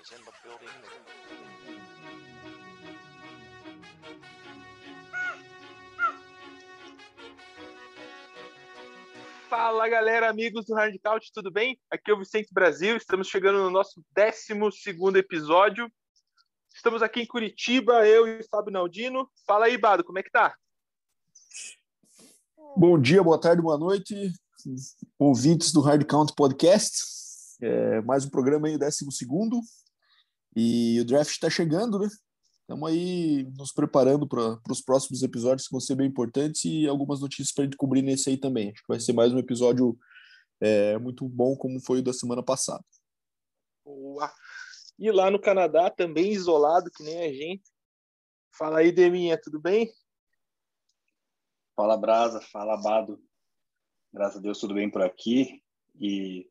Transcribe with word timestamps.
is 0.00 0.12
in 0.12 0.24
the 0.24 0.32
building. 0.42 0.68
Fala 9.48 9.88
galera, 9.88 10.30
amigos 10.30 10.64
do 10.64 10.74
Hard 10.74 10.96
Couch, 11.02 11.30
tudo 11.34 11.50
bem? 11.50 11.78
Aqui 11.90 12.10
é 12.10 12.14
o 12.14 12.18
Vicente 12.18 12.52
Brasil, 12.52 12.96
estamos 12.96 13.28
chegando 13.28 13.58
no 13.58 13.70
nosso 13.70 14.02
12 14.16 15.18
episódio. 15.18 15.90
Estamos 16.74 17.02
aqui 17.02 17.20
em 17.20 17.26
Curitiba, 17.26 18.06
eu 18.06 18.26
e 18.26 18.40
o 18.40 18.48
Fábio 18.48 18.72
Naldino. 18.72 19.28
Fala 19.46 19.66
aí, 19.66 19.76
Bado, 19.76 20.04
como 20.04 20.18
é 20.18 20.22
que 20.22 20.30
tá? 20.30 20.54
Bom 22.76 22.98
dia, 22.98 23.22
boa 23.22 23.40
tarde, 23.40 23.60
boa 23.60 23.76
noite, 23.76 24.32
ouvintes 25.18 25.72
do 25.72 25.80
Hard 25.80 26.06
Count 26.06 26.32
Podcast. 26.34 27.02
É, 27.60 28.00
mais 28.02 28.24
um 28.24 28.30
programa 28.30 28.68
aí, 28.68 28.78
12 28.78 29.04
e 30.54 30.98
o 31.00 31.04
draft 31.04 31.30
está 31.30 31.48
chegando, 31.48 31.98
né? 31.98 32.08
Estamos 32.60 32.88
aí 32.88 33.44
nos 33.56 33.72
preparando 33.72 34.28
para 34.28 34.60
os 34.70 34.80
próximos 34.80 35.22
episódios 35.22 35.66
que 35.66 35.72
vão 35.72 35.80
ser 35.80 35.96
bem 35.96 36.06
importantes 36.06 36.64
e 36.64 36.86
algumas 36.86 37.20
notícias 37.20 37.52
para 37.52 37.62
a 37.62 37.66
gente 37.66 37.76
cobrir 37.76 38.02
nesse 38.02 38.30
aí 38.30 38.36
também. 38.36 38.70
Acho 38.70 38.82
que 38.82 38.88
vai 38.88 39.00
ser 39.00 39.12
mais 39.12 39.32
um 39.32 39.38
episódio 39.38 39.98
é, 40.60 40.96
muito 40.98 41.28
bom, 41.28 41.56
como 41.56 41.80
foi 41.80 41.98
o 41.98 42.02
da 42.02 42.12
semana 42.12 42.42
passada. 42.42 42.84
Boa. 43.84 44.32
E 44.98 45.10
lá 45.10 45.30
no 45.30 45.40
Canadá, 45.40 45.90
também 45.90 46.30
isolado, 46.30 46.90
que 46.90 47.02
nem 47.02 47.18
a 47.20 47.32
gente. 47.32 47.64
Fala 48.56 48.80
aí, 48.80 48.92
Deminha, 48.92 49.40
tudo 49.40 49.58
bem? 49.58 49.90
Fala, 51.74 51.96
Brasa. 51.96 52.40
Fala, 52.40 52.76
Bado. 52.76 53.18
Graças 54.12 54.36
a 54.36 54.40
Deus, 54.40 54.60
tudo 54.60 54.74
bem 54.74 54.90
por 54.90 55.02
aqui. 55.02 55.62
E 55.98 56.48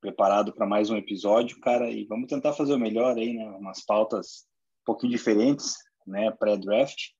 preparado 0.00 0.52
para 0.52 0.66
mais 0.66 0.90
um 0.90 0.96
episódio, 0.96 1.60
cara, 1.60 1.90
e 1.90 2.04
vamos 2.04 2.28
tentar 2.28 2.52
fazer 2.54 2.72
o 2.72 2.78
melhor 2.78 3.16
aí, 3.16 3.34
né? 3.34 3.44
Umas 3.50 3.84
pautas 3.84 4.46
um 4.82 4.84
pouquinho 4.86 5.12
diferentes, 5.12 5.74
né? 6.06 6.30
Pré-draft. 6.30 7.10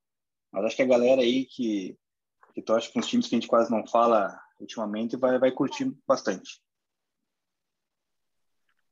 Mas 0.50 0.64
acho 0.64 0.76
que 0.76 0.82
a 0.82 0.86
galera 0.86 1.20
aí 1.20 1.44
que, 1.46 1.96
que 2.54 2.62
torce 2.62 2.90
para 2.90 3.00
uns 3.00 3.06
times 3.06 3.28
que 3.28 3.34
a 3.34 3.38
gente 3.38 3.48
quase 3.48 3.70
não 3.70 3.86
fala 3.86 4.36
ultimamente 4.58 5.16
vai, 5.16 5.38
vai 5.38 5.52
curtir 5.52 5.92
bastante. 6.06 6.60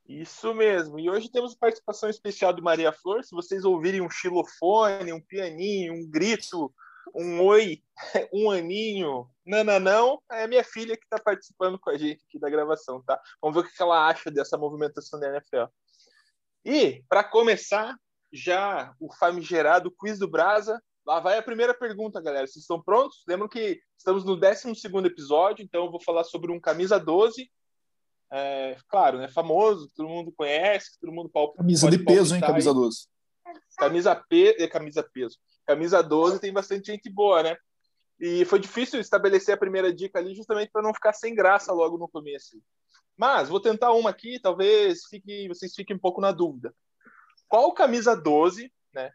Isso 0.06 0.54
mesmo. 0.54 0.98
E 0.98 1.10
hoje 1.10 1.30
temos 1.30 1.54
participação 1.54 2.08
especial 2.08 2.52
de 2.52 2.62
Maria 2.62 2.92
Flor. 2.92 3.22
Se 3.22 3.34
vocês 3.34 3.64
ouvirem 3.64 4.00
um 4.00 4.08
xilofone, 4.08 5.12
um 5.12 5.20
pianinho, 5.20 5.92
um 5.92 6.08
grito, 6.08 6.72
um 7.14 7.42
oi, 7.44 7.82
um 8.32 8.50
aninho, 8.50 9.28
nananão, 9.44 10.20
é 10.30 10.44
a 10.44 10.48
minha 10.48 10.64
filha 10.64 10.96
que 10.96 11.04
está 11.04 11.18
participando 11.18 11.78
com 11.78 11.90
a 11.90 11.96
gente 11.96 12.22
aqui 12.28 12.38
da 12.38 12.50
gravação, 12.50 13.02
tá? 13.02 13.20
Vamos 13.40 13.60
ver 13.62 13.68
o 13.68 13.72
que 13.72 13.82
ela 13.82 14.08
acha 14.08 14.30
dessa 14.30 14.56
movimentação 14.56 15.18
da 15.18 15.28
NFL. 15.28 15.64
E, 16.64 17.02
para 17.08 17.24
começar, 17.24 17.96
já 18.32 18.94
o 19.00 19.12
famigerado 19.14 19.90
quiz 19.90 20.18
do 20.18 20.28
Brasa. 20.28 20.82
Lá 21.06 21.20
vai 21.20 21.38
a 21.38 21.42
primeira 21.42 21.72
pergunta, 21.72 22.20
galera. 22.20 22.46
Vocês 22.46 22.62
estão 22.62 22.82
prontos? 22.82 23.22
Lembram 23.26 23.48
que 23.48 23.80
estamos 23.96 24.24
no 24.24 24.36
12 24.36 24.68
episódio, 25.06 25.64
então 25.64 25.86
eu 25.86 25.90
vou 25.90 26.00
falar 26.00 26.24
sobre 26.24 26.52
um 26.52 26.60
camisa 26.60 26.98
12. 26.98 27.50
É, 28.30 28.76
claro, 28.88 29.18
né? 29.18 29.28
Famoso, 29.28 29.90
todo 29.96 30.08
mundo 30.08 30.30
conhece, 30.32 30.98
todo 31.00 31.12
mundo 31.12 31.30
palpita. 31.30 31.62
Camisa 31.62 31.90
de 31.90 31.98
peso, 31.98 32.34
hein? 32.34 32.40
Camisa 32.42 32.74
12. 32.74 33.08
Camisa, 33.78 34.14
pe... 34.28 34.56
É, 34.58 34.68
camisa 34.68 35.02
peso. 35.02 35.38
Camisa 35.68 36.02
12 36.02 36.40
tem 36.40 36.50
bastante 36.50 36.86
gente 36.86 37.10
boa, 37.10 37.42
né? 37.42 37.54
E 38.18 38.42
foi 38.46 38.58
difícil 38.58 38.98
estabelecer 38.98 39.54
a 39.54 39.58
primeira 39.58 39.92
dica 39.92 40.18
ali 40.18 40.34
justamente 40.34 40.72
para 40.72 40.80
não 40.80 40.94
ficar 40.94 41.12
sem 41.12 41.34
graça 41.34 41.74
logo 41.74 41.98
no 41.98 42.08
começo. 42.08 42.58
Mas 43.14 43.50
vou 43.50 43.60
tentar 43.60 43.92
uma 43.92 44.08
aqui, 44.08 44.40
talvez 44.40 45.04
fique, 45.10 45.46
vocês 45.46 45.74
fiquem 45.74 45.94
um 45.94 45.98
pouco 45.98 46.22
na 46.22 46.32
dúvida. 46.32 46.74
Qual 47.46 47.74
camisa 47.74 48.16
12, 48.16 48.72
né, 48.94 49.12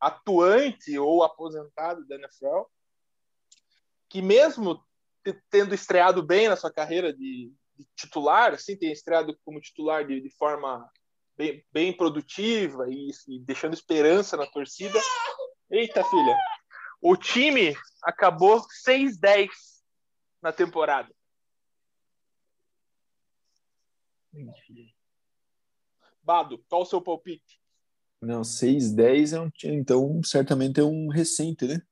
atuante 0.00 0.98
ou 0.98 1.22
aposentado 1.22 2.06
da 2.06 2.14
NFL, 2.14 2.62
que 4.08 4.22
mesmo 4.22 4.82
tendo 5.50 5.74
estreado 5.74 6.22
bem 6.22 6.48
na 6.48 6.56
sua 6.56 6.72
carreira 6.72 7.12
de, 7.12 7.52
de 7.76 7.86
titular, 7.94 8.54
assim, 8.54 8.74
tem 8.74 8.90
estreado 8.90 9.38
como 9.44 9.60
titular 9.60 10.06
de, 10.06 10.18
de 10.18 10.30
forma 10.30 10.90
bem, 11.36 11.62
bem 11.70 11.94
produtiva 11.94 12.86
e, 12.88 13.10
e 13.28 13.38
deixando 13.40 13.74
esperança 13.74 14.34
na 14.34 14.46
torcida. 14.46 14.98
Eita, 15.74 16.04
filha! 16.04 16.38
O 17.02 17.16
time 17.16 17.74
acabou 18.00 18.64
6-10 18.86 19.48
na 20.40 20.52
temporada. 20.52 21.12
Bado, 26.22 26.64
qual 26.68 26.82
o 26.82 26.86
seu 26.86 27.02
palpite? 27.02 27.60
Não, 28.20 28.42
6-10 28.42 29.36
é 29.36 29.40
um 29.40 29.50
então 29.64 30.22
certamente 30.22 30.78
é 30.78 30.84
um 30.84 31.08
recente, 31.08 31.66
né? 31.66 31.82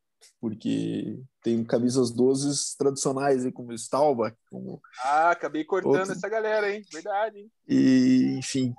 Porque 0.41 1.21
tem 1.42 1.65
camisas 1.65 2.12
12 2.12 2.76
tradicionais 2.78 3.44
aí, 3.44 3.50
como 3.50 3.72
Stalba, 3.72 4.38
como. 4.48 4.81
Ah, 5.03 5.32
acabei 5.32 5.65
cortando 5.65 5.97
outro... 5.97 6.12
essa 6.12 6.28
galera, 6.28 6.72
hein? 6.72 6.84
Verdade, 6.92 7.37
hein? 7.41 7.53
E, 7.66 8.37
enfim. 8.38 8.76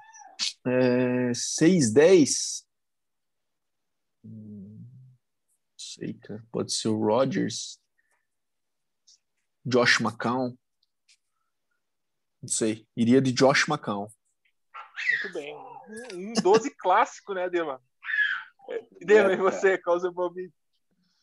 É, 0.66 1.32
6-10. 1.32 2.64
Hum, 4.24 4.64
não 4.72 4.73
sei, 5.94 6.14
cara. 6.16 6.44
Pode 6.52 6.74
ser 6.74 6.90
o 6.90 7.04
Rodgers. 7.04 7.80
Josh 9.66 10.00
McCown. 10.00 10.58
Não 12.42 12.50
sei. 12.50 12.88
Iria 12.96 13.22
de 13.22 13.32
Josh 13.32 13.68
McCown. 13.68 14.08
Muito 15.12 15.34
bem. 15.34 15.56
Um 16.14 16.34
12 16.34 16.76
clássico, 16.76 17.34
né, 17.34 17.50
Dema? 17.50 17.82
Dema, 19.02 19.32
é, 19.32 19.34
e 19.34 19.38
você, 19.38 19.78
qual 19.78 19.98
o 19.98 20.00
seu 20.00 20.14
palpite? 20.14 20.54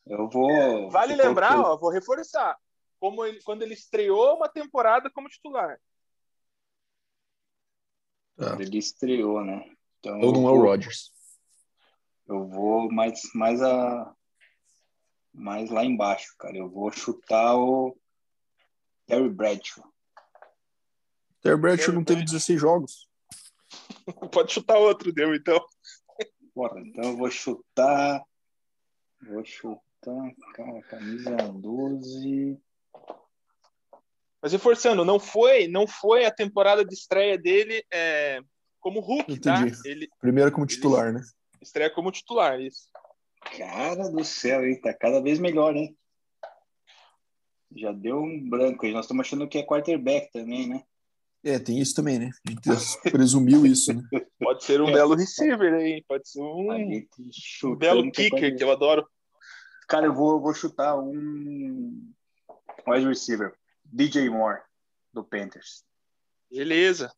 Eu 0.06 0.28
vou. 0.28 0.90
Vale 0.90 1.14
lembrar, 1.14 1.58
ó, 1.58 1.76
vou 1.76 1.90
reforçar. 1.90 2.58
Como 2.98 3.24
ele, 3.24 3.40
quando 3.42 3.62
ele 3.62 3.74
estreou 3.74 4.36
uma 4.36 4.48
temporada 4.48 5.10
como 5.10 5.28
titular. 5.28 5.80
Tá. 8.36 8.56
Ele 8.60 8.78
estreou, 8.78 9.44
né? 9.44 9.70
Então, 9.98 10.18
Ou 10.20 10.32
não 10.32 10.48
é 10.48 10.52
o 10.52 10.62
Rodgers. 10.62 11.12
Eu 12.26 12.46
vou 12.48 12.90
mais, 12.90 13.20
mais, 13.34 13.60
a, 13.62 14.14
mais 15.40 15.70
lá 15.70 15.84
embaixo, 15.84 16.34
cara. 16.38 16.56
Eu 16.56 16.68
vou 16.68 16.92
chutar 16.92 17.56
o 17.56 17.96
Terry 19.06 19.30
Bradshaw. 19.30 19.84
Terry 21.40 21.56
Bradshaw 21.56 21.94
não 21.94 22.04
teve 22.04 22.22
16 22.22 22.60
jogos. 22.60 23.08
Pode 24.32 24.52
chutar 24.52 24.78
outro, 24.78 25.12
deu, 25.12 25.34
então. 25.34 25.58
Bora, 26.54 26.80
então 26.80 27.04
eu 27.04 27.16
vou 27.16 27.30
chutar. 27.30 28.22
Vou 29.22 29.44
chutar, 29.44 30.34
cara, 30.54 30.82
camisa 30.82 31.36
12. 31.36 32.58
Mas 34.42 34.52
reforçando, 34.52 35.04
não 35.04 35.18
foi, 35.18 35.68
não 35.68 35.86
foi 35.86 36.24
a 36.24 36.30
temporada 36.30 36.84
de 36.84 36.94
estreia 36.94 37.36
dele 37.36 37.84
é, 37.92 38.40
como 38.80 39.00
Hulk, 39.00 39.38
tá? 39.40 39.60
Entendi. 39.60 39.82
tá? 39.82 39.88
Ele, 39.88 40.08
Primeiro 40.20 40.52
como 40.52 40.66
titular, 40.66 41.12
né? 41.12 41.20
Estreia 41.60 41.90
como 41.90 42.10
titular, 42.10 42.58
isso. 42.60 42.89
Cara 43.40 44.08
do 44.10 44.24
céu, 44.24 44.66
hein? 44.66 44.80
Tá 44.80 44.92
cada 44.92 45.20
vez 45.20 45.38
melhor, 45.38 45.74
hein? 45.74 45.96
Já 47.76 47.92
deu 47.92 48.18
um 48.18 48.48
branco 48.48 48.84
aí. 48.84 48.92
Nós 48.92 49.04
estamos 49.04 49.26
achando 49.26 49.48
que 49.48 49.58
é 49.58 49.62
quarterback 49.62 50.30
também, 50.32 50.68
né? 50.68 50.82
É, 51.42 51.58
tem 51.58 51.78
isso 51.78 51.94
também, 51.94 52.18
né? 52.18 52.30
A 52.46 52.50
gente 52.50 52.60
presumiu 53.10 53.64
isso, 53.64 53.94
né? 53.94 54.02
Pode 54.38 54.64
ser 54.64 54.80
um 54.80 54.88
é. 54.88 54.92
belo 54.92 55.14
receiver 55.14 55.72
aí, 55.74 56.04
pode 56.06 56.28
ser 56.28 56.42
um, 56.42 56.70
um 56.70 57.76
belo 57.76 58.10
kicker, 58.10 58.56
que 58.56 58.62
eu 58.62 58.70
adoro. 58.70 59.08
Cara, 59.88 60.06
eu 60.06 60.14
vou, 60.14 60.40
vou 60.40 60.52
chutar 60.52 60.98
um 60.98 62.12
wide 62.86 63.06
receiver, 63.06 63.54
DJ 63.84 64.28
Moore, 64.28 64.60
do 65.12 65.24
Panthers. 65.24 65.84
Beleza. 66.50 67.10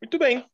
Muito 0.00 0.18
bem. 0.18 0.46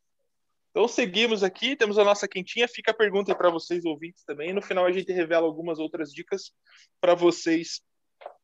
Então 0.73 0.89
seguimos 0.89 1.45
aqui, 1.45 1.77
temos 1.77 1.99
a 1.99 2.05
nossa 2.05 2.27
quentinha. 2.27 2.67
Fica 2.67 2.93
a 2.93 2.97
pergunta 2.97 3.35
para 3.35 3.51
vocês 3.51 3.85
ouvintes 3.85 4.25
também. 4.25 4.55
No 4.55 4.63
final 4.63 4.87
a 4.87 4.93
gente 4.93 5.13
revela 5.13 5.47
algumas 5.47 5.79
outras 5.79 6.11
dicas 6.11 6.51
para 6.99 7.15
vocês 7.15 7.83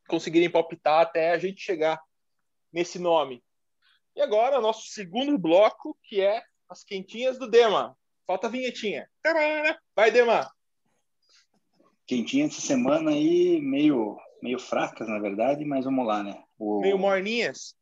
conseguirem 0.06 0.50
palpitar 0.50 1.00
até 1.00 1.32
a 1.32 1.38
gente 1.38 1.62
chegar 1.62 1.98
nesse 2.70 2.98
nome. 2.98 3.42
E 4.14 4.20
agora, 4.20 4.60
nosso 4.60 4.88
segundo 4.88 5.38
bloco, 5.38 5.96
que 6.02 6.20
é 6.20 6.42
as 6.68 6.84
quentinhas 6.84 7.38
do 7.38 7.48
Dema. 7.48 7.96
Falta 8.26 8.46
a 8.46 8.50
vinhetinha. 8.50 9.08
Vai, 9.96 10.10
Dema! 10.10 10.50
Quentinha 12.06 12.46
essa 12.46 12.60
semana 12.60 13.10
aí, 13.10 13.58
meio, 13.60 14.18
meio 14.42 14.58
fracas, 14.58 15.08
na 15.08 15.18
verdade, 15.18 15.64
mas 15.64 15.84
vamos 15.84 16.06
lá, 16.06 16.22
né? 16.22 16.42
O... 16.58 16.80
Meio 16.80 16.98
morninhas? 16.98 17.74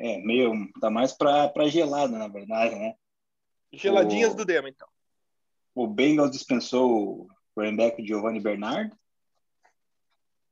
É, 0.00 0.18
meio. 0.18 0.52
Tá 0.80 0.90
mais 0.90 1.12
pra, 1.12 1.52
gelada, 1.68 2.18
na 2.18 2.26
verdade, 2.26 2.74
né? 2.74 2.94
Geladinhas 3.72 4.32
o... 4.32 4.36
do 4.36 4.44
Dema, 4.44 4.68
então. 4.68 4.88
O 5.74 5.86
Bengals 5.86 6.30
dispensou 6.30 6.90
o 6.90 7.28
running 7.56 7.76
back 7.76 8.06
Giovanni 8.06 8.40
Bernard. 8.40 8.94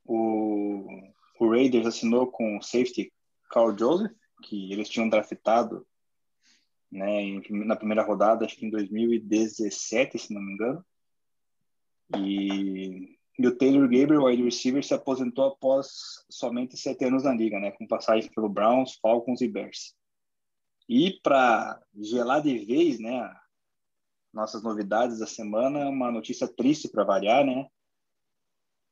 O, 0.05 0.87
o 1.39 1.51
Raiders 1.51 1.87
assinou 1.87 2.27
com 2.27 2.57
o 2.57 2.63
safety 2.63 3.13
Carl 3.51 3.77
Joseph 3.77 4.13
que 4.41 4.73
eles 4.73 4.89
tinham 4.89 5.09
draftado 5.09 5.87
né, 6.91 7.41
na 7.51 7.77
primeira 7.77 8.03
rodada, 8.03 8.45
acho 8.45 8.57
que 8.57 8.67
em 8.67 8.71
2017, 8.71 10.19
se 10.19 10.35
não 10.35 10.41
me 10.41 10.55
engano. 10.55 10.85
E, 12.17 13.17
e 13.39 13.47
o 13.47 13.57
Taylor 13.57 13.83
Gabriel, 13.83 14.25
wide 14.25 14.43
receiver, 14.43 14.83
se 14.83 14.93
aposentou 14.93 15.45
após 15.45 16.25
somente 16.29 16.77
sete 16.77 17.05
anos 17.05 17.23
na 17.23 17.33
liga, 17.33 17.61
né, 17.61 17.71
com 17.73 17.87
passagem 17.87 18.31
pelo 18.33 18.49
Browns, 18.49 18.99
Falcons 19.01 19.41
e 19.41 19.49
Bears. 19.49 19.95
E 20.93 21.21
para 21.23 21.81
gelar 21.95 22.43
de 22.43 22.59
vez, 22.65 22.99
né, 22.99 23.33
nossas 24.33 24.61
novidades 24.61 25.21
da 25.21 25.27
semana, 25.27 25.89
uma 25.89 26.11
notícia 26.11 26.49
triste 26.49 26.89
para 26.89 27.05
variar, 27.05 27.47
né? 27.47 27.69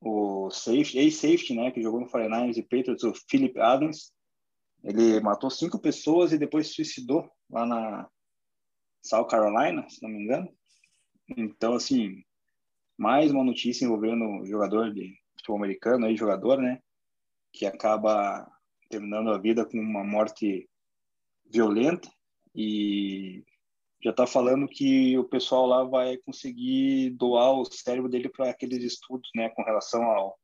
O 0.00 0.48
safety, 0.48 0.96
ex-safety, 0.96 1.54
né, 1.56 1.72
que 1.72 1.82
jogou 1.82 1.98
no 1.98 2.06
49ers 2.06 2.56
e 2.56 2.62
Patriots, 2.62 3.02
o 3.02 3.12
Philip 3.28 3.58
Adams, 3.58 4.12
ele 4.84 5.18
matou 5.18 5.50
cinco 5.50 5.76
pessoas 5.76 6.32
e 6.32 6.38
depois 6.38 6.68
se 6.68 6.74
suicidou 6.74 7.28
lá 7.50 7.66
na 7.66 8.08
South 9.02 9.26
Carolina, 9.26 9.84
se 9.90 10.00
não 10.00 10.08
me 10.08 10.22
engano. 10.22 10.48
Então, 11.36 11.74
assim, 11.74 12.22
mais 12.96 13.32
uma 13.32 13.42
notícia 13.42 13.84
envolvendo 13.84 14.46
jogador 14.46 14.94
de 14.94 15.18
futebol 15.34 15.56
americano, 15.56 16.06
aí 16.06 16.16
jogador, 16.16 16.58
né, 16.62 16.80
que 17.52 17.66
acaba 17.66 18.48
terminando 18.88 19.30
a 19.30 19.38
vida 19.38 19.64
com 19.64 19.80
uma 19.80 20.04
morte 20.04 20.70
violenta 21.50 22.10
e 22.54 23.44
já 24.02 24.10
está 24.10 24.26
falando 24.26 24.68
que 24.68 25.18
o 25.18 25.24
pessoal 25.24 25.66
lá 25.66 25.84
vai 25.84 26.16
conseguir 26.18 27.10
doar 27.10 27.52
o 27.52 27.64
cérebro 27.64 28.08
dele 28.08 28.28
para 28.28 28.50
aqueles 28.50 28.82
estudos, 28.84 29.28
né, 29.34 29.48
com 29.50 29.62
relação 29.62 30.02
ao, 30.04 30.38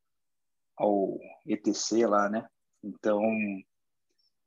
ao 0.77 1.19
ETC 1.47 2.07
lá, 2.07 2.29
né? 2.29 2.47
Então, 2.83 3.23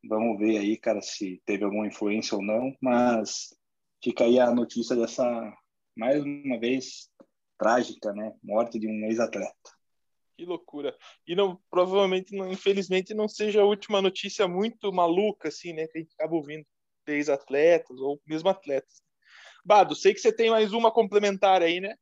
vamos 0.04 0.38
ver 0.38 0.57
aí, 0.57 0.77
cara, 0.77 1.01
se 1.01 1.42
teve 1.45 1.63
alguma 1.63 1.88
influência 1.88 2.36
ou 2.36 2.44
não, 2.44 2.75
mas 2.81 3.56
fica 4.04 4.25
aí 4.25 4.39
a 4.39 4.54
notícia 4.54 4.95
dessa, 4.95 5.54
mais 5.95 6.21
uma 6.21 6.59
vez, 6.59 7.09
trágica, 7.57 8.12
né, 8.13 8.33
morte 8.44 8.77
de 8.77 8.88
um 8.88 9.06
ex-atleta. 9.06 9.76
Que 10.37 10.45
loucura. 10.45 10.95
E 11.25 11.35
não, 11.35 11.59
provavelmente, 11.69 12.35
não, 12.35 12.51
infelizmente, 12.51 13.13
não 13.13 13.27
seja 13.27 13.61
a 13.61 13.65
última 13.65 14.01
notícia 14.01 14.47
muito 14.47 14.93
maluca, 14.93 15.47
assim, 15.47 15.73
né, 15.73 15.87
que 15.87 15.97
a 15.97 16.01
gente 16.01 16.13
acaba 16.13 16.35
ouvindo 16.35 16.63
ex-atletas 17.07 17.97
ou 17.99 18.21
mesmo 18.25 18.47
atletas. 18.47 19.01
Bado, 19.65 19.95
sei 19.95 20.13
que 20.13 20.19
você 20.19 20.31
tem 20.31 20.51
mais 20.51 20.73
uma 20.73 20.91
complementar 20.91 21.63
aí, 21.63 21.79
né? 21.79 21.95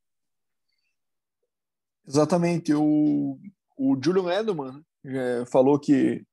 Exatamente. 2.06 2.74
O, 2.74 3.40
o 3.78 3.98
Julian 4.04 4.32
Edelman 4.32 4.84
né, 5.04 5.46
falou 5.46 5.80
que 5.80 6.24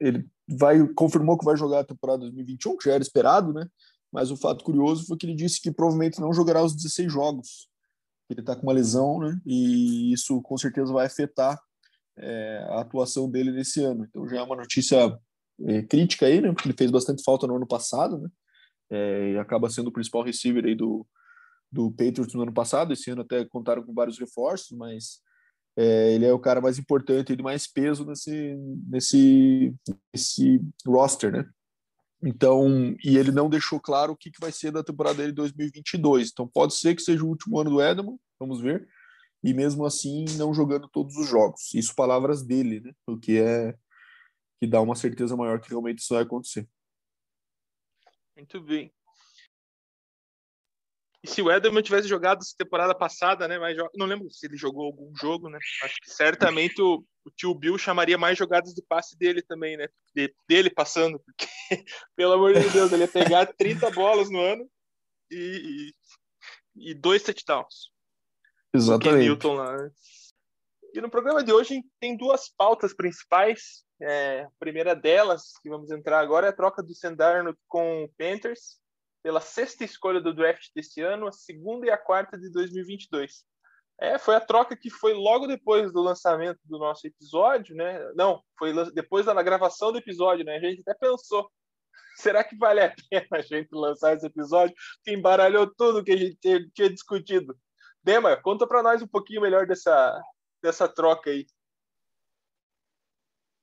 ele 0.00 0.26
vai 0.48 0.86
confirmou 0.94 1.38
que 1.38 1.44
vai 1.44 1.56
jogar 1.56 1.80
a 1.80 1.84
temporada 1.84 2.20
2021, 2.20 2.76
que 2.76 2.88
já 2.88 2.94
era 2.94 3.02
esperado, 3.02 3.52
né? 3.52 3.66
Mas 4.10 4.30
o 4.30 4.36
fato 4.36 4.64
curioso 4.64 5.06
foi 5.06 5.16
que 5.16 5.26
ele 5.26 5.34
disse 5.34 5.60
que 5.60 5.70
provavelmente 5.70 6.20
não 6.20 6.32
jogará 6.32 6.62
os 6.62 6.74
16 6.74 7.12
jogos. 7.12 7.68
Ele 8.32 8.40
está 8.40 8.56
com 8.56 8.62
uma 8.62 8.72
lesão, 8.72 9.18
né? 9.18 9.38
E 9.46 10.12
isso 10.12 10.40
com 10.42 10.56
certeza 10.56 10.92
vai 10.92 11.06
afetar 11.06 11.60
é, 12.16 12.66
a 12.70 12.80
atuação 12.80 13.30
dele 13.30 13.52
nesse 13.52 13.82
ano. 13.82 14.04
Então 14.08 14.28
já 14.28 14.38
é 14.38 14.42
uma 14.42 14.56
notícia 14.56 15.18
é, 15.66 15.82
crítica 15.82 16.26
aí, 16.26 16.40
né? 16.40 16.52
Porque 16.52 16.68
ele 16.68 16.76
fez 16.76 16.90
bastante 16.90 17.22
falta 17.22 17.46
no 17.46 17.56
ano 17.56 17.66
passado, 17.66 18.18
né? 18.18 18.28
É, 18.90 19.32
e 19.32 19.38
acaba 19.38 19.70
sendo 19.70 19.88
o 19.88 19.92
principal 19.92 20.22
receiver 20.22 20.64
aí 20.64 20.74
do, 20.74 21.06
do 21.70 21.90
Patriots 21.90 22.34
no 22.34 22.42
ano 22.42 22.52
passado. 22.52 22.92
Esse 22.92 23.10
ano 23.10 23.22
até 23.22 23.44
contaram 23.44 23.82
com 23.82 23.94
vários 23.94 24.18
reforços, 24.18 24.76
mas 24.76 25.20
é, 25.76 26.14
ele 26.14 26.26
é 26.26 26.32
o 26.32 26.38
cara 26.38 26.60
mais 26.60 26.78
importante 26.78 27.32
e 27.32 27.36
de 27.36 27.42
mais 27.42 27.66
peso 27.66 28.04
nesse, 28.04 28.56
nesse, 28.86 29.74
nesse 30.12 30.60
roster, 30.86 31.32
né? 31.32 31.50
Então, 32.24 32.94
e 33.04 33.18
ele 33.18 33.32
não 33.32 33.50
deixou 33.50 33.80
claro 33.80 34.12
o 34.12 34.16
que, 34.16 34.30
que 34.30 34.40
vai 34.40 34.52
ser 34.52 34.70
da 34.70 34.84
temporada 34.84 35.16
dele 35.16 35.30
de 35.30 35.36
2022. 35.36 36.30
Então, 36.30 36.46
pode 36.46 36.74
ser 36.74 36.94
que 36.94 37.02
seja 37.02 37.24
o 37.24 37.28
último 37.28 37.58
ano 37.58 37.70
do 37.70 37.82
Edelman, 37.82 38.16
vamos 38.38 38.60
ver. 38.60 38.88
E 39.42 39.52
mesmo 39.52 39.84
assim, 39.84 40.24
não 40.36 40.54
jogando 40.54 40.88
todos 40.88 41.16
os 41.16 41.28
jogos. 41.28 41.74
Isso, 41.74 41.94
palavras 41.96 42.44
dele, 42.44 42.80
né? 42.80 42.92
O 43.06 43.18
que 43.18 43.40
é 43.40 43.74
que 44.60 44.68
dá 44.68 44.80
uma 44.80 44.94
certeza 44.94 45.36
maior 45.36 45.60
que 45.60 45.70
realmente 45.70 45.98
isso 45.98 46.14
vai 46.14 46.22
acontecer. 46.22 46.68
Muito 48.36 48.60
bem. 48.60 48.92
E 51.22 51.28
se 51.28 51.40
o 51.40 51.50
Edelman 51.50 51.82
tivesse 51.82 52.08
jogado 52.08 52.40
essa 52.40 52.54
temporada 52.58 52.94
passada, 52.94 53.46
né? 53.46 53.56
Mas 53.56 53.76
não 53.94 54.06
lembro 54.06 54.28
se 54.30 54.44
ele 54.44 54.56
jogou 54.56 54.86
algum 54.86 55.14
jogo, 55.16 55.48
né? 55.48 55.58
Acho 55.84 55.96
que 56.02 56.10
certamente 56.10 56.82
o, 56.82 57.04
o 57.24 57.30
tio 57.30 57.54
Bill 57.54 57.78
chamaria 57.78 58.18
mais 58.18 58.36
jogadas 58.36 58.74
de 58.74 58.82
passe 58.82 59.16
dele 59.16 59.40
também, 59.40 59.76
né? 59.76 59.86
De, 60.14 60.34
dele 60.48 60.68
passando, 60.68 61.20
porque, 61.20 61.46
pelo 62.16 62.32
amor 62.32 62.54
de 62.54 62.68
Deus, 62.70 62.90
ele 62.90 63.02
ia 63.02 63.08
pegar 63.08 63.46
30 63.56 63.88
bolas 63.92 64.28
no 64.30 64.40
ano 64.40 64.68
e, 65.30 65.92
e, 66.74 66.90
e 66.90 66.94
dois 66.94 67.22
touchdowns. 67.22 67.92
Exatamente. 68.74 69.24
Newton 69.24 69.54
lá, 69.54 69.76
né? 69.76 69.90
E 70.92 71.00
no 71.00 71.08
programa 71.08 71.44
de 71.44 71.52
hoje 71.52 71.82
tem 72.00 72.16
duas 72.16 72.48
pautas 72.48 72.92
principais. 72.92 73.84
É, 74.00 74.40
a 74.40 74.50
primeira 74.58 74.96
delas, 74.96 75.52
que 75.62 75.70
vamos 75.70 75.88
entrar 75.92 76.18
agora, 76.18 76.48
é 76.48 76.50
a 76.50 76.54
troca 76.54 76.82
do 76.82 76.92
Sendarno 76.92 77.56
com 77.68 78.02
o 78.02 78.08
Panthers 78.18 78.81
pela 79.22 79.40
sexta 79.40 79.84
escolha 79.84 80.20
do 80.20 80.34
draft 80.34 80.68
deste 80.74 81.00
ano, 81.00 81.28
a 81.28 81.32
segunda 81.32 81.86
e 81.86 81.90
a 81.90 81.96
quarta 81.96 82.38
de 82.38 82.50
2022. 82.50 83.44
É, 84.00 84.18
foi 84.18 84.34
a 84.34 84.40
troca 84.40 84.76
que 84.76 84.90
foi 84.90 85.14
logo 85.14 85.46
depois 85.46 85.92
do 85.92 86.02
lançamento 86.02 86.58
do 86.64 86.78
nosso 86.78 87.06
episódio, 87.06 87.76
né? 87.76 88.00
Não, 88.14 88.42
foi 88.58 88.72
depois 88.92 89.26
da 89.26 89.42
gravação 89.42 89.92
do 89.92 89.98
episódio, 89.98 90.44
né? 90.44 90.56
A 90.56 90.60
gente 90.60 90.80
até 90.80 90.94
pensou, 90.94 91.48
será 92.16 92.42
que 92.42 92.56
vale 92.56 92.80
a 92.80 92.94
pena 93.08 93.28
a 93.32 93.42
gente 93.42 93.68
lançar 93.72 94.14
esse 94.14 94.26
episódio 94.26 94.74
que 95.04 95.12
embaralhou 95.12 95.72
tudo 95.76 96.02
que 96.02 96.12
a 96.12 96.16
gente 96.16 96.36
tinha 96.74 96.90
discutido? 96.90 97.56
Dema, 98.02 98.36
conta 98.36 98.66
para 98.66 98.82
nós 98.82 99.00
um 99.00 99.06
pouquinho 99.06 99.42
melhor 99.42 99.66
dessa, 99.66 100.20
dessa 100.60 100.88
troca 100.88 101.30
aí. 101.30 101.46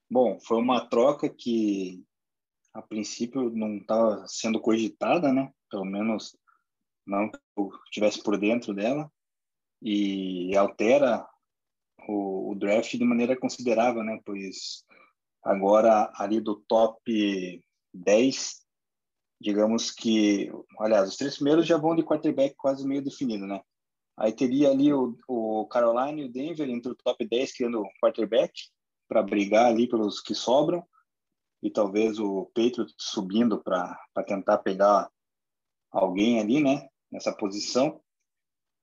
Bom, 0.09 0.39
foi 0.39 0.57
uma 0.57 0.87
troca 0.87 1.29
que 1.29 2.03
a 2.73 2.81
princípio 2.81 3.49
não 3.49 3.77
estava 3.77 4.25
sendo 4.27 4.59
cogitada, 4.59 5.33
né? 5.33 5.51
Pelo 5.69 5.85
menos 5.85 6.37
não 7.05 7.29
que 7.29 7.39
estivesse 7.85 8.21
por 8.21 8.37
dentro 8.37 8.73
dela 8.73 9.11
e 9.81 10.55
altera 10.55 11.27
o, 12.07 12.51
o, 12.51 12.55
draft 12.55 12.91
de 12.91 13.03
maneira 13.03 13.37
considerável, 13.37 14.03
né? 14.03 14.19
Pois 14.25 14.83
agora 15.43 16.11
ali 16.15 16.39
do 16.39 16.55
top 16.67 17.63
10, 17.93 18.65
digamos 19.41 19.91
que, 19.91 20.51
aliás, 20.79 21.09
os 21.09 21.17
três 21.17 21.35
primeiros 21.35 21.65
já 21.65 21.77
vão 21.77 21.95
de 21.95 22.03
quarterback 22.03 22.55
quase 22.55 22.87
meio 22.87 23.03
definido, 23.03 23.47
né? 23.47 23.61
Aí 24.17 24.33
teria 24.33 24.69
ali 24.69 24.93
o, 24.93 25.17
o 25.27 25.65
Carolina 25.67 26.19
e 26.19 26.25
o 26.25 26.31
Denver 26.31 26.69
entre 26.69 26.91
o 26.91 26.95
top 26.95 27.25
10 27.25 27.53
criando 27.53 27.87
quarterback 28.01 28.51
para 29.07 29.23
brigar 29.23 29.67
ali 29.67 29.87
pelos 29.87 30.19
que 30.19 30.35
sobram 30.35 30.85
e 31.61 31.69
talvez 31.69 32.19
o 32.19 32.45
Patriots 32.53 32.95
subindo 32.97 33.61
para 33.61 33.97
tentar 34.25 34.59
pegar 34.59 35.09
alguém 35.91 36.39
ali, 36.39 36.61
né, 36.61 36.87
nessa 37.11 37.33
posição. 37.33 38.01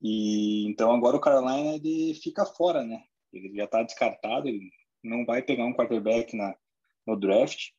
E 0.00 0.66
então 0.68 0.92
agora 0.92 1.16
o 1.16 1.20
Carolina 1.20 1.74
ele 1.74 2.14
fica 2.14 2.44
fora, 2.44 2.84
né? 2.84 3.02
Ele 3.32 3.54
já 3.56 3.64
está 3.64 3.82
descartado, 3.82 4.48
ele 4.48 4.70
não 5.02 5.24
vai 5.24 5.42
pegar 5.42 5.64
um 5.64 5.74
quarterback 5.74 6.36
na 6.36 6.54
no 7.06 7.16
draft. 7.16 7.70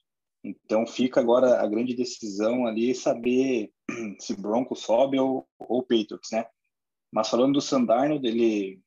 Então 0.43 0.87
fica 0.87 1.19
agora 1.19 1.61
a 1.61 1.67
grande 1.67 1.93
decisão 1.95 2.65
ali 2.65 2.95
saber 2.95 3.71
se 4.19 4.35
Broncos 4.35 4.81
sobe 4.81 5.19
ou 5.19 5.47
ou 5.59 5.83
Patriots, 5.83 6.31
né? 6.31 6.45
Mas 7.11 7.29
falando 7.29 7.53
do 7.53 7.61
Sandarno, 7.61 8.15
ele 8.15 8.81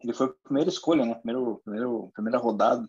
ele 0.00 0.12
foi 0.12 0.26
a 0.26 0.34
primeira 0.44 0.70
escolha, 0.70 1.04
né? 1.04 1.14
Primeiro, 1.16 1.60
primeiro 1.64 2.10
primeira 2.14 2.38
rodada 2.38 2.88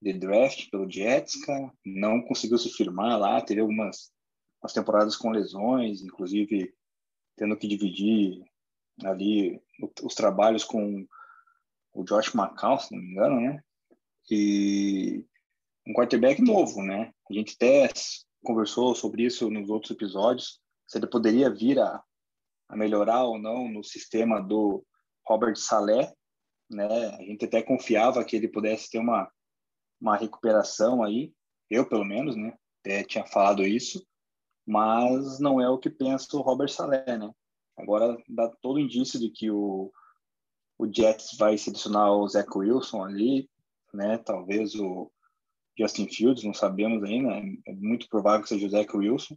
de 0.00 0.12
draft 0.12 0.70
pelo 0.70 0.90
Jets, 0.90 1.44
cara. 1.44 1.72
Não 1.84 2.22
conseguiu 2.22 2.58
se 2.58 2.70
firmar 2.70 3.18
lá, 3.18 3.40
teve 3.40 3.60
algumas 3.60 4.10
umas 4.60 4.72
temporadas 4.72 5.16
com 5.16 5.30
lesões, 5.30 6.02
inclusive 6.02 6.72
tendo 7.36 7.56
que 7.56 7.68
dividir 7.68 8.42
ali 9.04 9.60
os 10.02 10.14
trabalhos 10.14 10.64
com 10.64 11.06
o 11.94 12.04
Josh 12.04 12.34
McCown, 12.34 12.78
se 12.78 12.92
não 12.92 13.00
me 13.00 13.10
engano, 13.12 13.40
né? 13.40 13.62
E 14.30 15.24
um 15.86 15.92
quarterback 15.92 16.42
novo, 16.42 16.82
né? 16.82 17.12
A 17.30 17.32
gente 17.32 17.54
até 17.54 17.88
conversou 18.42 18.94
sobre 18.94 19.24
isso 19.24 19.48
nos 19.50 19.70
outros 19.70 19.92
episódios, 19.92 20.60
se 20.86 20.98
ele 20.98 21.06
poderia 21.06 21.50
vir 21.50 21.78
a, 21.78 22.02
a 22.68 22.76
melhorar 22.76 23.24
ou 23.24 23.38
não 23.38 23.68
no 23.68 23.84
sistema 23.84 24.40
do 24.40 24.84
Robert 25.26 25.56
Saleh, 25.56 26.12
né? 26.68 27.08
A 27.16 27.22
gente 27.22 27.44
até 27.44 27.62
confiava 27.62 28.24
que 28.24 28.36
ele 28.36 28.48
pudesse 28.48 28.90
ter 28.90 28.98
uma 28.98 29.30
uma 30.00 30.16
recuperação 30.16 31.02
aí, 31.02 31.32
eu 31.70 31.88
pelo 31.88 32.04
menos, 32.04 32.36
né? 32.36 32.56
Até 32.80 33.04
tinha 33.04 33.26
falado 33.26 33.66
isso, 33.66 34.06
mas 34.66 35.38
não 35.40 35.60
é 35.60 35.68
o 35.68 35.78
que 35.78 35.90
pensa 35.90 36.36
o 36.36 36.40
Robert 36.40 36.68
Saleh, 36.70 37.18
né? 37.18 37.30
Agora 37.76 38.16
dá 38.28 38.48
todo 38.62 38.78
indício 38.80 39.18
de 39.18 39.30
que 39.30 39.50
o, 39.50 39.92
o 40.78 40.86
Jets 40.92 41.36
vai 41.38 41.56
selecionar 41.58 42.12
o 42.12 42.28
Zach 42.28 42.48
Wilson 42.56 43.04
ali, 43.04 43.48
né? 43.94 44.18
Talvez 44.18 44.74
o 44.74 45.10
Justin 45.78 46.08
Fields, 46.08 46.44
não 46.44 46.54
sabemos 46.54 47.02
ainda, 47.04 47.34
é 47.66 47.72
muito 47.72 48.08
provável 48.08 48.42
que 48.42 48.48
seja 48.48 48.66
o 48.66 48.70
Zach 48.70 48.96
Wilson. 48.96 49.36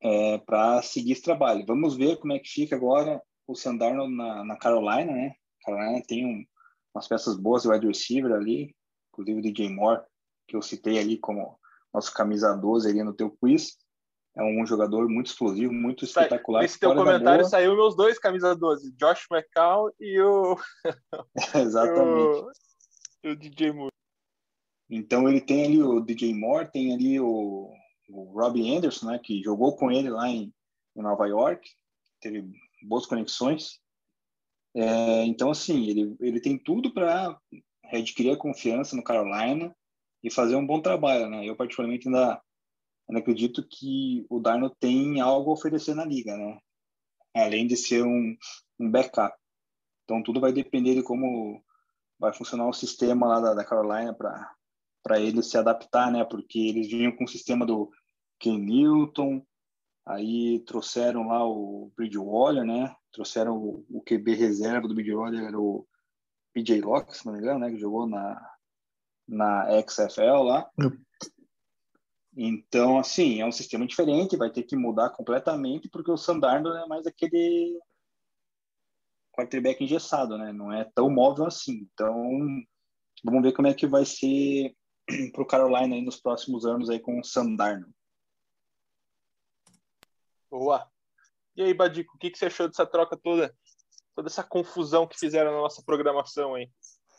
é, 0.00 0.38
para 0.38 0.82
seguir 0.82 1.12
esse 1.12 1.22
trabalho. 1.22 1.64
Vamos 1.66 1.96
ver 1.96 2.18
como 2.18 2.32
é 2.32 2.38
que 2.38 2.48
fica 2.48 2.76
agora 2.76 3.20
o 3.46 3.54
Sandarno 3.54 4.08
na, 4.08 4.44
na 4.44 4.56
Carolina, 4.56 5.12
né? 5.12 5.34
Carolina 5.64 6.02
tem 6.06 6.26
um, 6.26 6.44
umas 6.94 7.08
peças 7.08 7.36
boas 7.36 7.62
de 7.62 7.68
wide 7.68 7.86
receiver 7.86 8.32
ali, 8.32 8.74
inclusive 9.14 9.38
o 9.38 9.42
DJ 9.42 9.68
Moore, 9.70 10.02
que 10.46 10.56
eu 10.56 10.62
citei 10.62 10.98
ali 10.98 11.16
como 11.16 11.58
nosso 11.92 12.12
camisa 12.12 12.54
12 12.54 12.88
ali 12.88 13.02
no 13.02 13.14
teu 13.14 13.30
quiz. 13.30 13.78
É 14.36 14.42
um 14.42 14.66
jogador 14.66 15.08
muito 15.08 15.28
explosivo, 15.28 15.72
muito 15.72 16.04
espetacular. 16.04 16.62
Nesse 16.62 16.78
teu 16.78 16.92
comentário 16.92 17.44
saiu 17.44 17.76
meus 17.76 17.96
dois 17.96 18.18
camisa 18.18 18.54
12, 18.54 18.92
Josh 18.96 19.26
McCall 19.30 19.92
e 20.00 20.20
o. 20.20 20.56
Exatamente. 21.54 22.44
e 23.22 23.28
o, 23.28 23.32
o 23.32 23.36
DJ 23.36 23.72
Moore. 23.72 23.92
Então 24.90 25.28
ele 25.28 25.40
tem 25.40 25.64
ali 25.64 25.82
o 25.82 26.00
DJ 26.00 26.34
Moore, 26.34 26.70
tem 26.70 26.92
ali 26.92 27.20
o, 27.20 27.72
o 28.08 28.24
Robbie 28.38 28.76
Anderson, 28.76 29.06
né, 29.06 29.20
que 29.22 29.42
jogou 29.42 29.76
com 29.76 29.90
ele 29.90 30.10
lá 30.10 30.28
em, 30.28 30.52
em 30.96 31.02
Nova 31.02 31.26
York, 31.26 31.68
teve 32.20 32.44
boas 32.82 33.06
conexões. 33.06 33.80
É, 34.76 35.24
então, 35.24 35.50
assim, 35.50 35.86
ele, 35.88 36.16
ele 36.20 36.40
tem 36.40 36.58
tudo 36.58 36.92
para 36.92 37.38
adquirir 37.92 38.32
a 38.32 38.36
confiança 38.36 38.96
no 38.96 39.04
Carolina 39.04 39.74
e 40.22 40.30
fazer 40.30 40.56
um 40.56 40.66
bom 40.66 40.80
trabalho, 40.80 41.28
né? 41.28 41.48
Eu, 41.48 41.56
particularmente, 41.56 42.08
ainda, 42.08 42.40
ainda 43.08 43.20
acredito 43.20 43.66
que 43.68 44.26
o 44.28 44.40
Darno 44.40 44.70
tem 44.70 45.20
algo 45.20 45.50
a 45.50 45.54
oferecer 45.54 45.94
na 45.94 46.04
liga, 46.04 46.36
né? 46.36 46.58
Além 47.34 47.66
de 47.66 47.76
ser 47.76 48.04
um, 48.04 48.36
um 48.78 48.90
backup. 48.90 49.36
Então, 50.04 50.22
tudo 50.22 50.40
vai 50.40 50.52
depender 50.52 50.94
de 50.94 51.02
como 51.02 51.62
vai 52.18 52.32
funcionar 52.32 52.68
o 52.68 52.72
sistema 52.72 53.26
lá 53.26 53.40
da, 53.40 53.54
da 53.54 53.64
Carolina 53.64 54.14
para 54.14 55.20
ele 55.20 55.42
se 55.42 55.58
adaptar, 55.58 56.10
né? 56.10 56.24
Porque 56.24 56.58
eles 56.58 56.88
vinham 56.88 57.12
com 57.12 57.24
o 57.24 57.28
sistema 57.28 57.66
do 57.66 57.90
Ken 58.38 58.58
Newton, 58.58 59.44
Aí 60.06 60.60
trouxeram 60.66 61.28
lá 61.28 61.46
o 61.46 61.90
Bridgewater, 61.96 62.64
né? 62.64 62.94
Trouxeram 63.10 63.56
o, 63.56 63.86
o 63.88 64.02
QB 64.02 64.34
reserva 64.34 64.86
do 64.86 64.94
Bridgewater, 64.94 65.42
era 65.42 65.58
o 65.58 65.86
PJ 66.54 66.80
Locke, 66.80 67.16
se 67.16 67.26
não 67.26 67.34
me 67.34 67.40
engano, 67.40 67.58
né? 67.58 67.70
Que 67.70 67.78
jogou 67.78 68.06
na, 68.06 68.54
na 69.26 69.66
XFL 69.86 70.42
lá. 70.42 70.70
Então, 72.36 72.98
assim, 72.98 73.40
é 73.40 73.46
um 73.46 73.52
sistema 73.52 73.86
diferente, 73.86 74.36
vai 74.36 74.50
ter 74.50 74.62
que 74.62 74.76
mudar 74.76 75.10
completamente, 75.10 75.88
porque 75.88 76.10
o 76.10 76.16
Sandarno 76.16 76.72
é 76.72 76.86
mais 76.86 77.06
aquele 77.06 77.78
quarterback 79.32 79.82
engessado, 79.82 80.38
né? 80.38 80.52
Não 80.52 80.72
é 80.72 80.84
tão 80.94 81.10
móvel 81.10 81.46
assim. 81.46 81.88
Então, 81.92 82.38
vamos 83.22 83.42
ver 83.42 83.52
como 83.52 83.68
é 83.68 83.74
que 83.74 83.86
vai 83.86 84.04
ser 84.04 84.74
para 85.32 85.42
o 85.42 85.46
Carolina 85.46 85.94
aí 85.94 86.02
nos 86.02 86.20
próximos 86.20 86.64
anos 86.64 86.88
aí 86.88 87.00
com 87.00 87.18
o 87.18 87.24
Sandarno. 87.24 87.92
Boa. 90.50 90.88
E 91.56 91.62
aí, 91.62 91.74
Badico, 91.74 92.16
o 92.16 92.18
que, 92.18 92.30
que 92.30 92.38
você 92.38 92.46
achou 92.46 92.68
dessa 92.68 92.86
troca 92.86 93.16
toda? 93.16 93.54
Toda 94.14 94.28
essa 94.28 94.42
confusão 94.42 95.06
que 95.06 95.18
fizeram 95.18 95.52
na 95.52 95.58
nossa 95.58 95.82
programação 95.84 96.54
aí? 96.54 96.68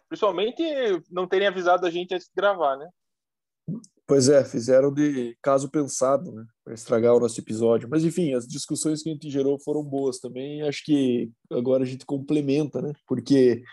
Principalmente 0.08 0.64
não 1.10 1.28
terem 1.28 1.48
avisado 1.48 1.86
a 1.86 1.90
gente 1.90 2.14
antes 2.14 2.28
de 2.28 2.34
gravar, 2.36 2.78
né? 2.78 2.88
Pois 4.08 4.30
é, 4.30 4.46
fizeram 4.46 4.94
de 4.94 5.36
caso 5.42 5.70
pensado, 5.70 6.32
né? 6.32 6.46
Para 6.64 6.76
estragar 6.76 7.16
o 7.16 7.20
nosso 7.20 7.40
episódio. 7.40 7.90
Mas 7.90 8.04
enfim, 8.04 8.34
as 8.36 8.48
discussões 8.48 9.02
que 9.02 9.10
a 9.10 9.14
gente 9.14 9.30
gerou 9.32 9.60
foram 9.60 9.84
boas 9.84 10.20
também. 10.20 10.62
Acho 10.62 10.84
que 10.86 11.32
agora 11.52 11.84
a 11.84 11.88
gente 11.88 12.06
complementa, 12.06 12.82
né? 12.84 12.94
Porque, 13.08 13.64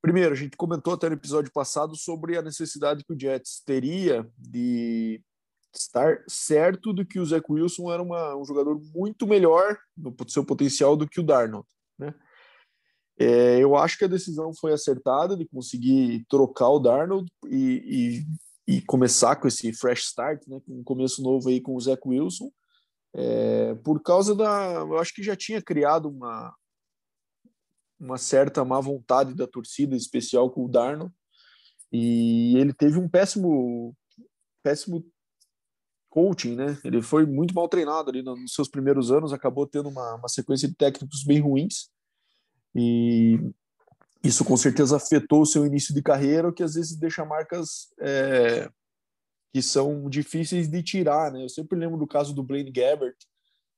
primeiro, 0.00 0.32
a 0.32 0.36
gente 0.36 0.56
comentou 0.56 0.94
até 0.94 1.08
no 1.08 1.16
episódio 1.16 1.52
passado 1.52 1.94
sobre 1.96 2.38
a 2.38 2.42
necessidade 2.42 3.04
que 3.04 3.12
o 3.12 3.18
Jets 3.18 3.62
teria 3.64 4.26
de 4.38 5.22
estar 5.74 6.22
certo 6.26 6.92
do 6.92 7.04
que 7.04 7.18
o 7.18 7.26
Zach 7.26 7.44
Wilson 7.48 7.92
era 7.92 8.02
uma, 8.02 8.34
um 8.36 8.44
jogador 8.44 8.80
muito 8.94 9.26
melhor 9.26 9.78
no 9.96 10.14
seu 10.28 10.44
potencial 10.44 10.96
do 10.96 11.06
que 11.06 11.20
o 11.20 11.22
Darnold, 11.22 11.66
né? 11.98 12.14
É, 13.22 13.60
eu 13.60 13.76
acho 13.76 13.96
que 13.96 14.04
a 14.04 14.08
decisão 14.08 14.52
foi 14.52 14.72
acertada 14.72 15.36
de 15.36 15.46
conseguir 15.46 16.26
trocar 16.28 16.70
o 16.70 16.80
Darnold 16.80 17.30
e, 17.46 18.24
e, 18.66 18.76
e 18.76 18.82
começar 18.82 19.36
com 19.36 19.46
esse 19.46 19.72
fresh 19.72 20.06
start, 20.06 20.44
né? 20.48 20.60
Com 20.66 20.80
um 20.80 20.82
começo 20.82 21.22
novo 21.22 21.48
aí 21.48 21.60
com 21.60 21.76
o 21.76 21.80
Zach 21.80 22.02
Wilson, 22.04 22.50
é, 23.14 23.76
por 23.76 24.02
causa 24.02 24.34
da, 24.34 24.72
eu 24.80 24.98
acho 24.98 25.14
que 25.14 25.22
já 25.22 25.36
tinha 25.36 25.62
criado 25.62 26.08
uma 26.08 26.52
uma 28.00 28.18
certa 28.18 28.64
má 28.64 28.80
vontade 28.80 29.32
da 29.32 29.46
torcida, 29.46 29.94
especial 29.94 30.50
com 30.50 30.64
o 30.64 30.68
Darnold, 30.68 31.14
e 31.92 32.56
ele 32.56 32.72
teve 32.72 32.98
um 32.98 33.08
péssimo 33.08 33.94
péssimo 34.64 35.06
coaching, 36.10 36.56
né? 36.56 36.76
Ele 36.82 37.00
foi 37.00 37.24
muito 37.24 37.54
mal 37.54 37.68
treinado 37.68 38.10
ali 38.10 38.20
nos 38.20 38.52
seus 38.52 38.68
primeiros 38.68 39.12
anos, 39.12 39.32
acabou 39.32 39.64
tendo 39.64 39.88
uma, 39.88 40.16
uma 40.16 40.28
sequência 40.28 40.66
de 40.66 40.74
técnicos 40.74 41.22
bem 41.22 41.38
ruins 41.38 41.91
e 42.74 43.38
isso 44.22 44.44
com 44.44 44.56
certeza 44.56 44.96
afetou 44.96 45.42
o 45.42 45.46
seu 45.46 45.66
início 45.66 45.94
de 45.94 46.02
carreira, 46.02 46.48
o 46.48 46.52
que 46.52 46.62
às 46.62 46.74
vezes 46.74 46.96
deixa 46.96 47.24
marcas 47.24 47.88
é, 48.00 48.70
que 49.52 49.60
são 49.60 50.08
difíceis 50.08 50.68
de 50.68 50.82
tirar, 50.82 51.32
né? 51.32 51.44
Eu 51.44 51.48
sempre 51.48 51.78
lembro 51.78 51.98
do 51.98 52.06
caso 52.06 52.34
do 52.34 52.42
Blaine 52.42 52.70
Gabbert, 52.70 53.16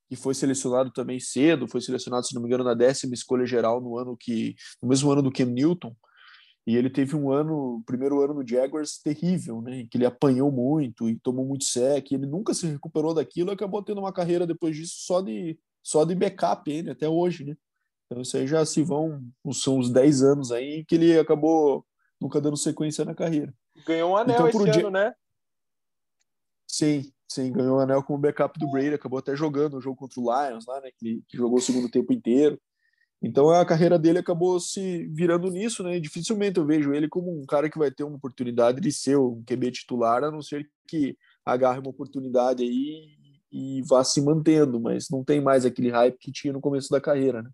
que 0.07 0.15
foi 0.15 0.35
selecionado 0.35 0.91
também 0.91 1.19
cedo, 1.19 1.67
foi 1.67 1.81
selecionado, 1.81 2.25
se 2.27 2.35
não 2.35 2.41
me 2.41 2.47
engano, 2.47 2.63
na 2.63 2.75
décima 2.75 3.13
escolha 3.13 3.45
geral 3.45 3.81
no 3.81 3.97
ano 3.97 4.15
que, 4.15 4.55
no 4.81 4.87
mesmo 4.87 5.11
ano 5.11 5.21
do 5.23 5.31
Cam 5.31 5.45
Newton, 5.45 5.95
e 6.67 6.75
ele 6.75 6.89
teve 6.89 7.15
um 7.15 7.31
ano, 7.31 7.83
primeiro 7.85 8.21
ano 8.21 8.33
no 8.33 8.47
Jaguars 8.47 8.97
terrível, 8.97 9.61
né? 9.61 9.85
Que 9.89 9.97
ele 9.97 10.05
apanhou 10.05 10.51
muito 10.51 11.07
e 11.07 11.19
tomou 11.19 11.45
muito 11.45 11.63
sec. 11.63 12.11
Ele 12.11 12.25
nunca 12.25 12.55
se 12.55 12.65
recuperou 12.65 13.13
daquilo 13.13 13.51
e 13.51 13.53
acabou 13.53 13.83
tendo 13.83 13.99
uma 13.99 14.11
carreira 14.11 14.47
depois 14.47 14.75
disso 14.75 14.95
só 14.97 15.21
de 15.21 15.59
só 15.83 16.03
de 16.03 16.15
backup 16.15 16.69
ele 16.71 16.89
até 16.89 17.07
hoje, 17.07 17.45
né? 17.45 17.55
Então 18.05 18.21
isso 18.21 18.37
aí 18.37 18.47
já 18.47 18.65
se 18.65 18.83
vão, 18.83 19.21
são 19.51 19.77
uns 19.77 19.91
10 19.91 20.23
anos 20.23 20.51
aí 20.51 20.85
que 20.85 20.95
ele 20.95 21.17
acabou 21.17 21.85
nunca 22.21 22.39
dando 22.39 22.57
sequência 22.57 23.03
na 23.03 23.15
carreira. 23.15 23.53
Ganhou 23.85 24.11
um 24.11 24.17
anel 24.17 24.47
então, 24.47 24.67
esse 24.67 24.79
ano, 24.79 24.91
né? 24.91 25.13
Sim, 26.67 27.11
sim, 27.27 27.51
ganhou 27.51 27.77
um 27.77 27.79
anel 27.79 28.03
como 28.03 28.19
backup 28.19 28.59
do 28.59 28.69
Brady, 28.69 28.93
acabou 28.93 29.19
até 29.19 29.35
jogando 29.35 29.77
o 29.77 29.81
jogo 29.81 29.95
contra 29.95 30.19
o 30.19 30.23
Lions 30.23 30.65
lá, 30.67 30.79
né? 30.81 30.89
Que, 30.97 31.21
que 31.27 31.37
jogou 31.37 31.57
o 31.57 31.61
segundo 31.61 31.89
tempo 31.89 32.13
inteiro. 32.13 32.59
Então 33.21 33.49
a 33.49 33.65
carreira 33.65 33.97
dele 33.97 34.19
acabou 34.19 34.59
se 34.59 35.07
virando 35.07 35.49
nisso, 35.49 35.81
né? 35.83 35.97
E 35.97 36.01
dificilmente 36.01 36.59
eu 36.59 36.65
vejo 36.65 36.93
ele 36.93 37.09
como 37.09 37.31
um 37.31 37.45
cara 37.45 37.69
que 37.69 37.77
vai 37.77 37.89
ter 37.89 38.03
uma 38.03 38.17
oportunidade 38.17 38.79
de 38.79 38.91
ser 38.91 39.17
um 39.17 39.43
QB 39.43 39.71
titular, 39.71 40.23
a 40.23 40.31
não 40.31 40.41
ser 40.41 40.69
que 40.87 41.17
agarre 41.43 41.79
uma 41.79 41.89
oportunidade 41.89 42.63
aí 42.63 43.17
e 43.51 43.81
vá 43.87 44.03
se 44.03 44.21
mantendo, 44.21 44.79
mas 44.79 45.07
não 45.09 45.23
tem 45.23 45.41
mais 45.41 45.65
aquele 45.65 45.89
hype 45.89 46.17
que 46.19 46.31
tinha 46.31 46.53
no 46.53 46.61
começo 46.61 46.89
da 46.89 47.01
carreira, 47.01 47.41
né? 47.41 47.49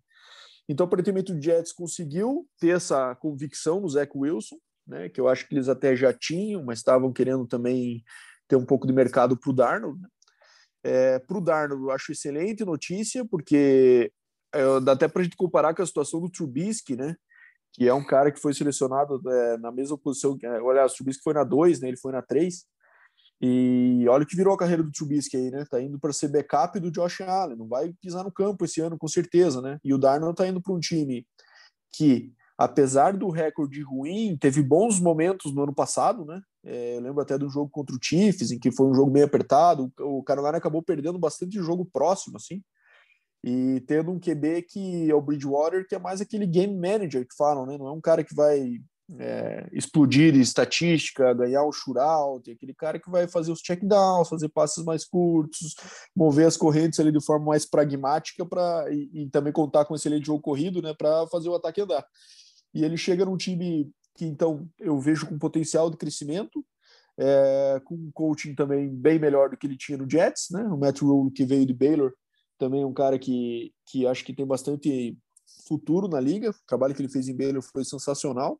Então, 0.72 0.86
aparentemente, 0.86 1.34
o 1.34 1.42
Jets 1.42 1.74
conseguiu 1.74 2.48
ter 2.58 2.70
essa 2.70 3.13
convicção 3.16 3.82
no 3.82 3.90
Zach 3.90 4.10
Wilson, 4.16 4.56
né? 4.88 5.10
Que 5.10 5.20
eu 5.20 5.28
acho 5.28 5.46
que 5.46 5.54
eles 5.54 5.68
até 5.68 5.98
já 5.98 6.13
tinham, 6.13 6.63
mas 6.63 6.80
estavam 6.80 7.12
querendo 7.12 7.46
também 7.46 8.01
ter 8.48 8.56
um 8.56 8.66
pouco 8.66 8.88
de 8.88 8.94
mercado 8.94 9.36
para 9.36 9.50
o 9.50 9.54
Darnold. 9.54 10.00
Né? 10.00 10.08
É, 10.82 11.20
para 11.20 11.38
o 11.38 11.42
Darnold, 11.42 11.84
eu 11.84 11.92
acho 11.92 12.13
excelente 12.13 12.63
notícia, 12.63 13.25
porque 13.25 14.13
é, 14.54 14.80
dá 14.80 14.94
até 14.94 15.10
para 15.10 15.22
a 15.22 15.24
gente 15.25 15.36
comparar 15.36 15.75
com 15.75 15.84
a 15.84 15.86
situação 15.86 16.22
do 16.22 16.32
Trubisky, 16.32 16.96
né? 16.96 17.18
Que 17.74 17.90
é 17.90 17.94
um 17.94 18.06
cara 18.06 18.32
que 18.32 18.40
foi 18.40 18.54
selecionado 18.54 19.22
é, 19.30 19.58
na 19.58 19.74
mesma 19.74 19.98
posição. 19.98 20.38
É, 20.42 20.62
olha, 20.62 20.86
o 20.86 20.90
Trubisky 20.90 21.22
foi 21.22 21.34
na 21.34 21.44
2, 21.44 21.82
né? 21.82 21.90
Ele 21.90 21.98
foi 21.98 22.13
na 22.13 22.22
3. 22.22 22.66
E 23.41 24.05
olha 24.07 24.24
o 24.24 24.27
que 24.27 24.36
virou 24.36 24.53
a 24.53 24.57
carreira 24.57 24.83
do 24.83 24.91
Trubisky 24.91 25.36
aí, 25.36 25.50
né? 25.50 25.65
Tá 25.69 25.81
indo 25.81 26.00
para 26.00 26.13
ser 26.13 26.27
backup 26.27 26.79
do 26.79 26.91
Josh 26.91 27.21
Allen. 27.21 27.57
Não 27.57 27.67
vai 27.67 27.91
pisar 28.00 28.24
no 28.24 28.31
campo 28.31 28.65
esse 28.65 28.79
ano, 28.81 28.98
com 28.98 29.07
certeza, 29.07 29.62
né? 29.62 29.79
E 29.83 29.93
o 29.93 29.98
Darnold 29.98 30.36
tá 30.36 30.48
indo 30.48 30.62
para 30.62 30.74
um 30.74 30.79
time 30.79 31.25
que, 31.91 32.31
apesar 32.55 33.17
do 33.17 33.29
recorde 33.29 33.81
ruim, 33.81 34.38
teve 34.39 34.62
bons 34.62 35.00
momentos 35.00 35.53
no 35.55 35.63
ano 35.63 35.74
passado, 35.74 36.24
né? 36.24 36.39
É, 36.63 36.98
eu 36.98 37.01
lembro 37.01 37.21
até 37.21 37.36
do 37.36 37.50
jogo 37.50 37.71
contra 37.71 37.95
o 37.95 38.00
Chiefs, 38.00 38.51
em 38.51 38.60
que 38.60 38.71
foi 38.71 38.86
um 38.86 38.93
jogo 38.93 39.10
bem 39.10 39.24
apertado. 39.24 39.91
O 40.00 40.21
Carolina 40.21 40.57
acabou 40.57 40.83
perdendo 40.83 41.17
bastante 41.17 41.57
jogo 41.57 41.83
próximo, 41.91 42.38
assim 42.38 42.62
e 43.43 43.81
tendo 43.88 44.12
um 44.12 44.19
QB 44.19 44.63
que 44.63 45.10
é 45.10 45.15
o 45.15 45.21
Bridgewater, 45.21 45.88
que 45.88 45.95
é 45.95 46.00
mais 46.00 46.21
aquele 46.21 46.45
game 46.45 46.75
manager 46.75 47.27
que 47.27 47.36
falam, 47.36 47.65
né? 47.65 47.77
Não 47.77 47.88
é 47.88 47.91
um 47.91 48.01
cara 48.01 48.24
que 48.24 48.36
vai 48.36 48.79
é, 49.20 49.68
explodir 49.74 50.36
estatística, 50.36 51.34
ganhar 51.34 51.63
o 51.63 51.72
shootout, 51.72 52.50
é 52.50 52.53
aquele 52.53 52.74
cara 52.74 53.00
que 53.00 53.10
vai 53.10 53.27
fazer 53.27 53.51
os 53.51 53.60
checkdowns, 53.60 54.30
fazer 54.30 54.50
passes 54.50 54.84
mais 54.84 55.06
curtos, 55.06 55.75
mover 56.15 56.48
as 56.48 56.58
correntes 56.58 57.00
ali 57.00 57.12
de 57.12 57.24
forma 57.24 57.48
mais 57.48 57.65
pragmática 57.65 58.46
para 58.46 58.86
e, 58.91 59.10
e, 59.13 59.30
também 59.30 59.51
contar 59.51 59.86
com 59.86 59.96
esse 59.96 60.08
excelente 60.08 60.27
jogo 60.27 60.41
corrido, 60.41 60.82
né, 60.82 60.94
para 60.94 61.27
fazer 61.27 61.50
o 61.50 61.56
ataque 61.56 61.82
andar. 61.82 62.06
E 62.74 62.84
ele 62.84 62.98
chega 62.98 63.25
num 63.25 63.38
time 63.38 63.91
que 64.15 64.25
então 64.25 64.68
eu 64.80 65.00
vejo 65.00 65.27
com 65.27 65.38
potencial 65.38 65.89
de 65.89 65.98
crescimento, 65.98 66.65
é, 67.18 67.82
com 67.86 67.96
um 67.96 68.12
coaching 68.13 68.56
também 68.56 68.89
bem 68.89 69.20
melhor 69.20 69.50
do 69.50 69.58
que 69.58 69.68
ele 69.68 69.77
tinha 69.77 69.98
no 69.98 70.10
Jets, 70.10 70.48
né? 70.51 70.63
O 70.63 70.77
Matt 70.77 71.01
Rule 71.01 71.32
que 71.32 71.46
veio 71.46 71.65
de 71.65 71.74
Baylor 71.74 72.13
também 72.58 72.86
um 72.86 72.94
cara 72.94 73.18
que, 73.18 73.74
que 73.88 74.06
acho 74.06 74.24
que 74.24 74.34
tem 74.34 74.46
bastante 74.46 75.18
futuro 75.68 76.08
na 76.08 76.20
liga. 76.20 76.51
O 76.51 76.56
trabalho 76.68 76.94
que 76.94 77.01
ele 77.01 77.12
fez 77.12 77.27
em 77.27 77.36
Baylor 77.36 77.62
foi 77.62 77.84
sensacional. 77.84 78.60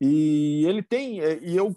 E 0.00 0.64
ele 0.66 0.82
tem, 0.82 1.20
é, 1.20 1.38
e 1.42 1.56
eu, 1.56 1.72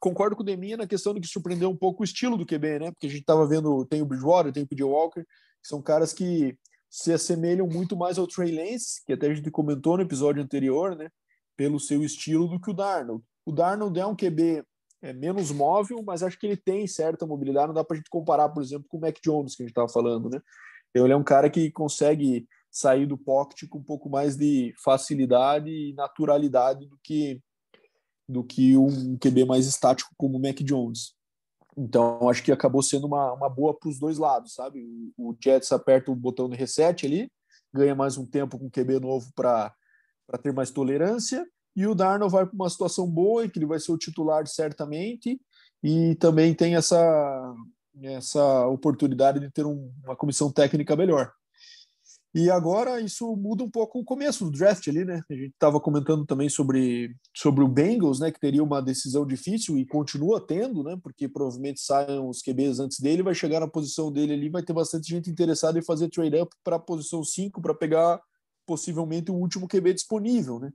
concordo 0.00 0.34
com 0.34 0.42
o 0.42 0.46
Deminha 0.46 0.76
na 0.76 0.86
questão 0.86 1.14
de 1.14 1.20
que 1.20 1.26
surpreendeu 1.26 1.70
um 1.70 1.76
pouco 1.76 2.02
o 2.02 2.04
estilo 2.04 2.36
do 2.36 2.46
QB, 2.46 2.78
né? 2.78 2.90
Porque 2.90 3.06
a 3.06 3.10
gente 3.10 3.20
estava 3.20 3.46
vendo, 3.46 3.84
tem 3.86 4.02
o 4.02 4.06
Bridgewater, 4.06 4.52
tem 4.52 4.62
o 4.62 4.66
PJ 4.66 4.82
Walker, 4.84 5.22
que 5.22 5.68
são 5.68 5.80
caras 5.82 6.12
que 6.12 6.56
se 6.90 7.12
assemelham 7.12 7.66
muito 7.66 7.96
mais 7.96 8.18
ao 8.18 8.26
Trey 8.26 8.54
Lance, 8.54 9.02
que 9.06 9.12
até 9.12 9.28
a 9.28 9.34
gente 9.34 9.50
comentou 9.50 9.96
no 9.96 10.02
episódio 10.02 10.42
anterior, 10.42 10.96
né? 10.96 11.08
Pelo 11.56 11.78
seu 11.78 12.02
estilo 12.02 12.48
do 12.48 12.60
que 12.60 12.70
o 12.70 12.74
Darnold. 12.74 13.22
O 13.46 13.52
Darnold 13.52 13.98
é 13.98 14.06
um 14.06 14.16
QB 14.16 14.64
é, 15.02 15.12
menos 15.12 15.50
móvel, 15.50 16.02
mas 16.04 16.22
acho 16.22 16.38
que 16.38 16.46
ele 16.46 16.56
tem 16.56 16.86
certa 16.86 17.26
mobilidade. 17.26 17.68
Não 17.68 17.74
dá 17.74 17.84
para 17.84 17.94
a 17.94 17.98
gente 17.98 18.10
comparar, 18.10 18.48
por 18.48 18.62
exemplo, 18.62 18.86
com 18.88 18.98
o 18.98 19.00
Mac 19.00 19.16
Jones, 19.22 19.54
que 19.54 19.62
a 19.62 19.64
gente 19.64 19.72
estava 19.72 19.88
falando, 19.88 20.28
né? 20.28 20.40
Ele 20.94 21.12
é 21.12 21.16
um 21.16 21.24
cara 21.24 21.48
que 21.48 21.70
consegue 21.70 22.46
sair 22.72 23.06
do 23.06 23.18
pocket 23.18 23.68
com 23.68 23.78
um 23.78 23.84
pouco 23.84 24.08
mais 24.08 24.34
de 24.34 24.74
facilidade 24.82 25.68
e 25.68 25.92
naturalidade 25.92 26.86
do 26.86 26.98
que 27.02 27.40
do 28.26 28.42
que 28.42 28.76
um 28.78 29.18
QB 29.18 29.44
mais 29.44 29.66
estático 29.66 30.14
como 30.16 30.38
o 30.38 30.40
Mac 30.40 30.56
Jones. 30.60 31.14
Então, 31.76 32.28
acho 32.30 32.42
que 32.42 32.52
acabou 32.52 32.82
sendo 32.82 33.06
uma, 33.06 33.32
uma 33.32 33.48
boa 33.48 33.78
para 33.78 33.90
os 33.90 33.98
dois 33.98 34.16
lados, 34.16 34.54
sabe? 34.54 34.82
O, 35.18 35.36
Jets 35.38 35.70
aperta 35.70 36.10
o 36.10 36.16
botão 36.16 36.48
de 36.48 36.56
reset 36.56 37.04
ali, 37.04 37.30
ganha 37.72 37.94
mais 37.94 38.16
um 38.16 38.24
tempo 38.24 38.58
com 38.58 38.66
o 38.66 38.70
QB 38.70 39.00
novo 39.00 39.30
para 39.34 39.74
ter 40.42 40.52
mais 40.52 40.70
tolerância, 40.70 41.46
e 41.74 41.86
o 41.86 41.94
Darnold 41.94 42.32
vai 42.32 42.46
para 42.46 42.54
uma 42.54 42.70
situação 42.70 43.06
boa, 43.06 43.44
em 43.44 43.50
que 43.50 43.58
ele 43.58 43.66
vai 43.66 43.80
ser 43.80 43.92
o 43.92 43.98
titular 43.98 44.46
certamente, 44.46 45.40
e 45.82 46.14
também 46.16 46.54
tem 46.54 46.74
essa, 46.74 47.54
essa 48.02 48.66
oportunidade 48.66 49.40
de 49.40 49.50
ter 49.50 49.66
um, 49.66 49.92
uma 50.04 50.16
comissão 50.16 50.50
técnica 50.50 50.94
melhor. 50.94 51.32
E 52.34 52.50
agora 52.50 52.98
isso 53.00 53.36
muda 53.36 53.62
um 53.62 53.70
pouco 53.70 53.98
o 53.98 54.04
começo 54.04 54.46
do 54.46 54.50
draft 54.50 54.88
ali, 54.88 55.04
né? 55.04 55.22
A 55.30 55.34
gente 55.34 55.52
estava 55.52 55.78
comentando 55.78 56.24
também 56.24 56.48
sobre, 56.48 57.14
sobre 57.36 57.62
o 57.62 57.68
Bengals, 57.68 58.20
né? 58.20 58.32
Que 58.32 58.40
teria 58.40 58.62
uma 58.62 58.80
decisão 58.80 59.26
difícil 59.26 59.76
e 59.76 59.84
continua 59.84 60.40
tendo, 60.40 60.82
né? 60.82 60.98
Porque 61.02 61.28
provavelmente 61.28 61.80
saiam 61.80 62.28
os 62.28 62.40
QBs 62.40 62.80
antes 62.80 63.00
dele, 63.00 63.22
vai 63.22 63.34
chegar 63.34 63.60
na 63.60 63.68
posição 63.68 64.10
dele 64.10 64.32
ali, 64.32 64.48
vai 64.48 64.62
ter 64.62 64.72
bastante 64.72 65.08
gente 65.08 65.28
interessada 65.28 65.78
em 65.78 65.84
fazer 65.84 66.08
trade 66.08 66.40
up 66.40 66.56
para 66.64 66.76
a 66.76 66.80
posição 66.80 67.22
5 67.22 67.60
para 67.60 67.74
pegar 67.74 68.18
possivelmente 68.66 69.30
o 69.30 69.34
último 69.34 69.68
QB 69.68 69.92
disponível, 69.92 70.58
né? 70.58 70.72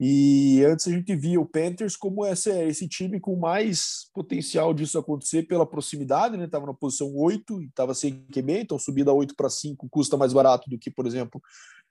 E 0.00 0.64
antes 0.64 0.86
a 0.86 0.92
gente 0.92 1.14
via 1.16 1.40
o 1.40 1.46
Panthers 1.46 1.96
como 1.96 2.24
esse, 2.24 2.88
time 2.88 3.18
com 3.18 3.34
mais 3.34 4.08
potencial 4.14 4.72
disso 4.72 4.96
acontecer 4.96 5.42
pela 5.44 5.66
proximidade, 5.66 6.36
né? 6.36 6.44
Estava 6.44 6.66
na 6.66 6.74
posição 6.74 7.12
8 7.16 7.62
e 7.62 7.66
estava 7.66 7.92
sem 7.94 8.24
QB, 8.32 8.60
então 8.60 8.78
subir 8.78 9.04
da 9.04 9.12
8 9.12 9.34
para 9.34 9.50
5 9.50 9.88
custa 9.88 10.16
mais 10.16 10.32
barato 10.32 10.70
do 10.70 10.78
que, 10.78 10.88
por 10.88 11.04
exemplo, 11.04 11.42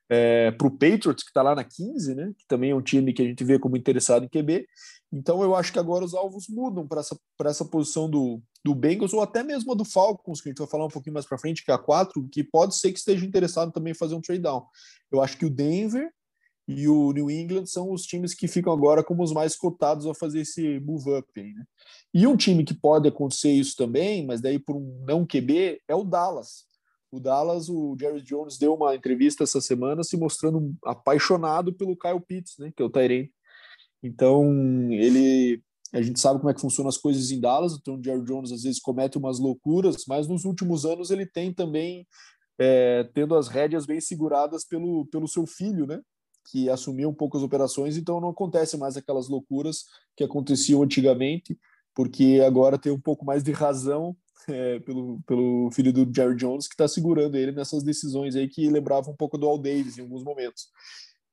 é, 0.10 0.52
para 0.52 0.68
o 0.68 0.72
Patriots, 0.72 1.22
que 1.22 1.32
está 1.32 1.42
lá 1.42 1.54
na 1.54 1.66
15, 1.66 2.16
né? 2.16 2.32
Que 2.38 2.48
também 2.48 2.72
é 2.72 2.76
um 2.76 2.82
time 2.82 3.12
que 3.12 3.22
a 3.22 3.26
gente 3.26 3.44
vê 3.44 3.60
como 3.60 3.76
interessado 3.76 4.24
em 4.24 4.30
QB. 4.30 4.66
Então 5.12 5.44
eu 5.44 5.54
acho 5.54 5.74
que 5.74 5.80
agora 5.80 6.06
os 6.06 6.14
alvos 6.14 6.48
mudam 6.48 6.88
para 6.88 7.02
essa, 7.02 7.20
essa 7.44 7.66
posição 7.66 8.10
do, 8.10 8.42
do 8.64 8.74
Bengals 8.74 9.14
ou 9.14 9.22
até 9.22 9.44
mesmo 9.44 9.74
a 9.74 9.76
do 9.76 9.84
Falcons, 9.84 10.40
que 10.40 10.48
a 10.48 10.52
gente 10.52 10.60
vai 10.60 10.68
falar 10.68 10.86
um 10.86 10.90
pouquinho 10.90 11.14
mais 11.14 11.26
para 11.26 11.38
frente, 11.38 11.64
que 11.64 11.72
é 11.72 11.74
a 11.74 11.78
4, 11.78 12.26
que 12.32 12.42
pode 12.42 12.78
ser 12.78 12.94
que 12.94 13.00
esteja 13.00 13.26
interessado 13.26 13.74
também 13.74 13.92
em 13.92 13.98
fazer 13.98 14.16
um 14.16 14.22
trade 14.22 14.42
down. 14.42 14.64
Eu 15.12 15.22
acho 15.22 15.38
que 15.38 15.46
o 15.46 15.50
Denver 15.50 16.10
e 16.68 16.88
o 16.88 17.14
New 17.14 17.32
England 17.32 17.66
são 17.66 17.92
os 17.92 18.04
times 18.04 18.34
que 18.34 18.48
ficam 18.48 18.74
agora 18.74 19.04
como 19.04 19.24
os 19.24 19.32
mais 19.32 19.56
cotados 19.56 20.06
a 20.06 20.14
fazer 20.14 20.42
esse 20.42 20.80
move 20.82 21.18
up. 21.18 21.42
né? 21.42 21.64
E 22.14 22.28
um 22.28 22.36
time 22.36 22.64
que 22.66 22.74
pode 22.74 23.08
acontecer 23.08 23.52
isso 23.52 23.76
também, 23.78 24.26
mas 24.26 24.42
daí 24.42 24.60
por 24.60 24.76
um 24.76 25.04
não 25.08 25.26
QB, 25.26 25.82
é 25.88 25.96
o 25.96 26.04
Dallas. 26.04 26.66
O 27.10 27.22
Dallas, 27.22 27.70
o 27.70 27.96
Jerry 27.98 28.22
Jones 28.22 28.58
deu 28.58 28.74
uma 28.74 28.94
entrevista 28.94 29.46
essa 29.46 29.62
semana 29.62 30.04
se 30.04 30.18
mostrando 30.18 30.76
apaixonado 30.84 31.74
pelo 31.74 31.96
Kyle 31.96 32.20
Pitts, 32.20 32.58
né, 32.60 32.72
que 32.76 32.84
é 32.84 32.86
o 32.86 32.90
Tyrene. 32.90 33.32
Então, 34.04 34.44
ele 34.92 35.64
a 35.94 36.02
gente 36.02 36.20
sabe 36.20 36.40
como 36.40 36.50
é 36.50 36.54
que 36.54 36.60
funcionam 36.60 36.90
as 36.90 36.98
coisas 36.98 37.32
em 37.32 37.40
Dallas, 37.40 37.78
então 37.80 37.96
o 37.96 38.04
Jerry 38.04 38.22
Jones 38.26 38.52
às 38.52 38.64
vezes 38.64 38.78
comete 38.78 39.18
umas 39.18 39.40
loucuras, 39.40 40.04
mas 40.06 40.28
nos 40.28 40.44
últimos 40.44 40.84
anos 40.86 41.12
ele 41.12 41.26
tem 41.26 41.54
também 41.54 42.06
é, 42.60 43.06
tendo 43.14 43.36
as 43.36 43.48
rédeas 43.48 43.86
bem 43.86 44.02
seguradas 44.02 44.66
pelo, 44.66 45.06
pelo 45.06 45.30
seu 45.30 45.48
filho, 45.48 45.88
né? 45.88 46.02
Que 46.50 46.70
assumiu 46.70 47.10
um 47.10 47.14
pouco 47.14 47.38
as 47.38 47.44
operações, 47.44 47.98
então 47.98 48.22
não 48.22 48.29
acontece 48.29 48.77
mais 48.77 48.96
aquelas 48.96 49.27
loucuras 49.27 49.86
que 50.16 50.24
aconteciam 50.24 50.81
antigamente, 50.81 51.57
porque 51.94 52.42
agora 52.46 52.77
tem 52.77 52.92
um 52.92 53.00
pouco 53.00 53.25
mais 53.25 53.44
de 53.44 53.51
razão 53.51 54.16
é, 54.48 54.79
pelo, 54.79 55.22
pelo 55.27 55.70
filho 55.72 55.92
do 55.92 56.10
Jerry 56.14 56.36
Jones, 56.36 56.68
que 56.68 56.74
está 56.74 56.88
segurando 56.88 57.36
ele 57.36 57.51
nessas 57.51 57.83
decisões 57.83 58.36
aí 58.36 58.48
que 58.48 58.70
lembravam 58.70 59.14
um 59.14 59.16
pouco 59.16 59.38
do 59.38 59.48
Al 59.48 59.57
Davis 59.57 59.98
em 59.98 60.01
alguns 60.01 60.24
momentos. 60.24 60.70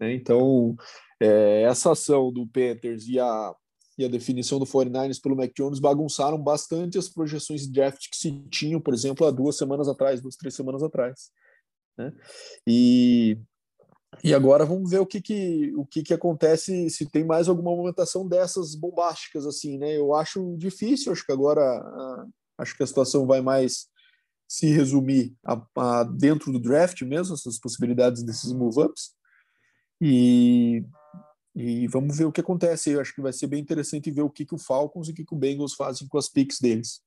Né? 0.00 0.14
Então, 0.14 0.74
é, 1.20 1.62
essa 1.62 1.92
ação 1.92 2.32
do 2.32 2.46
Panthers 2.46 3.06
e 3.06 3.20
a, 3.20 3.54
e 3.96 4.04
a 4.04 4.08
definição 4.08 4.58
do 4.58 4.66
49ers 4.66 5.20
pelo 5.22 5.36
Mac 5.36 5.52
Jones 5.56 5.78
bagunçaram 5.78 6.38
bastante 6.42 6.98
as 6.98 7.08
projeções 7.08 7.62
de 7.62 7.72
draft 7.72 8.08
que 8.10 8.16
se 8.16 8.32
tinham, 8.50 8.80
por 8.80 8.92
exemplo, 8.92 9.26
há 9.26 9.30
duas 9.30 9.56
semanas 9.56 9.88
atrás, 9.88 10.20
duas, 10.20 10.36
três 10.36 10.54
semanas 10.54 10.82
atrás. 10.82 11.30
Né? 11.96 12.12
E 12.66 13.38
e 14.22 14.34
agora 14.34 14.64
vamos 14.64 14.90
ver 14.90 15.00
o 15.00 15.06
que, 15.06 15.20
que, 15.20 15.72
o 15.76 15.84
que, 15.86 16.02
que 16.02 16.14
acontece, 16.14 16.88
se 16.90 17.08
tem 17.08 17.24
mais 17.24 17.48
alguma 17.48 17.70
movimentação 17.70 18.26
dessas 18.28 18.74
bombásticas, 18.74 19.46
assim, 19.46 19.78
né? 19.78 19.96
Eu 19.96 20.14
acho 20.14 20.56
difícil, 20.56 21.12
acho 21.12 21.24
que 21.24 21.32
agora 21.32 21.60
a, 21.60 22.26
acho 22.58 22.76
que 22.76 22.82
a 22.82 22.86
situação 22.86 23.26
vai 23.26 23.40
mais 23.40 23.88
se 24.46 24.66
resumir 24.66 25.34
a, 25.44 25.66
a 25.76 26.04
dentro 26.04 26.52
do 26.52 26.60
draft 26.60 27.00
mesmo, 27.02 27.34
essas 27.34 27.58
possibilidades 27.58 28.22
desses 28.22 28.52
move-ups. 28.52 29.14
E, 30.00 30.84
e 31.54 31.86
vamos 31.88 32.18
ver 32.18 32.26
o 32.26 32.32
que 32.32 32.40
acontece. 32.40 32.90
Eu 32.90 33.00
acho 33.00 33.14
que 33.14 33.22
vai 33.22 33.32
ser 33.32 33.46
bem 33.46 33.60
interessante 33.60 34.10
ver 34.10 34.22
o 34.22 34.30
que, 34.30 34.44
que 34.44 34.54
o 34.54 34.58
Falcons 34.58 35.08
e 35.08 35.12
o 35.12 35.14
que, 35.14 35.24
que 35.24 35.34
o 35.34 35.38
Bengals 35.38 35.74
fazem 35.74 36.06
com 36.06 36.18
as 36.18 36.28
picks 36.28 36.60
deles. 36.60 37.02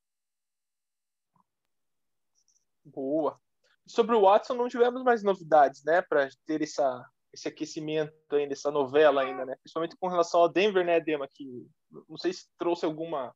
Boa 2.84 3.40
sobre 3.88 4.16
o 4.16 4.22
Watson 4.22 4.54
não 4.56 4.68
tivemos 4.68 5.04
mais 5.04 5.24
novidades, 5.24 5.84
né, 5.84 6.02
para 6.02 6.30
ter 6.46 6.62
essa, 6.62 7.06
esse 7.34 7.48
aquecimento 7.48 8.14
ainda, 8.32 8.54
essa 8.54 8.70
novela 8.70 9.22
ainda, 9.22 9.46
né, 9.46 9.56
principalmente 9.62 9.96
com 9.98 10.08
relação 10.08 10.42
ao 10.42 10.50
Denver, 10.50 10.86
né, 10.86 11.00
Dema, 11.00 11.28
que 11.32 11.66
não 12.08 12.18
sei 12.18 12.34
se 12.34 12.48
trouxe 12.58 12.86
alguma 12.86 13.34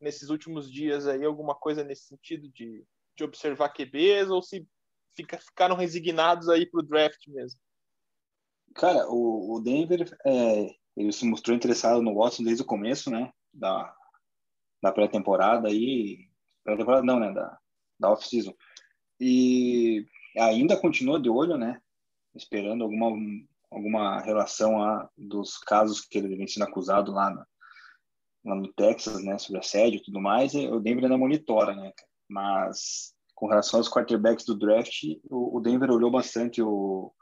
nesses 0.00 0.30
últimos 0.30 0.70
dias 0.70 1.06
aí 1.06 1.24
alguma 1.24 1.54
coisa 1.54 1.84
nesse 1.84 2.06
sentido 2.06 2.48
de, 2.48 2.84
de 3.16 3.24
observar 3.24 3.68
QBs 3.68 4.30
ou 4.30 4.42
se 4.42 4.66
fica, 5.14 5.38
ficaram 5.38 5.76
resignados 5.76 6.48
aí 6.48 6.66
para 6.66 6.80
o 6.80 6.82
draft 6.82 7.28
mesmo. 7.28 7.60
Cara, 8.74 9.06
o, 9.08 9.54
o 9.54 9.60
Denver 9.60 10.18
é, 10.26 10.74
ele 10.96 11.12
se 11.12 11.24
mostrou 11.24 11.54
interessado 11.54 12.02
no 12.02 12.14
Watson 12.14 12.42
desde 12.42 12.62
o 12.62 12.66
começo, 12.66 13.10
né, 13.10 13.30
da, 13.52 13.94
da 14.82 14.90
pré-temporada 14.90 15.68
aí, 15.68 16.28
pré-temporada 16.64 17.04
não, 17.04 17.20
né, 17.20 17.32
da, 17.32 17.58
da 18.00 18.10
off-season. 18.10 18.54
E 19.24 20.04
ainda 20.36 20.76
continua 20.76 21.20
de 21.20 21.30
olho, 21.30 21.56
né? 21.56 21.80
Esperando 22.34 22.82
alguma, 22.82 23.06
alguma 23.70 24.20
relação 24.20 24.82
a, 24.82 25.08
dos 25.16 25.58
casos 25.58 26.00
que 26.00 26.18
ele 26.18 26.34
vem 26.34 26.48
sendo 26.48 26.64
acusado 26.64 27.12
lá, 27.12 27.46
lá 28.44 28.54
no 28.56 28.72
Texas, 28.72 29.22
né? 29.22 29.38
Sobre 29.38 29.60
assédio 29.60 29.98
e 29.98 30.02
tudo 30.02 30.20
mais. 30.20 30.54
O 30.54 30.80
Denver 30.80 31.04
ainda 31.04 31.16
monitora, 31.16 31.72
né? 31.72 31.92
Mas 32.28 33.14
com 33.32 33.46
relação 33.46 33.78
aos 33.78 33.88
quarterbacks 33.88 34.44
do 34.44 34.58
draft, 34.58 35.04
o, 35.30 35.56
o 35.56 35.60
Denver 35.60 35.92
olhou 35.92 36.10
bastante 36.10 36.60
o, 36.60 37.12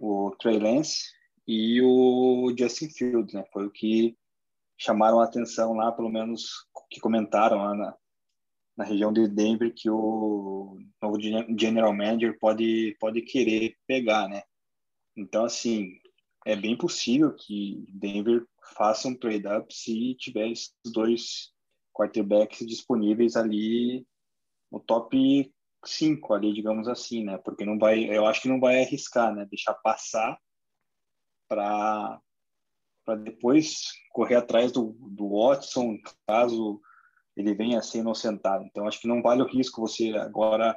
o 0.00 0.34
Trey 0.38 0.58
Lance 0.58 1.10
e 1.46 1.82
o 1.82 2.54
Justin 2.58 2.88
Fields, 2.88 3.34
né? 3.34 3.44
Foi 3.52 3.66
o 3.66 3.70
que 3.70 4.16
chamaram 4.78 5.20
a 5.20 5.24
atenção 5.24 5.74
lá, 5.74 5.92
pelo 5.92 6.08
menos 6.08 6.66
que 6.90 7.00
comentaram 7.00 7.58
lá 7.58 7.74
na, 7.74 7.94
na 8.78 8.84
região 8.84 9.12
de 9.12 9.26
Denver 9.26 9.74
que 9.74 9.90
o 9.90 10.78
novo 11.02 11.18
general 11.58 11.92
manager 11.92 12.38
pode 12.38 12.96
pode 13.00 13.20
querer 13.22 13.76
pegar, 13.88 14.28
né? 14.28 14.42
Então 15.16 15.44
assim 15.44 15.98
é 16.46 16.54
bem 16.54 16.78
possível 16.78 17.34
que 17.34 17.84
Denver 17.88 18.46
faça 18.76 19.08
um 19.08 19.16
trade 19.16 19.48
up 19.48 19.74
se 19.74 20.14
tiver 20.14 20.48
esses 20.52 20.72
dois 20.94 21.52
quarterbacks 21.92 22.64
disponíveis 22.64 23.34
ali 23.34 24.06
no 24.70 24.78
top 24.78 25.52
5 25.84 26.34
ali, 26.34 26.52
digamos 26.52 26.86
assim, 26.86 27.24
né? 27.24 27.36
Porque 27.38 27.64
não 27.64 27.78
vai, 27.78 28.04
eu 28.04 28.26
acho 28.26 28.42
que 28.42 28.48
não 28.48 28.60
vai 28.60 28.80
arriscar, 28.80 29.34
né? 29.34 29.44
Deixar 29.46 29.74
passar 29.74 30.38
para 31.48 32.20
para 33.04 33.16
depois 33.16 33.84
correr 34.12 34.34
atrás 34.34 34.70
do, 34.70 34.94
do 35.00 35.30
Watson, 35.30 35.96
caso 36.26 36.78
ele 37.38 37.54
venha 37.54 37.78
a 37.78 37.82
ser 37.82 37.98
inocentado. 37.98 38.64
Então, 38.64 38.86
acho 38.86 39.00
que 39.00 39.06
não 39.06 39.22
vale 39.22 39.42
o 39.42 39.46
risco 39.46 39.80
você 39.80 40.10
agora 40.10 40.76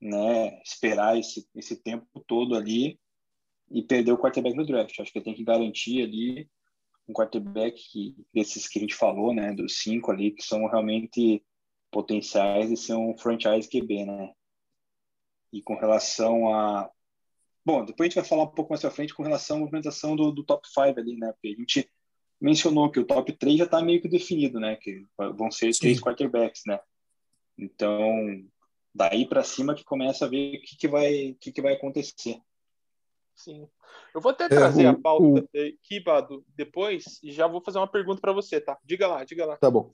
né, 0.00 0.58
esperar 0.62 1.18
esse, 1.18 1.46
esse 1.54 1.76
tempo 1.82 2.24
todo 2.26 2.56
ali 2.56 2.98
e 3.70 3.82
perder 3.82 4.12
o 4.12 4.18
quarterback 4.18 4.56
no 4.56 4.64
draft. 4.64 4.98
Acho 4.98 5.12
que 5.12 5.20
tem 5.20 5.34
que 5.34 5.44
garantir 5.44 6.02
ali 6.02 6.48
um 7.06 7.12
quarterback 7.12 7.78
desses 8.32 8.66
que 8.66 8.78
a 8.78 8.82
gente 8.82 8.94
falou, 8.94 9.34
né, 9.34 9.52
dos 9.52 9.78
cinco 9.82 10.10
ali, 10.10 10.30
que 10.30 10.42
são 10.42 10.66
realmente 10.66 11.44
potenciais 11.90 12.70
e 12.70 12.76
são 12.76 13.16
franchise 13.18 13.68
QB, 13.68 14.06
né? 14.06 14.32
E 15.52 15.60
com 15.60 15.74
relação 15.74 16.54
a. 16.54 16.90
Bom, 17.64 17.84
depois 17.84 18.06
a 18.06 18.08
gente 18.08 18.14
vai 18.14 18.24
falar 18.24 18.44
um 18.44 18.54
pouco 18.54 18.70
mais 18.72 18.80
pra 18.80 18.90
frente 18.90 19.12
com 19.12 19.22
relação 19.22 19.58
à 19.58 19.60
movimentação 19.60 20.16
do, 20.16 20.32
do 20.32 20.44
top 20.44 20.66
5 20.66 20.98
ali, 20.98 21.16
né? 21.16 21.32
Porque 21.32 21.48
a 21.48 21.60
gente 21.60 21.90
mencionou 22.40 22.90
que 22.90 22.98
o 22.98 23.04
top 23.04 23.32
3 23.32 23.58
já 23.58 23.64
está 23.64 23.82
meio 23.82 24.00
que 24.00 24.08
definido, 24.08 24.58
né? 24.58 24.76
Que 24.76 25.04
vão 25.36 25.50
ser 25.50 25.72
Sim. 25.74 25.80
três 25.80 26.00
quarterbacks, 26.00 26.62
né? 26.66 26.80
Então, 27.58 28.42
daí 28.94 29.26
para 29.26 29.44
cima 29.44 29.74
que 29.74 29.84
começa 29.84 30.24
a 30.24 30.28
ver 30.28 30.56
o 30.56 30.62
que, 30.62 30.76
que, 30.76 30.88
vai, 30.88 31.36
que, 31.40 31.52
que 31.52 31.60
vai 31.60 31.74
acontecer. 31.74 32.40
Sim. 33.36 33.68
Eu 34.14 34.20
vou 34.20 34.32
até 34.32 34.48
trazer 34.48 34.84
é, 34.84 34.88
o, 34.88 34.90
a 34.90 34.98
pauta 34.98 35.24
o... 35.24 35.58
aqui, 35.58 36.00
Bado, 36.04 36.44
depois, 36.56 37.20
e 37.22 37.32
já 37.32 37.46
vou 37.46 37.62
fazer 37.62 37.78
uma 37.78 37.90
pergunta 37.90 38.20
para 38.20 38.32
você, 38.32 38.60
tá? 38.60 38.78
Diga 38.84 39.06
lá, 39.06 39.24
diga 39.24 39.44
lá. 39.44 39.56
Tá 39.56 39.70
bom. 39.70 39.90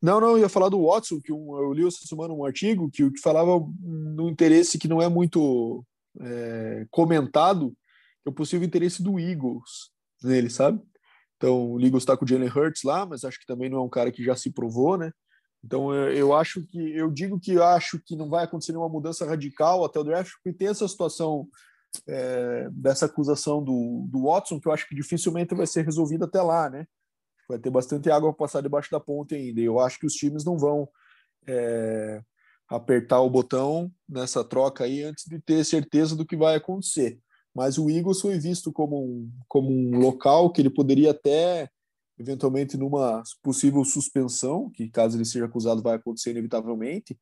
Não, 0.00 0.20
não, 0.20 0.30
eu 0.30 0.38
ia 0.38 0.48
falar 0.48 0.68
do 0.68 0.86
Watson, 0.86 1.20
que 1.20 1.32
um, 1.32 1.58
eu 1.58 1.72
li 1.72 1.86
essa 1.86 2.06
semana 2.06 2.32
um 2.32 2.44
artigo 2.44 2.90
que, 2.90 3.10
que 3.10 3.20
falava 3.20 3.50
no 3.80 4.28
interesse 4.28 4.78
que 4.78 4.86
não 4.86 5.02
é 5.02 5.08
muito 5.08 5.84
é, 6.20 6.86
comentado, 6.90 7.70
que 8.22 8.28
é 8.28 8.30
o 8.30 8.34
possível 8.34 8.66
interesse 8.66 9.02
do 9.02 9.18
Eagles 9.18 9.90
nele, 10.22 10.50
sabe? 10.50 10.80
Então, 11.38 11.72
o 11.72 11.80
Eagles 11.80 12.02
está 12.02 12.16
com 12.16 12.26
o 12.26 12.28
Jalen 12.28 12.50
Hurts 12.50 12.82
lá, 12.82 13.06
mas 13.06 13.24
acho 13.24 13.40
que 13.40 13.46
também 13.46 13.70
não 13.70 13.78
é 13.78 13.82
um 13.82 13.88
cara 13.88 14.12
que 14.12 14.22
já 14.22 14.36
se 14.36 14.50
provou, 14.50 14.98
né? 14.98 15.10
Então, 15.64 15.94
eu, 15.94 16.12
eu 16.12 16.34
acho 16.34 16.62
que, 16.66 16.96
eu 16.96 17.10
digo 17.10 17.40
que 17.40 17.58
acho 17.58 17.98
que 18.04 18.14
não 18.14 18.28
vai 18.28 18.44
acontecer 18.44 18.72
nenhuma 18.72 18.88
mudança 18.88 19.24
radical 19.24 19.84
até 19.84 19.98
o 19.98 20.04
draft, 20.04 20.32
porque 20.42 20.56
tem 20.56 20.68
essa 20.68 20.86
situação 20.86 21.48
é, 22.06 22.68
dessa 22.70 23.06
acusação 23.06 23.64
do, 23.64 24.06
do 24.10 24.24
Watson, 24.24 24.60
que 24.60 24.68
eu 24.68 24.72
acho 24.72 24.86
que 24.86 24.94
dificilmente 24.94 25.54
vai 25.54 25.66
ser 25.66 25.84
resolvida 25.84 26.26
até 26.26 26.42
lá, 26.42 26.68
né? 26.68 26.86
vai 27.48 27.58
ter 27.58 27.70
bastante 27.70 28.10
água 28.10 28.32
para 28.32 28.44
passar 28.46 28.60
debaixo 28.60 28.90
da 28.90 29.00
ponte 29.00 29.34
ainda. 29.34 29.60
Eu 29.60 29.80
acho 29.80 29.98
que 29.98 30.06
os 30.06 30.12
times 30.12 30.44
não 30.44 30.58
vão 30.58 30.88
é, 31.46 32.20
apertar 32.68 33.20
o 33.22 33.30
botão 33.30 33.90
nessa 34.06 34.44
troca 34.44 34.84
aí 34.84 35.02
antes 35.02 35.24
de 35.24 35.40
ter 35.40 35.64
certeza 35.64 36.14
do 36.14 36.26
que 36.26 36.36
vai 36.36 36.56
acontecer. 36.56 37.18
Mas 37.58 37.76
o 37.76 37.90
Eagles 37.90 38.20
foi 38.20 38.38
visto 38.38 38.72
como 38.72 39.02
um, 39.02 39.32
como 39.48 39.68
um 39.68 39.98
local 39.98 40.52
que 40.52 40.60
ele 40.60 40.70
poderia 40.70 41.10
até, 41.10 41.68
eventualmente, 42.16 42.76
numa 42.76 43.20
possível 43.42 43.84
suspensão, 43.84 44.70
que 44.70 44.88
caso 44.88 45.16
ele 45.16 45.24
seja 45.24 45.46
acusado 45.46 45.82
vai 45.82 45.96
acontecer 45.96 46.30
inevitavelmente, 46.30 47.18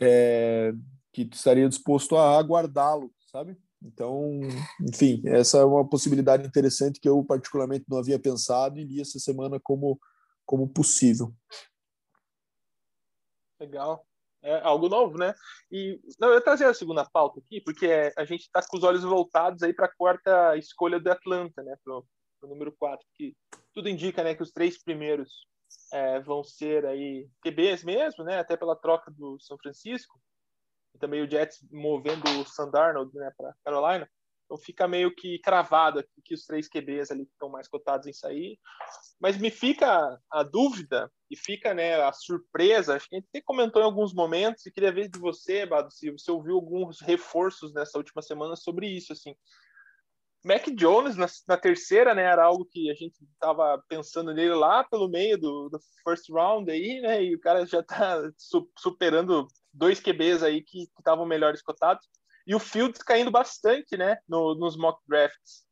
é, 0.00 0.72
que 1.12 1.30
estaria 1.32 1.68
disposto 1.68 2.16
a 2.16 2.36
aguardá-lo, 2.36 3.12
sabe? 3.30 3.56
Então, 3.80 4.40
enfim, 4.82 5.22
essa 5.24 5.58
é 5.58 5.64
uma 5.64 5.88
possibilidade 5.88 6.44
interessante 6.44 6.98
que 6.98 7.08
eu 7.08 7.22
particularmente 7.22 7.84
não 7.88 7.98
havia 7.98 8.18
pensado 8.18 8.80
e 8.80 8.84
li 8.84 9.00
essa 9.00 9.20
semana 9.20 9.60
como, 9.60 9.96
como 10.44 10.68
possível. 10.68 11.32
Legal. 13.60 14.07
É 14.42 14.60
algo 14.60 14.88
novo, 14.88 15.18
né? 15.18 15.34
E 15.70 16.00
não, 16.18 16.28
eu 16.28 16.40
trazer 16.40 16.64
a 16.64 16.74
segunda 16.74 17.04
pauta 17.04 17.40
aqui, 17.40 17.60
porque 17.60 17.86
é, 17.86 18.12
a 18.16 18.24
gente 18.24 18.42
está 18.42 18.62
com 18.62 18.76
os 18.76 18.84
olhos 18.84 19.02
voltados 19.02 19.62
aí 19.62 19.72
para 19.72 19.86
a 19.86 19.94
quarta 19.94 20.56
escolha 20.56 21.00
do 21.00 21.10
Atlanta, 21.10 21.62
né? 21.62 21.76
Para 21.82 21.96
o 21.96 22.04
número 22.42 22.72
4, 22.78 23.04
que 23.14 23.36
tudo 23.74 23.88
indica 23.88 24.22
né, 24.22 24.34
que 24.34 24.42
os 24.42 24.52
três 24.52 24.82
primeiros 24.82 25.46
é, 25.92 26.20
vão 26.20 26.44
ser 26.44 26.86
aí 26.86 27.28
QBs 27.42 27.82
mesmo, 27.84 28.22
né? 28.22 28.38
Até 28.38 28.56
pela 28.56 28.76
troca 28.76 29.10
do 29.10 29.38
São 29.40 29.58
Francisco 29.58 30.20
também 30.98 31.22
o 31.22 31.30
Jets 31.30 31.58
movendo 31.70 32.28
o 32.40 32.44
Sandarnold 32.44 33.14
né, 33.14 33.30
para 33.36 33.54
Carolina. 33.64 34.08
Então 34.48 34.56
fica 34.56 34.88
meio 34.88 35.14
que 35.14 35.38
cravado 35.40 35.98
aqui 35.98 36.22
que 36.24 36.32
os 36.32 36.46
três 36.46 36.66
QBs 36.66 37.10
ali 37.10 37.24
estão 37.24 37.50
mais 37.50 37.68
cotados 37.68 38.06
em 38.06 38.14
sair. 38.14 38.58
Mas 39.20 39.36
me 39.36 39.50
fica 39.50 40.18
a 40.30 40.42
dúvida 40.42 41.12
e 41.30 41.36
fica 41.36 41.74
né, 41.74 42.00
a 42.00 42.10
surpresa. 42.14 42.96
Acho 42.96 43.06
que 43.10 43.16
a 43.16 43.18
gente 43.18 43.28
até 43.28 43.42
comentou 43.42 43.82
em 43.82 43.84
alguns 43.84 44.14
momentos 44.14 44.64
e 44.64 44.72
queria 44.72 44.90
ver 44.90 45.10
de 45.10 45.18
você, 45.18 45.66
Bado, 45.66 45.92
se 45.92 46.10
você 46.10 46.30
ouviu 46.30 46.54
alguns 46.54 47.02
reforços 47.02 47.74
nessa 47.74 47.98
última 47.98 48.22
semana 48.22 48.56
sobre 48.56 48.88
isso. 48.88 49.12
Assim, 49.12 49.34
Mac 50.42 50.66
Jones 50.74 51.14
na, 51.16 51.26
na, 51.46 51.56
terceira, 51.58 52.14
né, 52.14 52.22
era 52.22 52.44
algo 52.44 52.64
que 52.64 52.90
a 52.90 52.94
gente 52.94 53.22
estava 53.34 53.84
pensando 53.86 54.32
nele 54.32 54.54
lá 54.54 54.82
pelo 54.82 55.10
meio 55.10 55.36
do, 55.36 55.68
do, 55.68 55.78
first 56.02 56.30
round 56.30 56.70
aí, 56.70 57.02
né, 57.02 57.22
e 57.22 57.34
o 57.34 57.40
cara 57.40 57.66
já 57.66 57.80
está 57.80 58.22
su, 58.38 58.66
superando 58.78 59.46
dois 59.74 60.00
QBs 60.00 60.42
aí 60.42 60.62
que 60.62 60.88
estavam 60.98 61.26
melhores 61.26 61.60
cotados. 61.60 62.08
E 62.48 62.54
o 62.54 62.58
Fields 62.58 63.02
caindo 63.02 63.30
bastante, 63.30 63.94
né, 63.94 64.16
no, 64.26 64.54
nos 64.54 64.74
mock 64.74 64.98
drafts. 65.06 65.68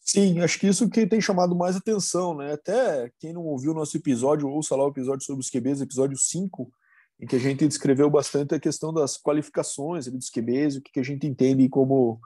Sim, 0.00 0.40
acho 0.40 0.58
que 0.60 0.68
isso 0.68 0.88
que 0.88 1.06
tem 1.06 1.20
chamado 1.20 1.56
mais 1.56 1.76
atenção, 1.76 2.36
né? 2.36 2.52
Até 2.52 3.12
quem 3.18 3.32
não 3.32 3.44
ouviu 3.44 3.72
o 3.72 3.74
nosso 3.74 3.96
episódio, 3.96 4.48
ouça 4.48 4.76
lá 4.76 4.84
o 4.84 4.90
episódio 4.90 5.26
sobre 5.26 5.40
os 5.40 5.50
QBs, 5.50 5.80
episódio 5.80 6.16
5, 6.16 6.72
em 7.20 7.26
que 7.26 7.36
a 7.36 7.38
gente 7.38 7.66
descreveu 7.66 8.08
bastante 8.08 8.54
a 8.54 8.60
questão 8.60 8.92
das 8.92 9.16
qualificações 9.16 10.06
dos 10.06 10.30
QBs, 10.30 10.76
o 10.76 10.82
que, 10.82 10.92
que 10.92 11.00
a 11.00 11.04
gente 11.04 11.26
entende 11.26 11.68
como 11.68 12.20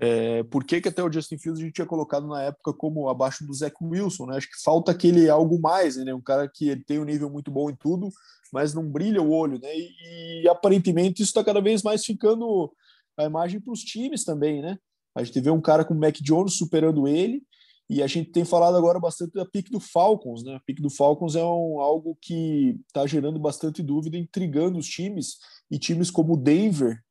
é, 0.00 0.44
por 0.44 0.64
que, 0.64 0.80
que 0.80 0.88
até 0.88 1.02
o 1.02 1.12
Justin 1.12 1.38
Fields 1.38 1.60
a 1.60 1.64
gente 1.64 1.74
tinha 1.74 1.86
colocado 1.86 2.26
na 2.28 2.42
época 2.42 2.72
como 2.72 3.08
abaixo 3.08 3.44
do 3.44 3.52
Zach 3.52 3.74
Wilson, 3.82 4.26
né? 4.26 4.36
Acho 4.36 4.48
que 4.48 4.62
falta 4.62 4.92
aquele 4.92 5.28
algo 5.28 5.60
mais, 5.60 5.96
né? 5.96 6.14
Um 6.14 6.20
cara 6.20 6.48
que 6.48 6.76
tem 6.84 7.00
um 7.00 7.04
nível 7.04 7.28
muito 7.28 7.50
bom 7.50 7.68
em 7.68 7.74
tudo, 7.74 8.08
mas 8.52 8.72
não 8.72 8.88
brilha 8.88 9.20
o 9.20 9.30
olho, 9.30 9.58
né? 9.60 9.68
E, 9.74 10.42
e 10.44 10.48
aparentemente 10.48 11.22
isso 11.22 11.30
está 11.30 11.42
cada 11.42 11.60
vez 11.60 11.82
mais 11.82 12.04
ficando 12.04 12.72
a 13.16 13.24
imagem 13.24 13.60
para 13.60 13.72
os 13.72 13.80
times 13.80 14.24
também, 14.24 14.62
né? 14.62 14.78
A 15.14 15.24
gente 15.24 15.40
vê 15.40 15.50
um 15.50 15.60
cara 15.60 15.84
como 15.84 15.98
o 15.98 16.00
Mac 16.00 16.16
Jones 16.20 16.54
superando 16.54 17.08
ele, 17.08 17.42
e 17.90 18.02
a 18.02 18.06
gente 18.06 18.30
tem 18.30 18.44
falado 18.44 18.76
agora 18.76 19.00
bastante 19.00 19.32
da 19.32 19.46
pique 19.46 19.70
do 19.70 19.80
Falcons, 19.80 20.44
né? 20.44 20.54
A 20.54 20.60
pique 20.60 20.82
do 20.82 20.90
Falcons 20.90 21.34
é 21.34 21.42
um, 21.42 21.80
algo 21.80 22.16
que 22.20 22.78
está 22.86 23.06
gerando 23.06 23.38
bastante 23.38 23.82
dúvida, 23.82 24.16
intrigando 24.16 24.78
os 24.78 24.86
times, 24.86 25.38
e 25.70 25.78
times 25.78 26.10
como 26.10 26.34
o 26.34 26.36
Denver, 26.36 27.02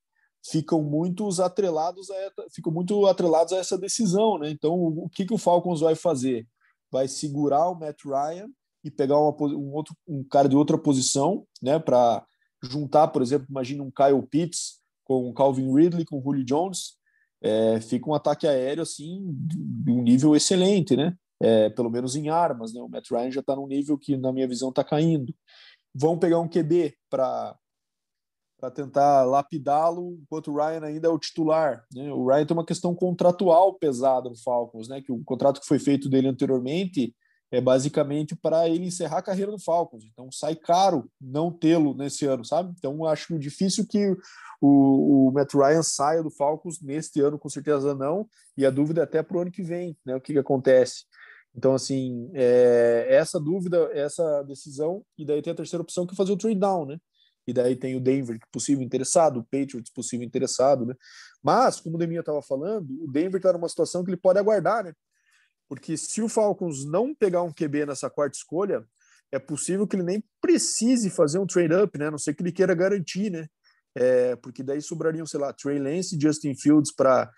ficam 0.49 0.81
muito 0.81 1.27
atrelados 1.41 2.09
a 2.09 2.15
ficam 2.51 2.71
muito 2.71 3.05
atrelados 3.05 3.53
a 3.53 3.57
essa 3.57 3.77
decisão, 3.77 4.37
né? 4.37 4.49
Então, 4.49 4.73
o 4.73 5.09
que 5.09 5.25
que 5.25 5.33
o 5.33 5.37
Falcons 5.37 5.81
vai 5.81 5.95
fazer? 5.95 6.47
Vai 6.91 7.07
segurar 7.07 7.69
o 7.69 7.75
Matt 7.75 8.03
Ryan 8.05 8.47
e 8.83 8.91
pegar 8.91 9.19
uma, 9.19 9.35
um 9.53 9.73
outro 9.73 9.95
um 10.07 10.23
cara 10.23 10.47
de 10.47 10.55
outra 10.55 10.77
posição, 10.77 11.45
né, 11.61 11.77
para 11.79 12.25
juntar, 12.63 13.09
por 13.09 13.21
exemplo, 13.21 13.47
imagina 13.49 13.83
um 13.83 13.91
Kyle 13.91 14.25
Pitts 14.27 14.79
com 15.03 15.29
o 15.29 15.33
Calvin 15.33 15.73
Ridley 15.73 16.05
com 16.05 16.19
o 16.19 16.21
Julio 16.21 16.43
Jones, 16.43 16.97
é, 17.41 17.79
fica 17.79 18.09
um 18.09 18.13
ataque 18.13 18.47
aéreo 18.47 18.81
assim 18.81 19.23
de 19.29 19.91
um 19.91 20.01
nível 20.01 20.35
excelente, 20.35 20.95
né? 20.95 21.15
É, 21.39 21.69
pelo 21.69 21.89
menos 21.89 22.15
em 22.15 22.29
armas, 22.29 22.73
né? 22.73 22.81
O 22.81 22.89
Matt 22.89 23.11
Ryan 23.11 23.31
já 23.31 23.41
está 23.41 23.55
num 23.55 23.67
nível 23.67 23.97
que, 23.97 24.17
na 24.17 24.33
minha 24.33 24.47
visão, 24.47 24.69
está 24.69 24.83
caindo. 24.83 25.33
Vão 25.93 26.17
pegar 26.17 26.39
um 26.39 26.49
QB 26.49 26.95
para 27.09 27.55
para 28.59 28.71
tentar 28.71 29.23
lapidá-lo, 29.23 30.17
enquanto 30.21 30.51
o 30.51 30.55
Ryan 30.55 30.83
ainda 30.83 31.07
é 31.07 31.11
o 31.11 31.19
titular. 31.19 31.85
Né? 31.93 32.11
O 32.11 32.25
Ryan 32.27 32.45
tem 32.45 32.57
uma 32.57 32.65
questão 32.65 32.93
contratual 32.95 33.73
pesada 33.75 34.29
no 34.29 34.35
Falcons, 34.35 34.87
né? 34.87 35.01
que 35.01 35.11
o 35.11 35.23
contrato 35.23 35.61
que 35.61 35.67
foi 35.67 35.79
feito 35.79 36.09
dele 36.09 36.27
anteriormente 36.27 37.15
é 37.51 37.61
basicamente 37.61 38.35
para 38.35 38.67
ele 38.67 38.87
encerrar 38.87 39.19
a 39.19 39.21
carreira 39.21 39.51
no 39.51 39.59
Falcons. 39.59 40.03
Então 40.11 40.29
sai 40.31 40.55
caro 40.55 41.09
não 41.21 41.51
tê-lo 41.51 41.93
nesse 41.93 42.25
ano, 42.25 42.43
sabe? 42.43 42.73
Então 42.77 43.05
acho 43.05 43.39
difícil 43.39 43.87
que 43.87 44.15
o, 44.59 45.27
o 45.27 45.31
Matt 45.31 45.53
Ryan 45.53 45.83
saia 45.83 46.23
do 46.23 46.29
Falcons 46.29 46.81
neste 46.81 47.21
ano, 47.21 47.39
com 47.39 47.47
certeza 47.47 47.95
não. 47.95 48.27
E 48.57 48.65
a 48.65 48.69
dúvida 48.69 49.01
é 49.01 49.03
até 49.03 49.23
para 49.23 49.37
o 49.37 49.41
ano 49.41 49.51
que 49.51 49.63
vem, 49.63 49.95
né? 50.05 50.15
O 50.15 50.21
que, 50.21 50.33
que 50.33 50.39
acontece? 50.39 51.05
Então, 51.55 51.73
assim, 51.73 52.29
é, 52.33 53.07
essa 53.09 53.39
dúvida, 53.39 53.89
essa 53.93 54.43
decisão, 54.43 55.03
e 55.17 55.25
daí 55.25 55.41
tem 55.41 55.51
a 55.53 55.55
terceira 55.55 55.81
opção 55.81 56.05
que 56.05 56.13
é 56.13 56.15
fazer 56.15 56.31
o 56.31 56.37
trade 56.37 56.59
down, 56.59 56.85
né? 56.85 56.97
E 57.47 57.53
daí 57.53 57.75
tem 57.77 57.95
o 57.95 58.01
Denver 58.01 58.37
possível 58.51 58.83
interessado, 58.83 59.39
o 59.39 59.43
Patriots 59.43 59.89
possível 59.91 60.27
interessado, 60.27 60.85
né? 60.85 60.93
Mas, 61.41 61.79
como 61.79 61.95
o 61.95 61.99
Deminha 61.99 62.19
estava 62.19 62.41
falando, 62.41 62.91
o 63.01 63.09
Denver 63.09 63.37
está 63.37 63.53
numa 63.53 63.69
situação 63.69 64.03
que 64.03 64.09
ele 64.09 64.17
pode 64.17 64.37
aguardar, 64.37 64.83
né? 64.83 64.93
Porque 65.69 65.95
se 65.95 66.21
o 66.21 66.27
Falcons 66.27 66.85
não 66.85 67.15
pegar 67.15 67.41
um 67.43 67.53
QB 67.53 67.85
nessa 67.85 68.09
quarta 68.09 68.37
escolha, 68.37 68.85
é 69.31 69.39
possível 69.39 69.87
que 69.87 69.95
ele 69.95 70.03
nem 70.03 70.23
precise 70.41 71.09
fazer 71.09 71.39
um 71.39 71.47
trade-up, 71.47 71.97
né? 71.97 72.07
A 72.07 72.11
não 72.11 72.17
sei 72.17 72.33
que 72.33 72.41
ele 72.41 72.51
queira 72.51 72.75
garantir, 72.75 73.29
né? 73.29 73.47
É, 73.95 74.35
porque 74.35 74.61
daí 74.61 74.81
sobrariam, 74.81 75.25
sei 75.25 75.39
lá, 75.39 75.53
Trey 75.53 75.79
Lance 75.79 76.15
e 76.15 76.21
Justin 76.21 76.53
Fields 76.53 76.93
para 76.93 77.31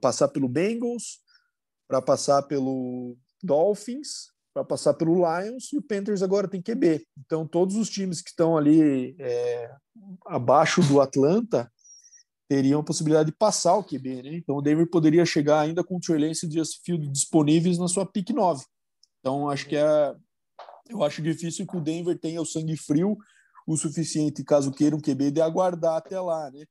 passar 0.00 0.28
pelo 0.28 0.48
Bengals, 0.48 1.20
para 1.88 2.02
passar 2.02 2.42
pelo 2.42 3.16
Dolphins 3.42 4.32
para 4.58 4.64
passar 4.64 4.94
pelo 4.94 5.14
Lions 5.14 5.72
e 5.72 5.78
o 5.78 5.82
Panthers 5.82 6.22
agora 6.22 6.48
tem 6.48 6.60
QB. 6.60 7.06
Então, 7.24 7.46
todos 7.46 7.76
os 7.76 7.88
times 7.88 8.20
que 8.20 8.30
estão 8.30 8.56
ali 8.56 9.14
é, 9.18 9.70
abaixo 10.26 10.82
do 10.82 11.00
Atlanta 11.00 11.70
teriam 12.48 12.80
a 12.80 12.84
possibilidade 12.84 13.30
de 13.30 13.36
passar 13.36 13.76
o 13.76 13.84
QB. 13.84 14.22
Né? 14.22 14.36
Então, 14.36 14.56
o 14.56 14.62
Denver 14.62 14.88
poderia 14.90 15.24
chegar 15.24 15.60
ainda 15.60 15.84
com 15.84 15.96
o 15.96 16.00
Trey 16.00 16.18
Lance 16.18 16.46
e 16.46 16.52
Justin 16.52 16.80
Field 16.84 17.08
disponíveis 17.08 17.78
na 17.78 17.86
sua 17.86 18.04
pick 18.04 18.30
9. 18.30 18.64
Então, 19.20 19.48
acho 19.48 19.66
que 19.68 19.76
é. 19.76 20.14
Eu 20.88 21.04
acho 21.04 21.20
difícil 21.20 21.66
que 21.66 21.76
o 21.76 21.80
Denver 21.80 22.18
tenha 22.18 22.40
o 22.40 22.46
sangue 22.46 22.76
frio 22.76 23.16
o 23.66 23.76
suficiente, 23.76 24.42
caso 24.42 24.72
queira 24.72 24.96
um 24.96 25.00
QB, 25.00 25.30
de 25.30 25.42
aguardar 25.42 25.96
até 25.96 26.18
lá, 26.18 26.50
né? 26.50 26.64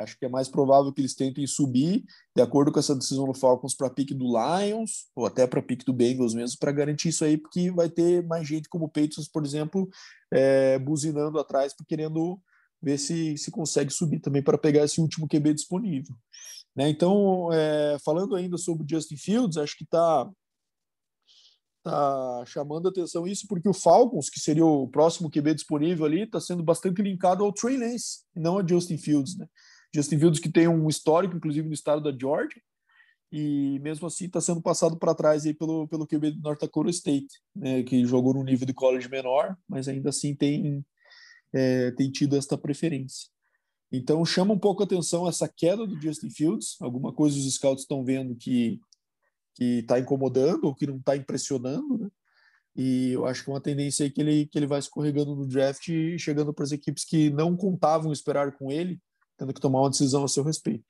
Acho 0.00 0.18
que 0.18 0.24
é 0.24 0.28
mais 0.28 0.48
provável 0.48 0.92
que 0.92 1.00
eles 1.00 1.14
tentem 1.14 1.46
subir, 1.46 2.04
de 2.34 2.42
acordo 2.42 2.72
com 2.72 2.78
essa 2.78 2.94
decisão 2.94 3.26
do 3.26 3.34
Falcons, 3.34 3.74
para 3.74 3.90
pique 3.90 4.14
do 4.14 4.24
Lions, 4.24 5.06
ou 5.14 5.26
até 5.26 5.46
para 5.46 5.62
pique 5.62 5.84
do 5.84 5.92
Bengals 5.92 6.34
mesmo, 6.34 6.58
para 6.58 6.72
garantir 6.72 7.10
isso 7.10 7.24
aí, 7.24 7.36
porque 7.36 7.70
vai 7.70 7.90
ter 7.90 8.26
mais 8.26 8.48
gente 8.48 8.68
como 8.68 8.86
o 8.86 8.88
Patriots, 8.88 9.28
por 9.28 9.44
exemplo, 9.44 9.88
é, 10.32 10.78
buzinando 10.78 11.38
atrás, 11.38 11.74
querendo 11.86 12.40
ver 12.82 12.98
se, 12.98 13.36
se 13.36 13.50
consegue 13.50 13.92
subir 13.92 14.20
também 14.20 14.42
para 14.42 14.56
pegar 14.56 14.84
esse 14.84 15.00
último 15.00 15.28
QB 15.28 15.54
disponível. 15.54 16.14
Né? 16.74 16.88
Então, 16.88 17.52
é, 17.52 17.98
falando 18.02 18.34
ainda 18.34 18.56
sobre 18.56 18.84
o 18.84 18.88
Justin 18.88 19.16
Fields, 19.16 19.56
acho 19.56 19.76
que 19.76 19.84
está 19.84 20.30
tá 21.82 22.44
chamando 22.46 22.88
atenção 22.88 23.26
isso 23.26 23.46
porque 23.48 23.68
o 23.68 23.74
Falcons, 23.74 24.28
que 24.28 24.40
seria 24.40 24.64
o 24.64 24.88
próximo 24.88 25.30
QB 25.30 25.54
disponível 25.54 26.06
ali, 26.06 26.22
está 26.22 26.40
sendo 26.40 26.62
bastante 26.62 27.02
linkado 27.02 27.44
ao 27.44 27.52
Trey 27.52 27.76
Lance, 27.76 28.20
não 28.34 28.58
a 28.58 28.66
Justin 28.66 28.98
Fields, 28.98 29.36
né? 29.36 29.46
Justin 29.94 30.18
Fields 30.18 30.40
que 30.40 30.50
tem 30.50 30.68
um 30.68 30.88
histórico, 30.88 31.36
inclusive, 31.36 31.66
no 31.66 31.74
estado 31.74 32.02
da 32.02 32.16
Georgia, 32.16 32.62
e 33.32 33.78
mesmo 33.80 34.06
assim 34.06 34.26
está 34.26 34.40
sendo 34.40 34.60
passado 34.60 34.96
para 34.96 35.14
trás 35.14 35.46
aí 35.46 35.54
pelo, 35.54 35.86
pelo 35.86 36.06
QB 36.06 36.32
do 36.32 36.40
North 36.42 36.60
Dakota 36.60 36.90
State, 36.90 37.28
né, 37.54 37.82
que 37.82 38.04
jogou 38.04 38.34
no 38.34 38.42
nível 38.42 38.66
de 38.66 38.74
college 38.74 39.08
menor, 39.08 39.56
mas 39.68 39.86
ainda 39.86 40.10
assim 40.10 40.34
tem, 40.34 40.84
é, 41.52 41.92
tem 41.92 42.10
tido 42.10 42.36
esta 42.36 42.58
preferência. 42.58 43.28
Então 43.92 44.24
chama 44.24 44.54
um 44.54 44.58
pouco 44.58 44.82
a 44.82 44.86
atenção 44.86 45.28
essa 45.28 45.48
queda 45.48 45.86
do 45.86 46.00
Justin 46.00 46.30
Fields, 46.30 46.76
alguma 46.80 47.12
coisa 47.12 47.36
os 47.36 47.54
scouts 47.54 47.82
estão 47.82 48.04
vendo 48.04 48.34
que 48.34 48.80
que 49.54 49.80
está 49.80 49.98
incomodando 49.98 50.64
ou 50.64 50.74
que 50.74 50.86
não 50.86 50.96
está 50.96 51.16
impressionando, 51.16 51.98
né? 51.98 52.08
E 52.74 53.10
eu 53.10 53.26
acho 53.26 53.44
que 53.44 53.50
é 53.50 53.52
uma 53.52 53.60
tendência 53.60 54.04
aí 54.04 54.10
que 54.10 54.20
ele, 54.20 54.46
que 54.46 54.58
ele 54.58 54.66
vai 54.66 54.78
escorregando 54.78 55.34
no 55.34 55.46
draft 55.46 55.88
e 55.88 56.18
chegando 56.18 56.54
para 56.54 56.64
as 56.64 56.72
equipes 56.72 57.04
que 57.04 57.28
não 57.28 57.56
contavam 57.56 58.12
esperar 58.12 58.56
com 58.56 58.70
ele, 58.70 59.00
tendo 59.40 59.54
que 59.54 59.60
tomar 59.60 59.80
uma 59.80 59.88
decisão 59.88 60.22
a 60.22 60.28
seu 60.28 60.44
respeito. 60.44 60.84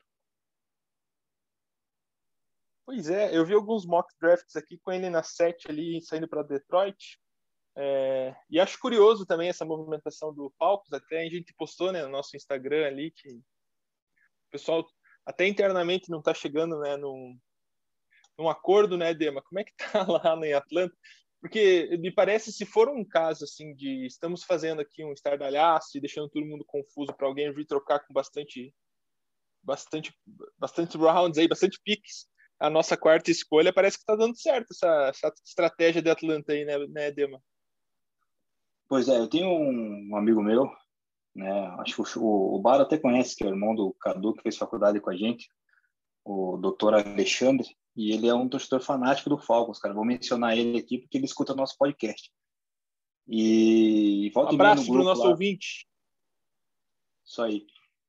Pois 2.85 3.09
é, 3.09 3.37
eu 3.37 3.47
vi 3.47 3.55
alguns 3.55 3.87
mock 3.87 4.13
drafts 4.21 4.57
aqui 4.57 4.77
com 4.79 4.91
ele 4.91 5.09
na 5.09 5.23
7 5.23 5.71
ali, 5.71 6.03
saindo 6.03 6.27
para 6.27 6.43
Detroit. 6.43 7.21
É, 7.77 8.35
e 8.51 8.59
acho 8.59 8.81
curioso 8.81 9.25
também 9.25 9.49
essa 9.49 9.65
movimentação 9.65 10.35
do 10.35 10.53
Falcons, 10.59 10.93
até 10.93 11.25
a 11.25 11.31
gente 11.31 11.55
postou 11.55 11.93
né, 11.93 12.03
no 12.03 12.09
nosso 12.09 12.37
Instagram 12.37 12.89
ali 12.89 13.13
que 13.13 13.29
o 13.29 14.51
pessoal 14.51 14.85
até 15.25 15.47
internamente 15.47 16.11
não 16.11 16.19
está 16.19 16.35
chegando 16.35 16.81
né, 16.81 16.97
num, 16.97 17.39
num 18.37 18.49
acordo, 18.49 18.97
né, 18.99 19.15
Dema? 19.15 19.41
Como 19.43 19.61
é 19.61 19.65
que 19.65 19.73
tá 19.77 20.03
lá 20.11 20.45
em 20.45 20.55
Atlanta? 20.55 20.97
Porque 21.41 21.97
me 21.99 22.13
parece, 22.13 22.53
se 22.53 22.67
for 22.67 22.89
um 22.89 23.05
caso 23.05 23.45
assim 23.45 23.75
de 23.75 24.05
estamos 24.07 24.45
fazendo 24.45 24.81
aqui 24.81 25.03
um 25.03 25.13
estardalhaço 25.13 25.97
e 25.97 26.01
deixando 26.01 26.29
todo 26.29 26.45
mundo 26.45 26.65
confuso 26.67 27.15
para 27.15 27.27
alguém 27.27 27.53
vir 27.53 27.67
trocar 27.67 28.01
com 28.01 28.13
bastante, 28.13 28.75
bastante, 29.63 30.13
bastante 30.59 30.99
rounds 30.99 31.39
aí, 31.39 31.49
bastante 31.49 31.81
picks, 31.83 32.29
a 32.59 32.69
nossa 32.69 32.95
quarta 32.95 33.31
escolha, 33.31 33.73
parece 33.73 33.97
que 33.97 34.03
está 34.03 34.15
dando 34.15 34.39
certo 34.39 34.71
essa, 34.71 35.09
essa, 35.09 35.33
estratégia 35.43 36.03
de 36.03 36.11
Atlanta 36.11 36.53
aí, 36.53 36.67
né, 36.67 36.77
né, 36.89 37.11
Dema? 37.11 37.43
Pois 38.87 39.09
é, 39.09 39.17
eu 39.17 39.27
tenho 39.27 39.49
um 39.49 40.15
amigo 40.15 40.43
meu, 40.43 40.71
né, 41.35 41.51
acho 41.79 42.03
que 42.03 42.19
o, 42.19 42.55
o 42.55 42.61
Bar 42.61 42.83
até 42.83 42.99
conhece, 42.99 43.35
que 43.35 43.45
é 43.45 43.47
o 43.47 43.51
irmão 43.51 43.75
do 43.75 43.95
Cadu, 43.99 44.35
que 44.35 44.43
fez 44.43 44.59
faculdade 44.59 45.01
com 45.01 45.09
a 45.09 45.17
gente, 45.17 45.49
o 46.23 46.59
doutor 46.59 46.93
Alexandre, 46.93 47.67
e 48.01 48.13
ele 48.13 48.27
é 48.27 48.35
um 48.35 48.49
torcedor 48.49 48.81
fanático 48.81 49.29
do 49.29 49.37
Falcons, 49.37 49.79
cara. 49.79 49.93
Vou 49.93 50.07
mencionar 50.07 50.57
ele 50.57 50.79
aqui 50.79 50.97
porque 50.97 51.19
ele 51.19 51.27
escuta 51.27 51.55
nosso 51.55 51.77
podcast. 51.77 52.33
E 53.29 54.31
volta 54.35 54.53
um 54.53 54.55
abraço 54.55 54.87
para 54.87 55.03
o 55.03 55.05
nosso 55.05 55.23
lá. 55.23 55.29
ouvinte. 55.29 55.87
Isso 57.23 57.43
aí. 57.43 57.67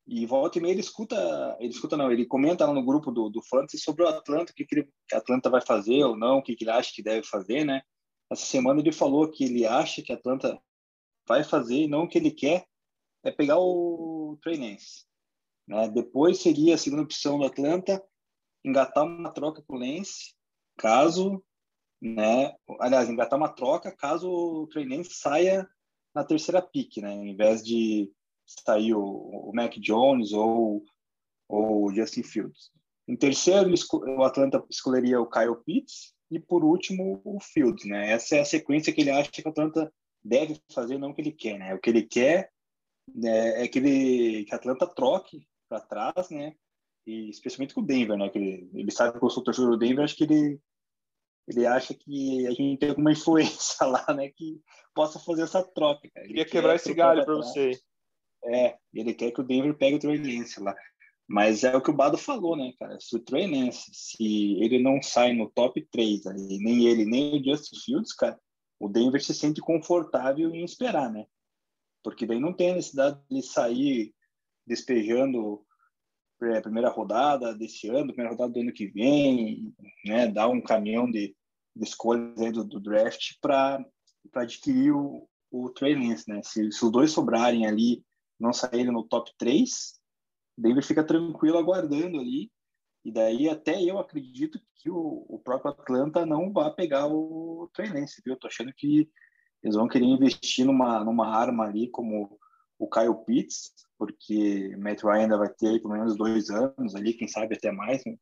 E 0.08 0.26
volta 0.26 0.58
e 0.58 0.62
meia 0.62 0.72
ele 0.72 0.80
escuta, 0.80 1.58
ele 1.60 1.74
escuta 1.74 1.98
não, 1.98 2.10
ele 2.10 2.26
comenta 2.26 2.66
lá 2.66 2.74
no 2.74 2.86
grupo 2.86 3.12
do, 3.12 3.30
do 3.30 3.44
Fantasy 3.44 3.80
sobre 3.80 4.04
o 4.04 4.08
Atlanta, 4.08 4.54
o 4.54 4.56
que, 4.56 4.64
que, 4.64 4.76
ele, 4.76 4.90
que 5.10 5.16
Atlanta 5.16 5.50
vai 5.50 5.62
fazer 5.62 6.06
ou 6.06 6.16
não, 6.16 6.38
o 6.38 6.42
que, 6.42 6.56
que 6.56 6.64
ele 6.64 6.72
acha 6.72 6.92
que 6.94 7.04
deve 7.04 7.28
fazer, 7.28 7.66
né? 7.66 7.82
Essa 8.32 8.46
semana 8.46 8.80
ele 8.80 8.94
falou 8.94 9.30
que 9.30 9.44
ele 9.44 9.66
acha 9.66 10.02
que 10.02 10.14
a 10.14 10.16
Atlanta 10.16 10.58
vai 11.28 11.44
fazer 11.44 11.84
e 11.84 11.88
não 11.88 12.04
o 12.04 12.08
que 12.08 12.18
ele 12.18 12.32
quer 12.32 12.66
é 13.26 13.30
pegar 13.30 13.60
o 13.60 14.40
Trey 14.42 14.58
Lance. 14.58 15.06
Né? 15.68 15.90
Depois 15.90 16.40
seria 16.40 16.76
a 16.76 16.78
segunda 16.78 17.04
opção 17.04 17.38
do 17.38 17.46
Atlanta 17.46 18.02
engatar 18.64 19.06
uma 19.06 19.32
troca 19.32 19.62
com 19.62 19.76
o 19.76 19.80
Lance, 19.80 20.34
caso, 20.78 21.44
né? 22.02 22.56
Aliás, 22.80 23.10
engatar 23.10 23.38
uma 23.38 23.50
troca 23.50 23.92
caso 23.92 24.30
o 24.30 24.68
Trey 24.68 24.88
Lance 24.88 25.14
saia 25.14 25.68
na 26.14 26.24
terceira 26.24 26.62
pick, 26.62 26.98
né? 26.98 27.14
Em 27.14 27.36
vez 27.36 27.64
de 27.64 28.12
sair 28.46 28.94
o, 28.94 29.04
o 29.04 29.52
Mac 29.54 29.74
Jones 29.78 30.34
ou 30.34 30.84
o 31.48 31.92
Justin 31.94 32.24
Fields. 32.24 32.72
Em 33.08 33.16
terceiro, 33.16 33.70
o 34.18 34.24
Atlanta 34.24 34.64
escolheria 34.70 35.20
o 35.20 35.30
Kyle 35.30 35.56
Pitts 35.66 36.14
e 36.30 36.40
por 36.40 36.64
último 36.64 37.22
o 37.26 37.40
Fields, 37.40 37.86
né? 37.86 38.12
Essa 38.12 38.38
é 38.38 38.40
a 38.42 38.46
sequência 38.46 38.94
que 38.94 39.02
ele 39.02 39.10
acha 39.10 39.32
que 39.32 39.46
o 39.46 39.50
Atlanta 39.50 39.92
deve 40.24 40.60
fazer, 40.72 40.98
não 40.98 41.10
o 41.10 41.14
que 41.14 41.22
ele 41.22 41.32
quer, 41.32 41.58
né? 41.58 41.74
O 41.74 41.80
que 41.80 41.90
ele 41.90 42.04
quer 42.04 42.52
né, 43.14 43.64
é 43.64 43.68
que 43.68 43.80
ele 43.80 44.46
que 44.46 44.54
a 44.54 44.58
Atlanta 44.58 44.88
troque 44.88 45.46
para 45.68 45.82
trás, 45.82 46.30
né? 46.30 46.56
E 47.06 47.30
especialmente 47.30 47.74
com 47.74 47.82
o 47.82 47.86
Denver, 47.86 48.18
né? 48.18 48.30
Que 48.30 48.38
ele, 48.38 48.70
ele 48.74 48.92
sabe 48.92 49.18
que 49.18 49.26
eu 49.26 49.30
sou 49.30 49.44
torcedor 49.44 49.72
do 49.72 49.78
Denver, 49.78 50.04
acho 50.04 50.16
que 50.16 50.24
ele 50.24 50.60
ele 51.48 51.66
acha 51.66 51.94
que 51.94 52.48
a 52.48 52.52
gente 52.52 52.80
tem 52.80 52.90
alguma 52.90 53.12
influência 53.12 53.86
lá, 53.86 54.06
né? 54.14 54.30
Que 54.30 54.62
possa 54.94 55.20
fazer 55.20 55.44
essa 55.44 55.64
troca. 55.64 56.10
Cara. 56.14 56.28
Queria 56.28 56.46
quebrar 56.46 56.76
esse 56.76 56.94
galho 56.94 57.26
para 57.26 57.36
você. 57.36 57.72
É, 58.46 58.78
ele 58.94 59.14
quer 59.14 59.32
que 59.32 59.42
o 59.42 59.44
Denver 59.44 59.78
pegue 59.78 59.98
o 59.98 60.00
Trey 60.00 60.18
Lance 60.18 60.60
lá. 60.60 60.76
Mas 61.28 61.64
é 61.64 61.76
o 61.76 61.82
que 61.82 61.90
o 61.90 61.96
Bado 61.96 62.18
falou, 62.18 62.58
né, 62.58 62.74
cara? 62.78 63.00
Se 63.00 63.16
o 63.16 63.20
Trey 63.20 63.48
Lance, 63.48 63.90
se 63.94 64.62
ele 64.62 64.82
não 64.82 65.02
sai 65.02 65.34
no 65.34 65.50
top 65.50 65.82
3 65.92 66.26
ali, 66.28 66.58
nem 66.58 66.88
ele, 66.88 67.06
nem 67.06 67.40
o 67.40 67.44
Justin 67.44 67.80
Fields, 67.80 68.14
cara, 68.14 68.40
o 68.80 68.90
Denver 68.90 69.24
se 69.24 69.34
sente 69.34 69.62
confortável 69.62 70.54
em 70.54 70.64
esperar, 70.64 71.12
né? 71.12 71.26
Porque 72.04 72.26
daí 72.26 72.40
não 72.40 72.52
tem 72.52 72.72
a 72.72 72.76
necessidade 72.76 73.22
de 73.30 73.42
sair 73.44 74.14
despejando 74.66 75.64
primeira 76.62 76.90
rodada 76.90 77.54
desse 77.54 77.88
ano, 77.90 78.14
primeira 78.14 78.32
rodada 78.32 78.54
do 78.54 78.60
ano 78.60 78.74
que 78.74 78.88
vem, 78.88 79.74
né, 80.06 80.28
dar 80.28 80.48
um 80.48 80.62
caminhão 80.62 81.10
de, 81.10 81.36
de 81.76 81.84
escolhas 81.84 82.52
do, 82.52 82.64
do, 82.64 82.80
draft 82.80 83.34
para 83.40 83.84
adquirir 84.36 84.92
o, 84.92 85.28
o 85.52 85.70
Trey 85.70 85.96
Lance, 85.96 86.28
né? 86.28 86.42
Se, 86.44 86.72
se, 86.72 86.86
os 86.86 86.92
dois 86.92 87.12
sobrarem 87.12 87.66
ali, 87.66 88.04
não 88.40 88.52
saírem 88.52 88.92
no 88.92 89.04
top 89.04 89.32
3, 89.38 90.00
Denver 90.58 90.84
fica 90.84 91.04
tranquilo 91.04 91.58
aguardando 91.58 92.20
ali, 92.20 92.52
e 93.04 93.12
daí 93.12 93.50
até 93.50 93.82
eu 93.82 94.00
acredito 94.00 94.60
que 94.76 94.90
o, 94.90 95.26
o 95.28 95.40
próprio 95.40 95.72
Atlanta 95.72 96.26
não 96.26 96.52
vai 96.52 96.74
pegar 96.74 97.08
o 97.08 97.70
Trey 97.74 97.90
Lance, 97.90 98.22
viu? 98.24 98.34
Eu 98.34 98.40
tô 98.40 98.48
achando 98.48 98.74
que 98.76 99.10
eles 99.64 99.76
vão 99.76 99.88
querer 99.88 100.06
investir 100.06 100.66
numa, 100.66 101.04
numa 101.04 101.28
arma 101.28 101.66
ali 101.66 101.90
como 101.90 102.40
o 102.82 102.90
Kyle 102.90 103.24
Pitts, 103.26 103.72
porque 103.96 104.76
Matt 104.78 105.04
Ryan 105.04 105.22
ainda 105.22 105.38
vai 105.38 105.50
ter 105.50 105.80
pelo 105.80 105.94
menos 105.94 106.18
dois 106.18 106.50
anos 106.50 106.96
ali, 106.96 107.14
quem 107.14 107.28
sabe 107.28 107.56
até 107.56 107.72
mais, 107.72 108.04
né? 108.06 108.16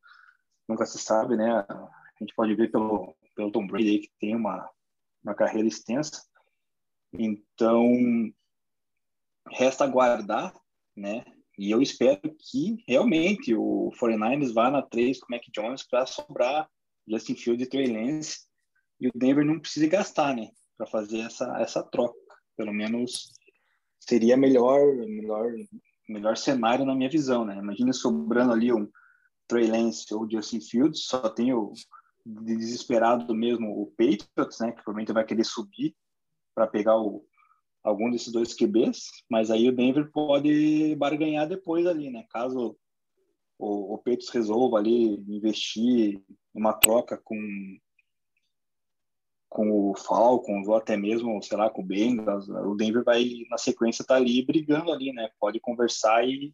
nunca 0.67 0.85
se 0.85 0.99
sabe, 0.99 1.37
né? 1.37 1.49
A 1.49 1.89
gente 2.19 2.35
pode 2.35 2.53
ver 2.55 2.69
pelo, 2.69 3.15
pelo 3.35 3.51
Tom 3.51 3.65
Brady 3.65 3.89
aí, 3.89 3.99
que 3.99 4.11
tem 4.19 4.35
uma, 4.35 4.69
uma 5.23 5.33
carreira 5.33 5.67
extensa. 5.67 6.21
Então, 7.13 7.89
resta 9.49 9.85
aguardar, 9.85 10.53
né? 10.95 11.23
E 11.57 11.71
eu 11.71 11.81
espero 11.81 12.21
que 12.37 12.83
realmente 12.85 13.55
o 13.55 13.91
49ers 13.99 14.53
vá 14.53 14.69
na 14.69 14.81
3 14.81 15.19
com 15.19 15.27
o 15.27 15.35
Mac 15.35 15.43
Jones 15.53 15.83
para 15.83 16.05
sobrar 16.05 16.69
Justin 17.07 17.35
Field 17.35 17.63
e 17.63 17.67
Trey 17.67 17.87
Lance 17.87 18.41
e 18.99 19.07
o 19.07 19.11
Denver 19.15 19.45
não 19.45 19.59
precise 19.59 19.87
gastar, 19.87 20.35
né? 20.35 20.51
Para 20.77 20.85
fazer 20.85 21.19
essa, 21.19 21.57
essa 21.59 21.81
troca. 21.81 22.19
Pelo 22.55 22.73
menos 22.73 23.31
seria 23.99 24.37
melhor, 24.37 24.95
melhor, 24.95 25.51
melhor 26.07 26.37
cenário 26.37 26.85
na 26.85 26.95
minha 26.95 27.09
visão, 27.09 27.45
né? 27.45 27.57
Imagina 27.57 27.93
sobrando 27.93 28.53
ali 28.53 28.71
um 28.73 28.89
Trey 29.47 29.67
Lance 29.67 30.13
ou 30.13 30.29
Justin 30.29 30.61
Fields, 30.61 31.05
só 31.05 31.29
tem 31.29 31.53
o 31.53 31.73
desesperado 32.25 33.33
mesmo 33.33 33.81
o 33.81 33.87
Patriots, 33.87 34.59
né? 34.59 34.71
Que 34.71 34.83
provavelmente 34.83 35.13
vai 35.13 35.25
querer 35.25 35.43
subir 35.43 35.95
para 36.55 36.67
pegar 36.67 36.97
o, 36.99 37.25
algum 37.83 38.09
desses 38.11 38.31
dois 38.31 38.53
QBs, 38.53 39.09
mas 39.29 39.49
aí 39.49 39.67
o 39.67 39.75
Denver 39.75 40.11
pode 40.11 40.95
barganhar 40.95 41.47
depois 41.47 41.85
ali, 41.85 42.09
né? 42.09 42.25
Caso 42.29 42.77
o, 43.57 43.93
o 43.93 43.97
Patriots 43.97 44.29
resolva 44.29 44.77
ali 44.77 45.15
investir 45.27 46.21
uma 46.53 46.73
troca 46.73 47.17
com 47.17 47.35
com 49.49 49.71
o 49.71 49.95
Falcons 49.95 50.67
ou 50.67 50.75
até 50.75 50.95
mesmo, 50.95 51.41
sei 51.41 51.57
lá, 51.57 51.69
com 51.69 51.81
o 51.81 51.85
Bengals, 51.85 52.47
o 52.47 52.75
Denver 52.75 53.03
vai 53.03 53.25
na 53.49 53.57
sequência 53.57 54.05
tá 54.05 54.15
ali 54.15 54.45
brigando 54.45 54.91
ali, 54.91 55.11
né? 55.11 55.29
Pode 55.39 55.59
conversar 55.59 56.27
e 56.27 56.53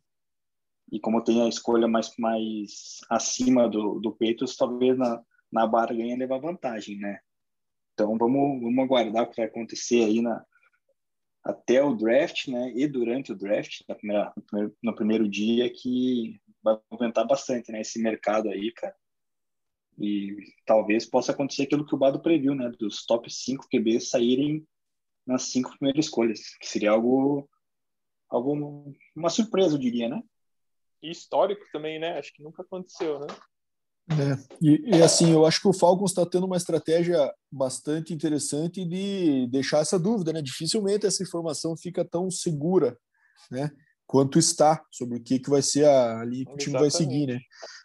e 0.92 1.00
como 1.00 1.24
tem 1.24 1.42
a 1.42 1.50
escolha 1.50 1.88
mais 1.88 2.14
mais 2.18 3.02
acima 3.10 3.68
do 3.68 4.00
do 4.00 4.12
Peitos, 4.12 4.56
talvez 4.56 4.98
na 4.98 5.22
na 5.52 5.68
barganha 5.68 6.18
levar 6.18 6.40
vantagem, 6.40 6.98
né? 6.98 7.20
Então 7.94 8.18
vamos 8.18 8.62
vamos 8.62 8.84
aguardar 8.86 9.24
o 9.24 9.30
que 9.30 9.38
vai 9.38 9.46
acontecer 9.46 10.04
aí 10.04 10.22
na 10.22 10.44
até 11.46 11.84
o 11.84 11.94
draft, 11.96 12.48
né? 12.48 12.72
E 12.76 12.88
durante 12.88 13.32
o 13.32 13.36
draft, 13.36 13.82
na 13.88 13.94
primeira, 13.94 14.34
no, 14.36 14.44
primeiro, 14.44 14.78
no 14.82 14.96
primeiro 14.96 15.30
dia, 15.30 15.70
que 15.72 16.42
vai 16.64 16.76
aumentar 16.90 17.24
bastante, 17.24 17.72
né? 17.72 17.82
Esse 17.82 18.02
mercado 18.02 18.50
aí, 18.50 18.72
cara. 18.72 18.96
E 19.98 20.36
talvez 20.66 21.06
possa 21.06 21.32
acontecer 21.32 21.64
aquilo 21.64 21.86
que 21.86 21.96
o 21.96 21.98
Bado 21.98 22.22
previu, 22.22 22.54
né? 22.54 22.70
Dos 22.80 23.06
top 23.06 23.32
5 23.32 23.68
QBs 23.70 24.10
saírem 24.10 24.66
nas 25.26 25.44
cinco 25.44 25.72
primeiras 25.78 26.06
escolhas, 26.06 26.56
que 26.60 26.68
seria 26.68 26.92
algo, 26.92 27.50
algo 28.30 28.94
uma 29.16 29.30
surpresa, 29.30 29.76
eu 29.76 29.80
diria, 29.80 30.08
né? 30.08 30.22
E 31.02 31.10
histórico 31.10 31.66
também, 31.72 32.00
né? 32.00 32.18
Acho 32.18 32.34
que 32.34 32.44
nunca 32.44 32.62
aconteceu, 32.62 33.20
né? 33.20 33.28
É, 34.08 34.38
e, 34.62 34.98
e, 34.98 35.02
assim, 35.02 35.32
eu 35.32 35.48
acho 35.48 35.60
que 35.60 35.68
o 35.68 35.74
Falcons 35.74 36.12
está 36.12 36.24
tendo 36.26 36.46
uma 36.46 36.58
estratégia 36.58 37.34
bastante 37.52 38.14
interessante 38.14 38.86
de 38.86 39.48
deixar 39.48 39.80
essa 39.80 39.98
dúvida, 39.98 40.32
né? 40.32 40.44
Dificilmente 40.44 41.08
essa 41.08 41.24
informação 41.24 41.76
fica 41.76 42.06
tão 42.06 42.30
segura, 42.30 42.96
né? 43.50 43.72
Quanto 44.08 44.38
está 44.38 44.84
sobre 44.92 45.18
o 45.18 45.22
que, 45.22 45.40
que 45.40 45.50
vai 45.50 45.62
ser 45.62 45.86
a, 45.86 46.20
ali 46.20 46.46
que 46.46 46.54
o 46.54 46.58
time 46.58 46.78
vai 46.78 46.92
seguir, 46.92 47.28
né? 47.28 47.40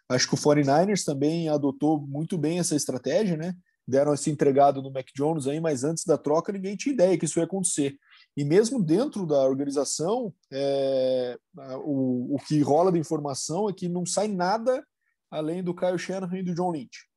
Acho 0.09 0.29
que 0.29 0.35
o 0.35 0.39
49ers 0.39 1.05
também 1.05 1.49
adotou 1.49 2.01
muito 2.01 2.37
bem 2.37 2.59
essa 2.59 2.75
estratégia, 2.75 3.37
né? 3.37 3.55
Deram 3.87 4.13
esse 4.13 4.31
entregado 4.31 4.83
no 4.83 4.93
Mac 4.93 5.07
Jones 5.15 5.47
aí, 5.47 5.61
mas 5.61 5.83
antes 5.85 6.05
da 6.05 6.19
troca 6.19 6.53
ninguém 6.53 6.77
tinha 6.77 6.93
ideia 6.93 7.17
que 7.17 7.25
isso 7.25 7.39
ia 7.39 7.45
acontecer. 7.45 7.97
E 8.37 8.45
mesmo 8.45 8.83
dentro 8.83 9.27
da 9.27 9.43
organização, 9.45 10.33
é, 10.53 11.37
o, 11.85 12.37
o 12.37 12.39
que 12.47 12.61
rola 12.61 12.93
de 12.93 12.99
informação 12.99 13.69
é 13.69 13.73
que 13.73 13.89
não 13.89 14.05
sai 14.05 14.29
nada 14.29 14.85
além 15.31 15.63
do 15.63 15.75
Kyle 15.75 15.99
Shanahan 15.99 16.39
e 16.39 16.43
do 16.43 16.55
John 16.55 16.73
Lynch. 16.73 17.09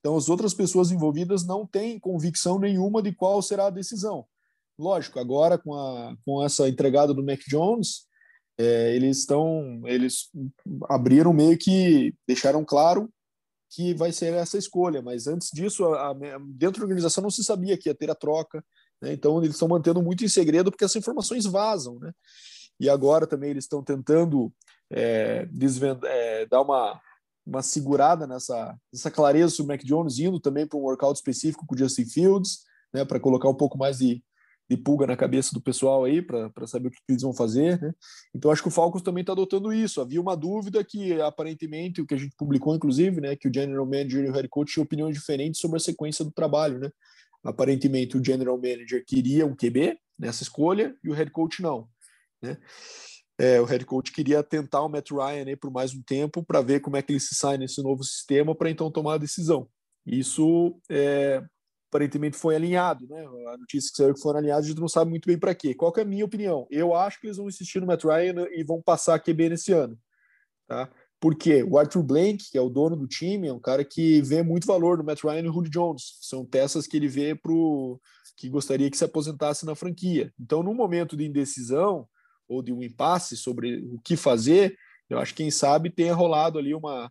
Então, 0.00 0.16
as 0.16 0.28
outras 0.28 0.52
pessoas 0.52 0.90
envolvidas 0.90 1.46
não 1.46 1.66
têm 1.66 1.98
convicção 1.98 2.58
nenhuma 2.58 3.02
de 3.02 3.12
qual 3.12 3.40
será 3.40 3.66
a 3.66 3.70
decisão. 3.70 4.26
Lógico, 4.78 5.18
agora 5.18 5.56
com, 5.56 5.72
a, 5.72 6.14
com 6.26 6.44
essa 6.44 6.68
entregada 6.68 7.14
do 7.14 7.24
Mac 7.24 7.40
Jones, 7.48 8.06
é, 8.58 8.94
eles 8.94 9.18
estão, 9.18 9.82
eles 9.84 10.30
abriram 10.88 11.32
meio 11.32 11.58
que 11.58 12.14
deixaram 12.26 12.64
claro 12.64 13.10
que 13.70 13.92
vai 13.94 14.12
ser 14.12 14.32
essa 14.34 14.56
escolha, 14.56 15.02
mas 15.02 15.26
antes 15.26 15.50
disso, 15.52 15.84
a, 15.86 16.10
a, 16.10 16.14
dentro 16.46 16.80
da 16.80 16.84
organização 16.84 17.22
não 17.22 17.30
se 17.30 17.42
sabia 17.42 17.76
que 17.76 17.88
ia 17.88 17.94
ter 17.94 18.10
a 18.10 18.14
troca, 18.14 18.64
né? 19.02 19.12
então 19.12 19.38
eles 19.38 19.54
estão 19.54 19.66
mantendo 19.66 20.00
muito 20.00 20.24
em 20.24 20.28
segredo 20.28 20.70
porque 20.70 20.84
essas 20.84 20.96
informações 20.96 21.44
vazam, 21.44 21.98
né? 21.98 22.12
E 22.78 22.88
agora 22.88 23.26
também 23.26 23.50
eles 23.50 23.64
estão 23.64 23.82
tentando 23.82 24.52
é, 24.90 25.48
é, 26.04 26.46
dar 26.46 26.60
uma 26.60 27.00
uma 27.46 27.62
segurada 27.62 28.26
nessa, 28.26 28.76
nessa 28.92 29.10
clareza 29.10 29.54
sobre 29.54 29.74
o 29.74 29.76
Mac 29.76 29.84
Jones, 29.84 30.18
indo 30.18 30.40
também 30.40 30.66
para 30.66 30.78
um 30.78 30.82
workout 30.82 31.18
específico 31.18 31.66
com 31.66 31.74
o 31.74 31.78
Justin 31.78 32.06
Fields, 32.06 32.60
né, 32.92 33.04
para 33.04 33.20
colocar 33.20 33.48
um 33.48 33.54
pouco 33.54 33.76
mais 33.76 33.98
de, 33.98 34.24
de 34.68 34.76
pulga 34.76 35.06
na 35.06 35.16
cabeça 35.16 35.52
do 35.52 35.60
pessoal 35.60 36.04
aí, 36.04 36.22
para 36.22 36.66
saber 36.66 36.88
o 36.88 36.90
que, 36.90 36.98
eles 37.08 37.22
vão 37.22 37.34
fazer. 37.34 37.80
Né? 37.80 37.92
Então, 38.34 38.50
acho 38.50 38.62
que 38.62 38.68
o 38.68 38.70
Falcons 38.70 39.02
também 39.02 39.20
está 39.20 39.32
adotando 39.32 39.72
isso. 39.72 40.00
Havia 40.00 40.20
uma 40.20 40.36
dúvida 40.36 40.82
que, 40.82 41.20
aparentemente, 41.20 42.00
o 42.00 42.06
que 42.06 42.14
a 42.14 42.18
gente 42.18 42.34
publicou, 42.36 42.74
inclusive, 42.74 43.20
né, 43.20 43.36
que 43.36 43.48
o 43.48 43.52
General 43.52 43.84
Manager 43.84 44.24
e 44.24 44.28
o 44.30 44.32
Head 44.32 44.48
Coach 44.48 44.72
tinham 44.72 44.84
opiniões 44.84 45.14
diferentes 45.14 45.60
sobre 45.60 45.76
a 45.76 45.80
sequência 45.80 46.24
do 46.24 46.30
trabalho. 46.30 46.78
Né? 46.78 46.90
Aparentemente, 47.42 48.16
o 48.16 48.24
General 48.24 48.56
Manager 48.56 49.04
queria 49.06 49.46
um 49.46 49.54
QB 49.54 49.98
nessa 50.18 50.42
escolha 50.42 50.94
e 51.04 51.10
o 51.10 51.14
Head 51.14 51.30
Coach 51.30 51.62
não. 51.62 51.88
Né? 52.42 52.56
é, 53.38 53.60
o 53.60 53.64
head 53.64 53.84
coach 53.84 54.12
queria 54.12 54.42
tentar 54.42 54.82
o 54.82 54.88
Matt 54.88 55.10
Ryan 55.10 55.44
aí 55.46 55.56
por 55.56 55.70
mais 55.70 55.94
um 55.94 56.02
tempo 56.02 56.44
para 56.44 56.60
ver 56.60 56.80
como 56.80 56.96
é 56.96 57.02
que 57.02 57.12
ele 57.12 57.20
se 57.20 57.34
sai 57.34 57.58
nesse 57.58 57.82
novo 57.82 58.04
sistema 58.04 58.54
para 58.54 58.70
então 58.70 58.90
tomar 58.90 59.14
a 59.14 59.18
decisão. 59.18 59.68
Isso 60.06 60.78
é, 60.90 61.42
aparentemente 61.94 62.36
foi 62.36 62.56
alinhado, 62.56 63.06
né? 63.08 63.24
A 63.52 63.56
notícia 63.56 63.90
que 63.90 63.96
saiu 63.96 64.14
que 64.14 64.20
foram 64.20 64.40
alinhados, 64.40 64.64
a 64.64 64.68
gente 64.68 64.80
não 64.80 64.88
sabe 64.88 65.10
muito 65.10 65.26
bem 65.26 65.38
para 65.38 65.54
quê. 65.54 65.74
Qual 65.74 65.92
é 65.96 66.00
a 66.00 66.04
minha 66.04 66.24
opinião? 66.24 66.66
Eu 66.68 66.92
acho 66.92 67.20
que 67.20 67.28
eles 67.28 67.36
vão 67.36 67.48
insistir 67.48 67.80
no 67.80 67.86
Matt 67.86 68.02
Ryan 68.02 68.48
e 68.50 68.64
vão 68.64 68.82
passar 68.82 69.14
a 69.14 69.18
QB 69.18 69.50
nesse 69.50 69.72
ano, 69.72 69.96
tá? 70.66 70.90
Porque 71.20 71.62
o 71.62 71.78
Arthur 71.78 72.02
Blank, 72.02 72.50
que 72.50 72.58
é 72.58 72.60
o 72.60 72.68
dono 72.68 72.96
do 72.96 73.06
time, 73.06 73.46
é 73.46 73.52
um 73.52 73.60
cara 73.60 73.84
que 73.84 74.20
vê 74.22 74.42
muito 74.42 74.66
valor 74.66 74.98
no 74.98 75.04
Matt 75.04 75.22
Ryan 75.22 75.38
e 75.38 75.42
no 75.42 75.52
Julio 75.52 75.70
Jones. 75.70 76.18
São 76.20 76.44
peças 76.44 76.86
que 76.86 76.96
ele 76.96 77.08
vê 77.08 77.34
pro 77.34 78.00
que 78.36 78.48
gostaria 78.48 78.90
que 78.90 78.98
se 78.98 79.04
aposentasse 79.04 79.64
na 79.64 79.76
franquia. 79.76 80.32
Então, 80.38 80.60
no 80.62 80.74
momento 80.74 81.16
de 81.16 81.24
indecisão, 81.24 82.08
ou 82.48 82.60
de 82.60 82.72
um 82.72 82.82
impasse 82.82 83.36
sobre 83.36 83.76
o 83.86 84.00
que 84.00 84.16
fazer, 84.16 84.76
eu 85.08 85.18
acho 85.18 85.32
que 85.32 85.42
quem 85.42 85.50
sabe 85.52 85.88
tenha 85.88 86.12
rolado 86.12 86.58
ali 86.58 86.74
uma, 86.74 87.10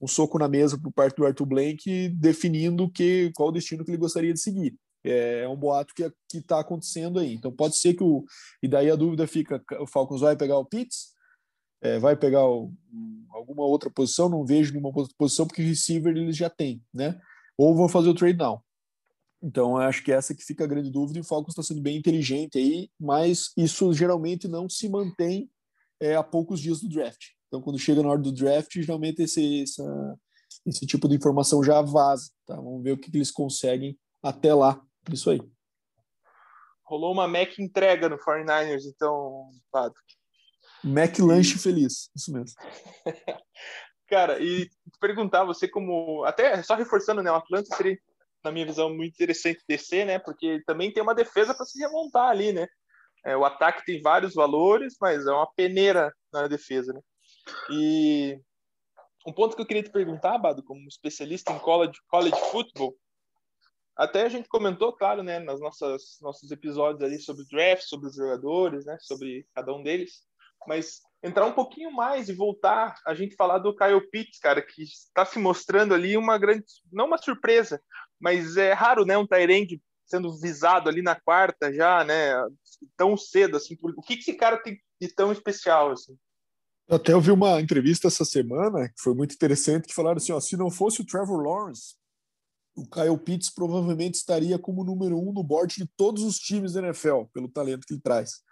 um 0.00 0.06
soco 0.06 0.38
na 0.38 0.48
mesa 0.48 0.78
por 0.78 0.92
parte 0.92 1.16
do 1.16 1.24
Arthur 1.24 1.46
Blank 1.46 2.08
definindo 2.10 2.90
que, 2.90 3.32
qual 3.34 3.48
o 3.48 3.52
destino 3.52 3.84
que 3.84 3.90
ele 3.90 3.98
gostaria 3.98 4.32
de 4.32 4.40
seguir. 4.40 4.76
É, 5.04 5.42
é 5.42 5.48
um 5.48 5.56
boato 5.56 5.94
que 5.94 6.12
está 6.36 6.60
acontecendo 6.60 7.18
aí. 7.18 7.34
Então 7.34 7.52
pode 7.52 7.76
ser 7.76 7.94
que 7.94 8.02
o. 8.02 8.24
E 8.62 8.68
daí 8.68 8.90
a 8.90 8.96
dúvida 8.96 9.26
fica: 9.26 9.62
o 9.80 9.86
Falcons 9.86 10.20
vai 10.20 10.36
pegar 10.36 10.58
o 10.58 10.64
Pitts? 10.64 11.14
É, 11.80 11.98
vai 11.98 12.16
pegar 12.16 12.44
o, 12.46 12.72
alguma 13.30 13.64
outra 13.64 13.90
posição? 13.90 14.28
Não 14.28 14.44
vejo 14.44 14.72
nenhuma 14.72 14.90
outra 14.94 15.14
posição, 15.16 15.46
porque 15.46 15.62
receiver 15.62 16.16
eles 16.16 16.36
já 16.36 16.50
têm, 16.50 16.82
né? 16.92 17.18
Ou 17.56 17.74
vão 17.74 17.88
fazer 17.88 18.08
o 18.08 18.14
trade 18.14 18.38
down. 18.38 18.60
Então, 19.42 19.76
acho 19.76 20.02
que 20.02 20.10
essa 20.10 20.34
que 20.34 20.42
fica 20.42 20.64
a 20.64 20.66
grande 20.66 20.90
dúvida, 20.90 21.18
e 21.18 21.20
o 21.20 21.24
Falcons 21.24 21.52
está 21.52 21.62
sendo 21.62 21.82
bem 21.82 21.96
inteligente 21.96 22.58
aí, 22.58 22.90
mas 22.98 23.52
isso 23.56 23.92
geralmente 23.92 24.48
não 24.48 24.68
se 24.68 24.88
mantém 24.88 25.48
é, 26.00 26.16
a 26.16 26.22
poucos 26.22 26.60
dias 26.60 26.80
do 26.80 26.88
draft. 26.88 27.35
Então, 27.46 27.62
quando 27.62 27.78
chega 27.78 28.02
na 28.02 28.08
hora 28.08 28.20
do 28.20 28.32
draft, 28.32 28.72
geralmente 28.74 29.22
esse, 29.22 29.62
essa, 29.62 30.18
esse 30.66 30.86
tipo 30.86 31.08
de 31.08 31.14
informação 31.14 31.62
já 31.62 31.80
vaza. 31.80 32.30
Tá? 32.44 32.56
Vamos 32.56 32.82
ver 32.82 32.92
o 32.92 32.98
que, 32.98 33.10
que 33.10 33.16
eles 33.16 33.30
conseguem 33.30 33.98
até 34.22 34.52
lá. 34.52 34.80
Isso 35.10 35.30
aí. 35.30 35.40
Rolou 36.84 37.12
uma 37.12 37.26
Mac 37.26 37.58
entrega 37.58 38.08
no 38.08 38.18
49ers, 38.18 38.82
então, 38.86 39.50
Pado. 39.72 39.94
Mac 40.84 41.18
lanche 41.18 41.58
feliz, 41.58 42.10
isso 42.14 42.32
mesmo. 42.32 42.56
Cara, 44.08 44.40
e 44.40 44.68
perguntar, 45.00 45.44
você 45.44 45.66
como. 45.66 46.22
Até 46.24 46.62
só 46.62 46.76
reforçando, 46.76 47.22
né? 47.22 47.30
O 47.30 47.34
Atlanta 47.34 47.74
seria 47.76 47.98
na 48.44 48.52
minha 48.52 48.66
visão, 48.66 48.94
muito 48.94 49.14
interessante 49.14 49.64
descer, 49.68 50.06
né? 50.06 50.20
Porque 50.20 50.62
também 50.64 50.92
tem 50.92 51.02
uma 51.02 51.14
defesa 51.14 51.52
para 51.52 51.66
se 51.66 51.78
remontar 51.80 52.28
ali, 52.28 52.52
né? 52.52 52.68
É, 53.24 53.36
o 53.36 53.44
ataque 53.44 53.84
tem 53.84 54.00
vários 54.00 54.34
valores, 54.34 54.94
mas 55.00 55.26
é 55.26 55.32
uma 55.32 55.50
peneira 55.56 56.14
na 56.32 56.46
defesa, 56.46 56.92
né? 56.92 57.00
E 57.70 58.40
um 59.26 59.32
ponto 59.32 59.56
que 59.56 59.62
eu 59.62 59.66
queria 59.66 59.82
te 59.82 59.90
perguntar, 59.90 60.38
Bado, 60.38 60.62
como 60.62 60.86
especialista 60.88 61.52
em 61.52 61.58
college, 61.58 61.98
college 62.08 62.38
football, 62.50 62.96
até 63.96 64.22
a 64.24 64.28
gente 64.28 64.48
comentou, 64.48 64.92
claro, 64.92 65.22
né, 65.22 65.38
nas 65.38 65.58
nossas 65.58 66.18
nossos 66.20 66.50
episódios 66.50 67.02
ali 67.02 67.18
sobre 67.18 67.42
o 67.42 67.48
draft, 67.48 67.82
sobre 67.84 68.08
os 68.08 68.14
jogadores, 68.14 68.84
né, 68.84 68.96
sobre 69.00 69.46
cada 69.54 69.72
um 69.72 69.82
deles, 69.82 70.22
mas 70.68 71.00
entrar 71.22 71.46
um 71.46 71.52
pouquinho 71.52 71.90
mais 71.90 72.28
e 72.28 72.34
voltar 72.34 72.94
a 73.06 73.14
gente 73.14 73.34
falar 73.34 73.58
do 73.58 73.74
Kyle 73.74 74.10
Pitts, 74.10 74.38
cara, 74.38 74.60
que 74.60 74.82
está 74.82 75.24
se 75.24 75.38
mostrando 75.38 75.94
ali 75.94 76.16
uma 76.16 76.36
grande, 76.36 76.64
não 76.92 77.06
uma 77.06 77.18
surpresa, 77.18 77.82
mas 78.20 78.56
é 78.56 78.72
raro, 78.72 79.04
né, 79.04 79.16
um 79.16 79.26
Tyrande 79.26 79.82
sendo 80.04 80.38
visado 80.38 80.88
ali 80.88 81.02
na 81.02 81.18
quarta 81.18 81.72
já, 81.72 82.04
né, 82.04 82.32
tão 82.96 83.16
cedo, 83.16 83.56
assim, 83.56 83.76
o 83.80 84.02
que, 84.02 84.16
que 84.16 84.22
esse 84.22 84.34
cara 84.34 84.58
tem 84.58 84.78
de 85.00 85.08
tão 85.08 85.32
especial, 85.32 85.90
assim? 85.90 86.16
Eu 86.88 86.96
até 86.96 87.14
ouvi 87.14 87.32
uma 87.32 87.60
entrevista 87.60 88.06
essa 88.06 88.24
semana, 88.24 88.88
que 88.88 89.00
foi 89.00 89.12
muito 89.12 89.34
interessante, 89.34 89.88
que 89.88 89.94
falaram 89.94 90.18
assim, 90.18 90.32
ó, 90.32 90.38
se 90.38 90.56
não 90.56 90.70
fosse 90.70 91.00
o 91.00 91.06
Trevor 91.06 91.42
Lawrence, 91.42 91.96
o 92.76 92.86
Kyle 92.88 93.18
Pitts 93.18 93.50
provavelmente 93.50 94.14
estaria 94.14 94.58
como 94.58 94.84
número 94.84 95.18
um 95.18 95.32
no 95.32 95.42
board 95.42 95.74
de 95.74 95.86
todos 95.96 96.22
os 96.22 96.38
times 96.38 96.74
da 96.74 96.82
NFL, 96.82 97.24
pelo 97.32 97.48
talento 97.48 97.86
que 97.86 97.94
ele 97.94 98.00
traz. 98.00 98.42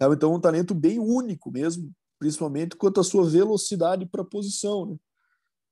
Então, 0.00 0.34
um 0.34 0.40
talento 0.40 0.74
bem 0.74 0.98
único 0.98 1.50
mesmo, 1.50 1.90
principalmente 2.18 2.76
quanto 2.76 3.00
à 3.00 3.04
sua 3.04 3.28
velocidade 3.28 4.06
para 4.06 4.22
a 4.22 4.26
posição, 4.26 4.86
né? 4.86 4.96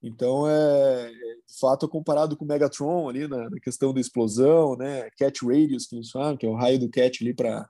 Então, 0.03 0.49
é, 0.49 1.09
de 1.11 1.59
fato, 1.61 1.89
comparado 1.89 2.37
com 2.37 2.45
o 2.45 2.49
Megatron 2.49 3.09
ali 3.09 3.29
na, 3.29 3.49
na, 3.49 3.61
questão 3.61 3.95
da 3.95 4.01
explosão, 4.01 4.77
né? 4.77 5.09
Catch 5.17 5.43
radius, 5.43 5.87
que 5.87 5.95
eles 5.95 6.11
falam, 6.11 6.37
que 6.37 6.45
é 6.45 6.49
o 6.49 6.57
raio 6.57 6.81
do 6.81 6.91
catch 6.91 7.21
ali 7.21 7.33
para 7.33 7.69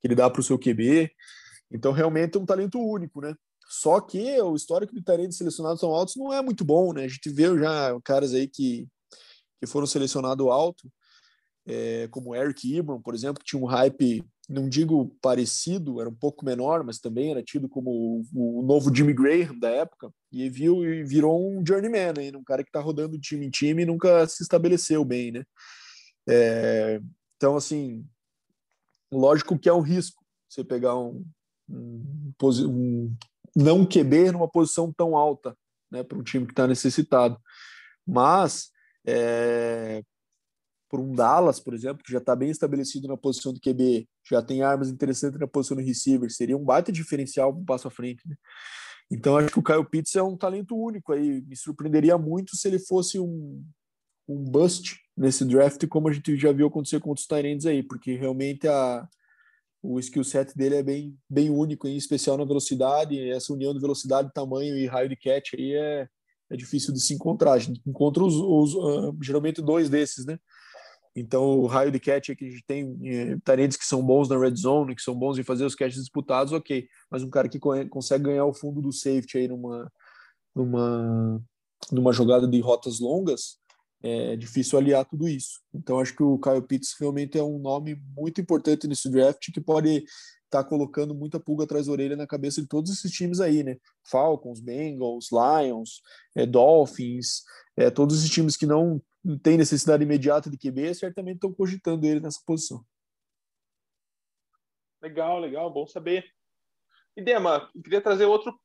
que 0.00 0.06
ele 0.08 0.14
dá 0.14 0.28
para 0.28 0.40
o 0.40 0.44
seu 0.44 0.58
QB. 0.58 1.10
Então, 1.70 1.92
realmente 1.92 2.36
é 2.36 2.40
um 2.40 2.44
talento 2.44 2.78
único, 2.78 3.20
né? 3.22 3.34
Só 3.74 4.02
que 4.02 4.38
o 4.42 4.54
histórico 4.54 4.94
de 4.94 5.02
talentos 5.02 5.38
selecionados 5.38 5.80
tão 5.80 5.94
altos 5.94 6.14
não 6.16 6.30
é 6.30 6.42
muito 6.42 6.62
bom, 6.62 6.92
né? 6.92 7.04
A 7.04 7.08
gente 7.08 7.30
vê 7.30 7.44
já 7.58 7.98
caras 8.04 8.34
aí 8.34 8.46
que, 8.46 8.86
que 9.58 9.66
foram 9.66 9.86
selecionados 9.86 10.46
alto, 10.46 10.92
é, 11.66 12.06
como 12.08 12.36
Eric 12.36 12.76
Ebron, 12.76 13.00
por 13.00 13.14
exemplo, 13.14 13.38
que 13.38 13.46
tinha 13.46 13.62
um 13.62 13.64
hype 13.64 14.22
não 14.46 14.68
digo 14.68 15.16
parecido, 15.22 16.02
era 16.02 16.10
um 16.10 16.14
pouco 16.14 16.44
menor, 16.44 16.84
mas 16.84 16.98
também 16.98 17.30
era 17.30 17.42
tido 17.42 17.66
como 17.66 18.22
o, 18.34 18.58
o 18.58 18.62
novo 18.62 18.94
Jimmy 18.94 19.14
Graham 19.14 19.58
da 19.58 19.70
época, 19.70 20.12
e 20.30 20.50
viu 20.50 20.84
e 20.84 21.02
virou 21.02 21.40
um 21.40 21.64
journeyman, 21.66 22.12
aí, 22.18 22.36
um 22.36 22.44
cara 22.44 22.62
que 22.62 22.68
está 22.68 22.80
rodando 22.80 23.16
de 23.16 23.26
time 23.26 23.46
em 23.46 23.50
time 23.50 23.82
e 23.82 23.86
nunca 23.86 24.26
se 24.28 24.42
estabeleceu 24.42 25.02
bem, 25.02 25.32
né? 25.32 25.44
É, 26.28 27.00
então, 27.36 27.56
assim, 27.56 28.04
lógico 29.10 29.58
que 29.58 29.68
é 29.68 29.72
um 29.72 29.80
risco 29.80 30.22
você 30.46 30.62
pegar 30.62 30.98
um, 30.98 31.24
um, 31.70 32.34
um 32.68 33.16
não 33.54 33.86
QB 33.86 34.32
numa 34.32 34.48
posição 34.48 34.92
tão 34.92 35.16
alta, 35.16 35.56
né, 35.90 36.02
para 36.02 36.18
um 36.18 36.22
time 36.22 36.46
que 36.46 36.52
está 36.52 36.66
necessitado. 36.66 37.38
Mas 38.06 38.70
é, 39.06 40.02
por 40.88 41.00
um 41.00 41.14
Dallas, 41.14 41.58
por 41.58 41.72
exemplo, 41.72 42.02
que 42.04 42.12
já 42.12 42.18
está 42.18 42.36
bem 42.36 42.50
estabelecido 42.50 43.08
na 43.08 43.16
posição 43.16 43.52
do 43.52 43.60
QB, 43.60 44.06
já 44.28 44.42
tem 44.42 44.62
armas 44.62 44.90
interessantes 44.90 45.40
na 45.40 45.46
posição 45.46 45.76
do 45.76 45.82
receiver, 45.82 46.30
seria 46.30 46.56
um 46.56 46.64
baita 46.64 46.92
diferencial 46.92 47.50
um 47.50 47.64
passo 47.64 47.88
à 47.88 47.90
frente. 47.90 48.28
Né? 48.28 48.36
Então, 49.10 49.36
acho 49.36 49.50
que 49.50 49.58
o 49.58 49.62
Kyle 49.62 49.84
Pitts 49.84 50.14
é 50.16 50.22
um 50.22 50.36
talento 50.36 50.76
único 50.76 51.12
aí. 51.12 51.42
Me 51.42 51.56
surpreenderia 51.56 52.16
muito 52.18 52.56
se 52.56 52.68
ele 52.68 52.78
fosse 52.78 53.18
um, 53.18 53.64
um 54.28 54.44
bust 54.44 55.00
nesse 55.16 55.44
draft, 55.44 55.86
como 55.88 56.08
a 56.08 56.12
gente 56.12 56.36
já 56.36 56.52
viu 56.52 56.66
acontecer 56.66 57.00
com 57.00 57.10
outros 57.10 57.26
Tyrants 57.26 57.66
aí, 57.66 57.82
porque 57.82 58.14
realmente 58.14 58.68
a, 58.68 59.08
o 59.82 59.98
skill 59.98 60.22
set 60.22 60.56
dele 60.56 60.76
é 60.76 60.82
bem, 60.82 61.18
bem 61.28 61.50
único, 61.50 61.88
em 61.88 61.96
especial 61.96 62.36
na 62.38 62.44
velocidade. 62.44 63.18
Essa 63.30 63.52
união 63.52 63.74
de 63.74 63.80
velocidade, 63.80 64.32
tamanho 64.32 64.76
e 64.76 64.86
raio 64.86 65.08
de 65.08 65.16
catch 65.16 65.54
aí 65.54 65.74
é, 65.74 66.08
é 66.50 66.56
difícil 66.56 66.94
de 66.94 67.00
se 67.00 67.12
encontrar. 67.12 67.54
A 67.54 67.58
gente 67.58 67.80
encontra 67.84 68.22
os, 68.22 68.34
os 68.34 68.74
uh, 68.74 69.16
geralmente 69.20 69.60
dois 69.60 69.90
desses, 69.90 70.24
né? 70.24 70.38
Então, 71.14 71.58
o 71.58 71.66
raio 71.66 71.90
de 71.90 72.00
catch 72.00 72.30
é 72.30 72.34
que 72.34 72.46
a 72.46 72.50
gente 72.50 72.64
tem 72.66 72.98
é, 73.04 73.68
que 73.68 73.84
são 73.84 74.02
bons 74.02 74.28
na 74.28 74.38
red 74.38 74.54
zone, 74.56 74.94
que 74.94 75.02
são 75.02 75.14
bons 75.14 75.36
em 75.36 75.42
fazer 75.42 75.64
os 75.64 75.74
catches 75.74 76.00
disputados, 76.00 76.52
ok. 76.52 76.86
Mas 77.10 77.22
um 77.22 77.28
cara 77.28 77.48
que 77.48 77.58
consegue 77.58 78.24
ganhar 78.24 78.46
o 78.46 78.54
fundo 78.54 78.80
do 78.80 78.92
safety 78.92 79.36
aí 79.36 79.48
numa, 79.48 79.92
numa, 80.54 81.42
numa 81.90 82.12
jogada 82.12 82.48
de 82.48 82.60
rotas 82.60 82.98
longas, 82.98 83.58
é 84.02 84.36
difícil 84.36 84.78
aliar 84.78 85.04
tudo 85.04 85.28
isso. 85.28 85.60
Então, 85.72 86.00
acho 86.00 86.14
que 86.14 86.22
o 86.22 86.38
Kyle 86.38 86.62
Pitts 86.62 86.94
realmente 86.98 87.38
é 87.38 87.42
um 87.42 87.58
nome 87.58 87.94
muito 88.16 88.40
importante 88.40 88.88
nesse 88.88 89.08
draft 89.10 89.52
que 89.52 89.60
pode 89.60 89.98
estar 89.98 90.62
tá 90.62 90.64
colocando 90.64 91.14
muita 91.14 91.38
pulga 91.38 91.64
atrás 91.64 91.86
da 91.86 91.92
orelha 91.92 92.16
na 92.16 92.26
cabeça 92.26 92.60
de 92.60 92.66
todos 92.66 92.90
esses 92.90 93.10
times 93.10 93.40
aí, 93.40 93.62
né? 93.62 93.76
Falcons, 94.04 94.60
Bengals, 94.60 95.28
Lions, 95.30 96.02
é, 96.34 96.44
Dolphins, 96.44 97.42
é, 97.76 97.90
todos 97.90 98.18
esses 98.18 98.30
times 98.30 98.56
que 98.56 98.66
não 98.66 99.00
têm 99.42 99.56
necessidade 99.56 100.02
imediata 100.02 100.50
de 100.50 100.58
QB, 100.58 100.94
certamente 100.94 101.36
estão 101.36 101.52
cogitando 101.52 102.04
ele 102.06 102.20
nessa 102.20 102.40
posição. 102.44 102.84
Legal, 105.00 105.38
legal, 105.38 105.72
bom 105.72 105.86
saber. 105.86 106.24
E 107.16 107.22
Dema, 107.22 107.70
queria 107.82 108.00
trazer 108.00 108.24
outro 108.24 108.58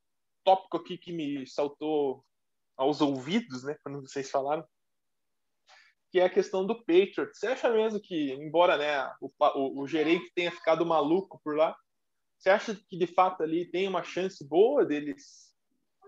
tópico 0.43 0.77
aqui 0.77 0.97
que 0.97 1.11
me 1.11 1.45
saltou 1.45 2.23
aos 2.75 3.01
ouvidos, 3.01 3.63
né, 3.63 3.75
quando 3.83 4.01
vocês 4.01 4.29
falaram, 4.29 4.63
que 6.17 6.21
é 6.21 6.25
a 6.25 6.29
questão 6.29 6.65
do 6.65 6.73
Patriots. 6.73 7.37
Você 7.37 7.45
acha 7.45 7.69
mesmo 7.69 7.99
que, 7.99 8.33
embora 8.33 8.75
né, 8.75 9.07
o, 9.21 9.31
o, 9.39 9.83
o, 9.83 9.87
gerente 9.87 10.31
tenha 10.33 10.51
ficado 10.51 10.83
maluco 10.83 11.39
por 11.43 11.55
lá, 11.55 11.77
você 12.35 12.49
acha 12.49 12.75
que 12.89 12.97
de 12.97 13.05
fato 13.05 13.43
ali 13.43 13.69
tem 13.69 13.87
uma 13.87 14.01
chance 14.01 14.43
boa 14.43 14.83
deles 14.83 15.53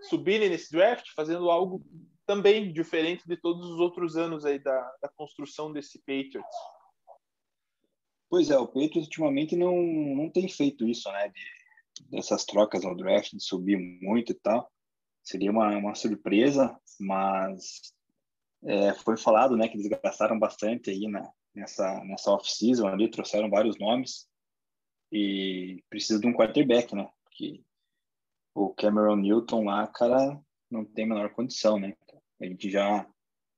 subirem 0.08 0.48
nesse 0.48 0.72
draft, 0.72 1.06
fazendo 1.14 1.48
algo 1.48 1.80
também 2.26 2.72
diferente 2.72 3.22
de 3.24 3.36
todos 3.36 3.70
os 3.70 3.78
outros 3.78 4.16
anos 4.16 4.44
aí 4.44 4.58
da, 4.58 4.80
da 5.00 5.08
construção 5.10 5.72
desse 5.72 6.00
Patriots? 6.00 6.56
Pois 8.28 8.50
é, 8.50 8.58
o 8.58 8.66
Patriots 8.66 9.04
ultimamente 9.04 9.54
não, 9.54 9.80
não 9.80 10.28
tem 10.28 10.48
feito 10.48 10.88
isso, 10.88 11.08
né? 11.12 11.28
De, 11.28 12.10
dessas 12.10 12.44
trocas 12.44 12.82
no 12.82 12.96
draft, 12.96 13.30
de 13.30 13.44
subir 13.44 13.76
muito 14.02 14.32
e 14.32 14.34
tal. 14.34 14.68
Seria 15.22 15.52
uma, 15.52 15.68
uma 15.76 15.94
surpresa, 15.94 16.76
mas 16.98 17.94
é, 18.64 18.94
foi 18.94 19.16
falado, 19.16 19.56
né, 19.56 19.68
que 19.68 19.76
eles 19.76 19.88
gastaram 19.88 20.38
bastante 20.38 20.90
aí 20.90 21.08
na, 21.08 21.30
nessa, 21.54 22.02
nessa 22.04 22.30
off-season 22.32 22.86
ali, 22.86 23.10
trouxeram 23.10 23.50
vários 23.50 23.78
nomes. 23.78 24.28
E 25.12 25.82
precisa 25.88 26.20
de 26.20 26.26
um 26.26 26.32
quarterback, 26.32 26.94
né, 26.94 27.10
porque 27.24 27.62
o 28.54 28.72
Cameron 28.74 29.16
Newton 29.16 29.64
lá, 29.64 29.86
cara, 29.88 30.40
não 30.70 30.84
tem 30.84 31.04
a 31.04 31.08
menor 31.08 31.30
condição, 31.30 31.78
né, 31.78 31.94
a 32.40 32.46
gente 32.46 32.70
já, 32.70 33.06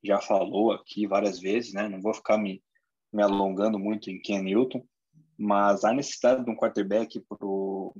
já 0.02 0.20
falou 0.20 0.72
aqui 0.72 1.06
várias 1.06 1.38
vezes, 1.38 1.74
né, 1.74 1.88
não 1.88 2.00
vou 2.00 2.14
ficar 2.14 2.38
me, 2.38 2.62
me 3.12 3.22
alongando 3.22 3.78
muito 3.78 4.10
em 4.10 4.20
Ken 4.20 4.42
Newton, 4.42 4.82
mas 5.36 5.84
a 5.84 5.92
necessidade 5.92 6.44
de 6.44 6.50
um 6.50 6.56
quarterback 6.56 7.20
pro 7.20 7.94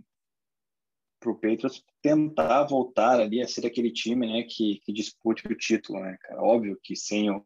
para 1.23 1.31
o 1.31 1.35
Patriots 1.37 1.85
tentar 2.03 2.65
voltar 2.65 3.21
ali 3.21 3.41
a 3.41 3.47
ser 3.47 3.65
aquele 3.65 3.93
time, 3.93 4.27
né, 4.27 4.43
que, 4.43 4.81
que 4.85 4.93
dispute 4.93 5.47
o 5.47 5.57
título, 5.57 6.01
né, 6.01 6.17
cara. 6.21 6.43
Óbvio 6.43 6.79
que 6.83 6.97
sem 6.97 7.31
o 7.31 7.43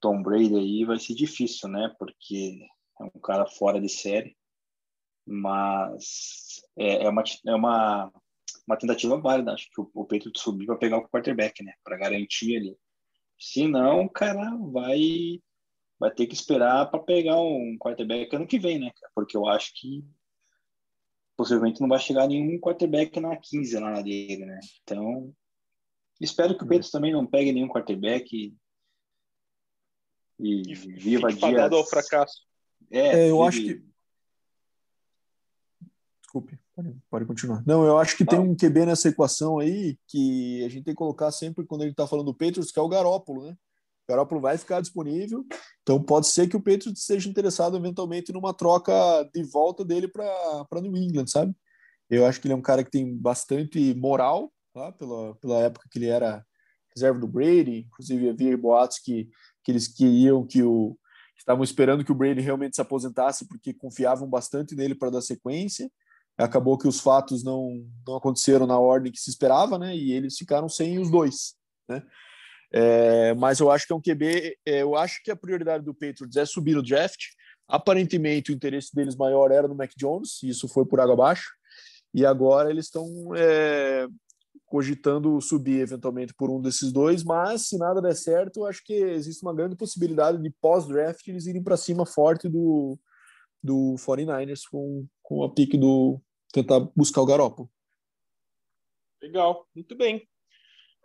Tom 0.00 0.22
Brady 0.22 0.56
aí 0.56 0.84
vai 0.84 0.98
ser 0.98 1.14
difícil, 1.14 1.68
né, 1.68 1.94
porque 1.98 2.58
é 3.00 3.04
um 3.04 3.20
cara 3.20 3.46
fora 3.46 3.80
de 3.80 3.88
série, 3.88 4.36
mas 5.26 6.60
é, 6.76 7.04
é 7.04 7.08
uma 7.08 7.22
é 7.46 7.54
uma 7.54 8.12
uma 8.66 8.76
tentativa 8.76 9.16
válida, 9.16 9.52
acho 9.52 9.68
que 9.70 9.80
o, 9.80 9.90
o 9.94 10.04
Patriots 10.04 10.42
subir 10.42 10.66
para 10.66 10.76
pegar 10.76 10.98
o 10.98 11.08
quarterback, 11.08 11.62
né, 11.62 11.72
para 11.84 11.96
garantir 11.96 12.56
ali. 12.56 12.76
Se 13.38 13.66
não, 13.66 14.08
cara, 14.08 14.56
vai 14.72 15.40
vai 15.98 16.10
ter 16.10 16.26
que 16.26 16.34
esperar 16.34 16.90
para 16.90 17.00
pegar 17.00 17.38
um 17.40 17.76
quarterback 17.78 18.34
ano 18.34 18.46
que 18.46 18.58
vem, 18.58 18.78
né, 18.78 18.90
porque 19.14 19.36
eu 19.36 19.46
acho 19.46 19.72
que 19.74 20.04
possivelmente 21.40 21.80
não 21.80 21.88
vai 21.88 21.98
chegar 21.98 22.28
nenhum 22.28 22.60
quarterback 22.60 23.18
na 23.18 23.34
15 23.34 23.78
lá 23.78 24.02
dele, 24.02 24.44
né? 24.44 24.60
Então, 24.82 25.32
espero 26.20 26.54
que 26.54 26.62
o 26.62 26.66
Pedro 26.66 26.90
também 26.90 27.14
não 27.14 27.26
pegue 27.26 27.50
nenhum 27.50 27.66
quarterback 27.66 28.28
e, 28.30 28.54
e, 30.38 30.70
e 30.70 30.74
viva 30.74 31.32
dias... 31.32 31.72
ao 31.72 31.86
fracasso. 31.86 32.42
É, 32.90 33.20
é 33.20 33.30
eu 33.30 33.42
acho 33.42 33.62
que... 33.62 33.82
Desculpe, 36.20 36.58
pode, 36.76 36.94
pode, 37.08 37.24
continuar. 37.24 37.64
Não, 37.66 37.86
eu 37.86 37.96
acho 37.96 38.18
que 38.18 38.24
tem 38.26 38.38
um 38.38 38.54
QB 38.54 38.84
nessa 38.84 39.08
equação 39.08 39.58
aí 39.58 39.98
que 40.08 40.62
a 40.66 40.68
gente 40.68 40.84
tem 40.84 40.92
que 40.92 40.98
colocar 40.98 41.32
sempre 41.32 41.64
quando 41.64 41.80
a 41.80 41.84
gente 41.84 41.94
está 41.94 42.06
falando 42.06 42.26
do 42.26 42.34
Patriots, 42.34 42.70
que 42.70 42.78
é 42.78 42.82
o 42.82 42.88
Garópolo, 42.88 43.46
né? 43.46 43.52
O 44.06 44.12
Garoppolo 44.12 44.42
vai 44.42 44.58
ficar 44.58 44.82
disponível, 44.82 45.46
então 45.82 46.02
pode 46.02 46.28
ser 46.28 46.48
que 46.48 46.56
o 46.56 46.62
Patriots 46.62 47.00
esteja 47.00 47.28
interessado 47.28 47.76
eventualmente 47.76 48.32
numa 48.32 48.54
troca 48.54 48.92
de 49.34 49.42
volta 49.42 49.84
dele 49.84 50.08
para 50.08 50.80
New 50.80 50.96
England, 50.96 51.26
sabe? 51.26 51.54
Eu 52.08 52.26
acho 52.26 52.40
que 52.40 52.46
ele 52.46 52.54
é 52.54 52.56
um 52.56 52.62
cara 52.62 52.84
que 52.84 52.90
tem 52.90 53.16
bastante 53.16 53.94
moral, 53.94 54.52
tá? 54.74 54.92
pela, 54.92 55.34
pela 55.36 55.58
época 55.60 55.88
que 55.90 55.98
ele 55.98 56.08
era 56.08 56.44
reserva 56.94 57.18
do 57.20 57.28
Brady, 57.28 57.86
inclusive 57.86 58.28
havia 58.28 58.56
boatos 58.58 58.98
que, 58.98 59.28
que 59.64 59.70
eles 59.70 59.86
queriam 59.86 60.46
que 60.46 60.62
o 60.62 60.96
estavam 61.38 61.64
esperando 61.64 62.04
que 62.04 62.12
o 62.12 62.14
Brady 62.14 62.42
realmente 62.42 62.76
se 62.76 62.82
aposentasse 62.82 63.48
porque 63.48 63.72
confiavam 63.72 64.28
bastante 64.28 64.74
nele 64.74 64.94
para 64.94 65.10
dar 65.10 65.22
sequência. 65.22 65.90
Acabou 66.36 66.76
que 66.76 66.86
os 66.86 67.00
fatos 67.00 67.42
não, 67.42 67.86
não 68.06 68.16
aconteceram 68.16 68.66
na 68.66 68.78
ordem 68.78 69.10
que 69.10 69.18
se 69.18 69.30
esperava, 69.30 69.78
né? 69.78 69.96
E 69.96 70.12
eles 70.12 70.36
ficaram 70.36 70.68
sem 70.68 70.98
os 70.98 71.10
dois, 71.10 71.54
né? 71.88 72.02
É, 72.72 73.34
mas 73.34 73.58
eu 73.58 73.70
acho 73.70 73.86
que 73.86 73.92
é 73.92 73.96
um 73.96 74.00
QB. 74.00 74.58
É, 74.64 74.82
eu 74.82 74.96
acho 74.96 75.22
que 75.22 75.30
a 75.30 75.36
prioridade 75.36 75.84
do 75.84 75.94
Patriots 75.94 76.36
é 76.36 76.44
subir 76.44 76.76
o 76.76 76.82
draft. 76.82 77.20
Aparentemente, 77.68 78.50
o 78.50 78.54
interesse 78.54 78.94
deles 78.94 79.16
maior 79.16 79.50
era 79.50 79.68
no 79.68 79.74
Mac 79.74 79.90
Jones, 79.96 80.42
e 80.42 80.48
isso 80.48 80.68
foi 80.68 80.84
por 80.84 81.00
água 81.00 81.14
abaixo. 81.14 81.50
E 82.12 82.26
agora 82.26 82.70
eles 82.70 82.86
estão 82.86 83.06
é, 83.36 84.08
cogitando 84.66 85.40
subir 85.40 85.80
eventualmente 85.80 86.34
por 86.34 86.50
um 86.50 86.60
desses 86.60 86.92
dois. 86.92 87.22
Mas 87.22 87.68
se 87.68 87.78
nada 87.78 88.00
der 88.00 88.14
certo, 88.14 88.60
eu 88.60 88.66
acho 88.66 88.82
que 88.84 88.94
existe 88.94 89.42
uma 89.42 89.54
grande 89.54 89.76
possibilidade 89.76 90.42
de 90.42 90.50
pós-draft 90.60 91.26
eles 91.26 91.46
irem 91.46 91.62
para 91.62 91.76
cima 91.76 92.06
forte 92.06 92.48
do, 92.48 92.98
do 93.62 93.96
49ers 93.98 94.62
com, 94.70 95.06
com 95.22 95.42
a 95.44 95.52
pique 95.52 95.76
do 95.76 96.20
tentar 96.52 96.80
buscar 96.96 97.20
o 97.22 97.26
Garoppolo. 97.26 97.70
Legal, 99.22 99.66
muito 99.74 99.96
bem. 99.96 100.26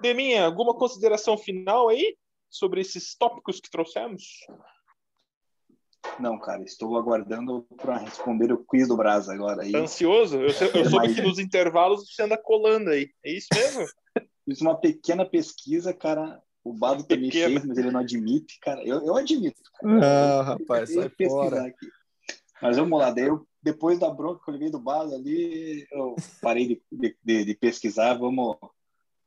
Deminha, 0.01 0.45
alguma 0.45 0.73
consideração 0.73 1.37
final 1.37 1.89
aí 1.89 2.15
sobre 2.49 2.81
esses 2.81 3.15
tópicos 3.15 3.59
que 3.59 3.69
trouxemos? 3.69 4.23
Não, 6.19 6.39
cara, 6.39 6.63
estou 6.63 6.97
aguardando 6.97 7.63
para 7.77 7.97
responder 7.97 8.51
o 8.51 8.63
quiz 8.63 8.87
do 8.87 8.95
Brasa 8.95 9.33
agora. 9.33 9.63
Aí. 9.63 9.71
Tá 9.71 9.79
ansioso? 9.79 10.37
Eu, 10.37 10.47
eu 10.47 10.89
soube 10.89 11.13
que 11.13 11.21
nos 11.21 11.39
intervalos 11.39 12.07
você 12.07 12.23
anda 12.23 12.37
colando 12.37 12.91
aí. 12.91 13.09
É 13.23 13.31
isso 13.31 13.47
mesmo? 13.53 13.85
Fiz 14.45 14.61
uma 14.61 14.79
pequena 14.79 15.25
pesquisa, 15.25 15.93
cara. 15.93 16.41
O 16.63 16.73
Bado 16.73 17.03
também 17.03 17.31
fez, 17.31 17.65
mas 17.65 17.77
ele 17.77 17.91
não 17.91 17.99
admite, 17.99 18.59
cara. 18.59 18.83
Eu, 18.83 19.05
eu 19.05 19.15
admito. 19.15 19.61
Cara. 19.79 20.05
Ah, 20.05 20.41
rapaz, 20.43 20.93
sai 20.93 21.11
fora. 21.27 21.65
Aqui. 21.65 21.87
Mas 22.61 22.77
vamos 22.77 22.97
lá, 22.97 23.11
daí 23.11 23.25
eu, 23.25 23.45
depois 23.61 23.99
da 23.99 24.09
bronca 24.09 24.43
que 24.43 24.49
eu 24.49 24.53
levei 24.53 24.71
do 24.71 24.79
Bado 24.79 25.13
ali, 25.13 25.85
eu 25.91 26.15
parei 26.41 26.81
de, 26.91 27.17
de, 27.23 27.45
de 27.45 27.55
pesquisar. 27.55 28.13
Vamos, 28.15 28.57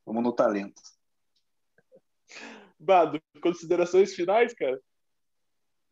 Vamos 0.09 0.23
no 0.23 0.33
talento. 0.33 0.81
Bado, 2.79 3.21
considerações 3.43 4.15
finais, 4.15 4.55
cara? 4.55 4.81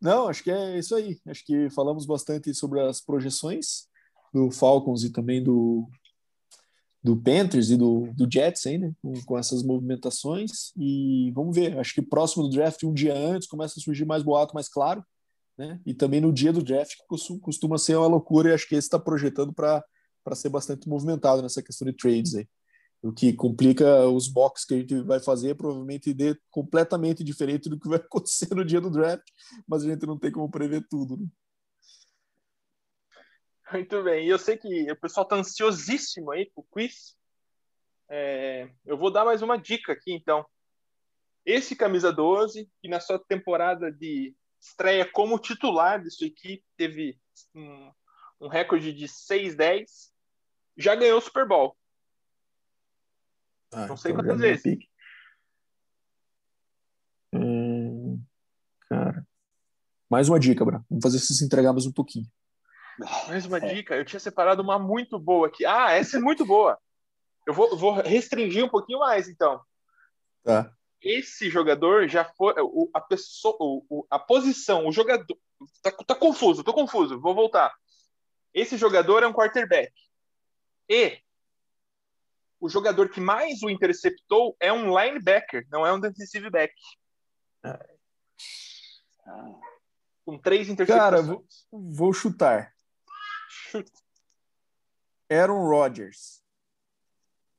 Não, 0.02 0.28
acho 0.28 0.44
que 0.44 0.50
é 0.50 0.80
isso 0.80 0.96
aí. 0.96 1.20
Acho 1.28 1.46
que 1.46 1.70
falamos 1.70 2.08
bastante 2.08 2.52
sobre 2.56 2.82
as 2.82 3.00
projeções 3.00 3.88
do 4.34 4.50
Falcons 4.50 5.04
e 5.04 5.12
também 5.12 5.44
do, 5.44 5.88
do 7.04 7.16
Panthers 7.16 7.70
e 7.70 7.78
do, 7.78 8.12
do 8.14 8.28
Jets 8.28 8.66
aí, 8.66 8.80
né? 8.80 8.92
Com, 9.04 9.14
com, 9.24 9.38
essas 9.38 9.62
movimentações. 9.62 10.72
E 10.76 11.32
vamos 11.36 11.56
ver. 11.56 11.78
Acho 11.78 11.94
que 11.94 12.02
próximo 12.02 12.42
do 12.42 12.50
draft, 12.50 12.82
um 12.86 12.94
dia 12.96 13.14
antes, 13.14 13.48
começa 13.48 13.80
a 13.80 13.84
surgir 13.84 14.06
mais 14.06 14.24
boato, 14.24 14.56
mais 14.56 14.68
claro. 14.68 15.06
Né? 15.56 15.80
E 15.86 15.94
também 15.94 16.22
no 16.22 16.34
dia 16.34 16.52
do 16.52 16.64
draft, 16.64 16.96
que 16.98 17.06
costuma, 17.06 17.40
costuma 17.40 17.78
ser 17.78 17.98
uma 17.98 18.08
loucura, 18.08 18.50
e 18.50 18.54
acho 18.54 18.68
que 18.68 18.74
esse 18.74 18.88
está 18.88 18.98
projetando 18.98 19.54
para 19.54 19.84
ser 20.34 20.50
bastante 20.50 20.90
movimentado 20.90 21.44
nessa 21.44 21.62
questão 21.62 21.86
de 21.86 21.94
trades 21.94 22.34
aí. 22.34 22.48
O 23.08 23.14
que 23.14 23.32
complica 23.32 24.06
os 24.10 24.28
boxes 24.28 24.66
que 24.66 24.74
a 24.74 24.78
gente 24.80 25.02
vai 25.04 25.22
fazer, 25.22 25.56
provavelmente 25.56 26.14
dê 26.14 26.38
completamente 26.52 27.24
diferente 27.24 27.70
do 27.70 27.80
que 27.80 27.88
vai 27.88 28.00
acontecer 28.04 28.54
no 28.54 28.66
dia 28.66 28.82
do 28.82 28.92
draft, 28.92 29.24
mas 29.66 29.84
a 29.84 29.88
gente 29.88 30.06
não 30.06 30.20
tem 30.20 30.30
como 30.30 30.52
prever 30.52 30.86
tudo. 30.90 31.16
Né? 31.16 31.26
Muito 33.72 34.04
bem, 34.04 34.26
e 34.26 34.30
eu 34.30 34.38
sei 34.38 34.58
que 34.58 34.92
o 34.92 34.96
pessoal 34.98 35.24
está 35.24 35.38
ansiosíssimo 35.38 36.32
aí 36.32 36.52
pro 36.54 36.66
quiz. 36.70 37.16
É, 38.10 38.70
eu 38.86 38.98
vou 38.98 39.10
dar 39.10 39.24
mais 39.24 39.42
uma 39.42 39.56
dica 39.56 39.94
aqui, 39.94 40.12
então. 40.12 40.46
Esse 41.46 41.78
camisa 41.78 42.12
12, 42.12 42.70
que 42.82 42.90
na 42.90 43.00
sua 43.00 43.18
temporada 43.18 43.90
de 43.90 44.36
estreia 44.60 45.10
como 45.10 45.40
titular 45.40 46.04
de 46.04 46.12
sua 46.12 46.28
equipe 46.28 46.66
teve 46.76 47.18
um, 47.56 47.90
um 48.42 48.48
recorde 48.50 48.92
de 48.92 49.08
6-10, 49.08 49.86
já 50.76 50.94
ganhou 50.94 51.20
o 51.20 51.22
Super 51.22 51.48
Bowl. 51.48 51.74
Ah, 53.72 53.88
não 53.88 53.98
sei 53.98 54.12
então 54.12 54.24
quantas 54.24 54.40
vezes. 54.40 54.78
Hum, 57.34 58.22
cara. 58.90 59.26
Mais 60.10 60.30
uma 60.30 60.40
dica, 60.40 60.64
Bra. 60.64 60.84
Vamos 60.90 61.04
fazer 61.04 61.20
você 61.20 61.34
se 61.34 61.44
entregar 61.44 61.74
mais 61.74 61.86
um 61.86 61.92
pouquinho. 61.92 62.26
Mais 63.28 63.46
uma 63.46 63.58
é. 63.58 63.74
dica. 63.74 63.96
Eu 63.96 64.06
tinha 64.06 64.20
separado 64.20 64.62
uma 64.62 64.80
muito 64.80 65.20
boa 65.20 65.48
aqui. 65.48 65.66
Ah, 65.66 65.92
essa 65.92 66.18
é 66.18 66.20
muito 66.20 66.46
boa. 66.46 66.78
Eu 67.46 67.54
vou, 67.54 67.78
vou 67.78 67.94
restringir 67.94 68.64
um 68.64 68.70
pouquinho 68.70 69.00
mais, 69.00 69.28
então. 69.28 69.62
Tá. 70.44 70.72
Esse 71.02 71.50
jogador 71.50 72.08
já 72.08 72.26
foi. 72.26 72.54
O, 72.60 72.90
a 72.94 73.02
pessoa. 73.02 73.56
O, 73.60 74.06
a 74.10 74.18
posição, 74.18 74.88
o 74.88 74.92
jogador. 74.92 75.38
Tá, 75.82 75.92
tá 75.92 76.16
confuso, 76.16 76.64
tô 76.64 76.74
confuso. 76.74 77.20
Vou 77.20 77.36
voltar. 77.36 77.74
Esse 78.54 78.78
jogador 78.78 79.24
é 79.24 79.28
um 79.28 79.34
quarterback. 79.34 79.92
E 80.90 81.20
o 82.60 82.70
jogador 82.70 83.10
que 83.10 83.22
mais 83.22 83.62
o 83.62 83.70
interceptou 83.70 84.56
é 84.60 84.72
um 84.72 84.98
linebacker, 84.98 85.68
não 85.72 85.86
é 85.86 85.94
um 85.94 86.00
defensive 86.00 86.50
back. 86.50 86.74
Ah. 87.64 87.86
Com 90.26 90.38
três 90.38 90.70
interceptações. 90.70 91.12
Cara, 91.12 91.22
vou, 91.22 91.46
vou 91.72 92.14
chutar. 92.14 92.74
Chuta. 93.50 93.92
Aaron 95.30 95.68
Rodgers. 95.68 96.42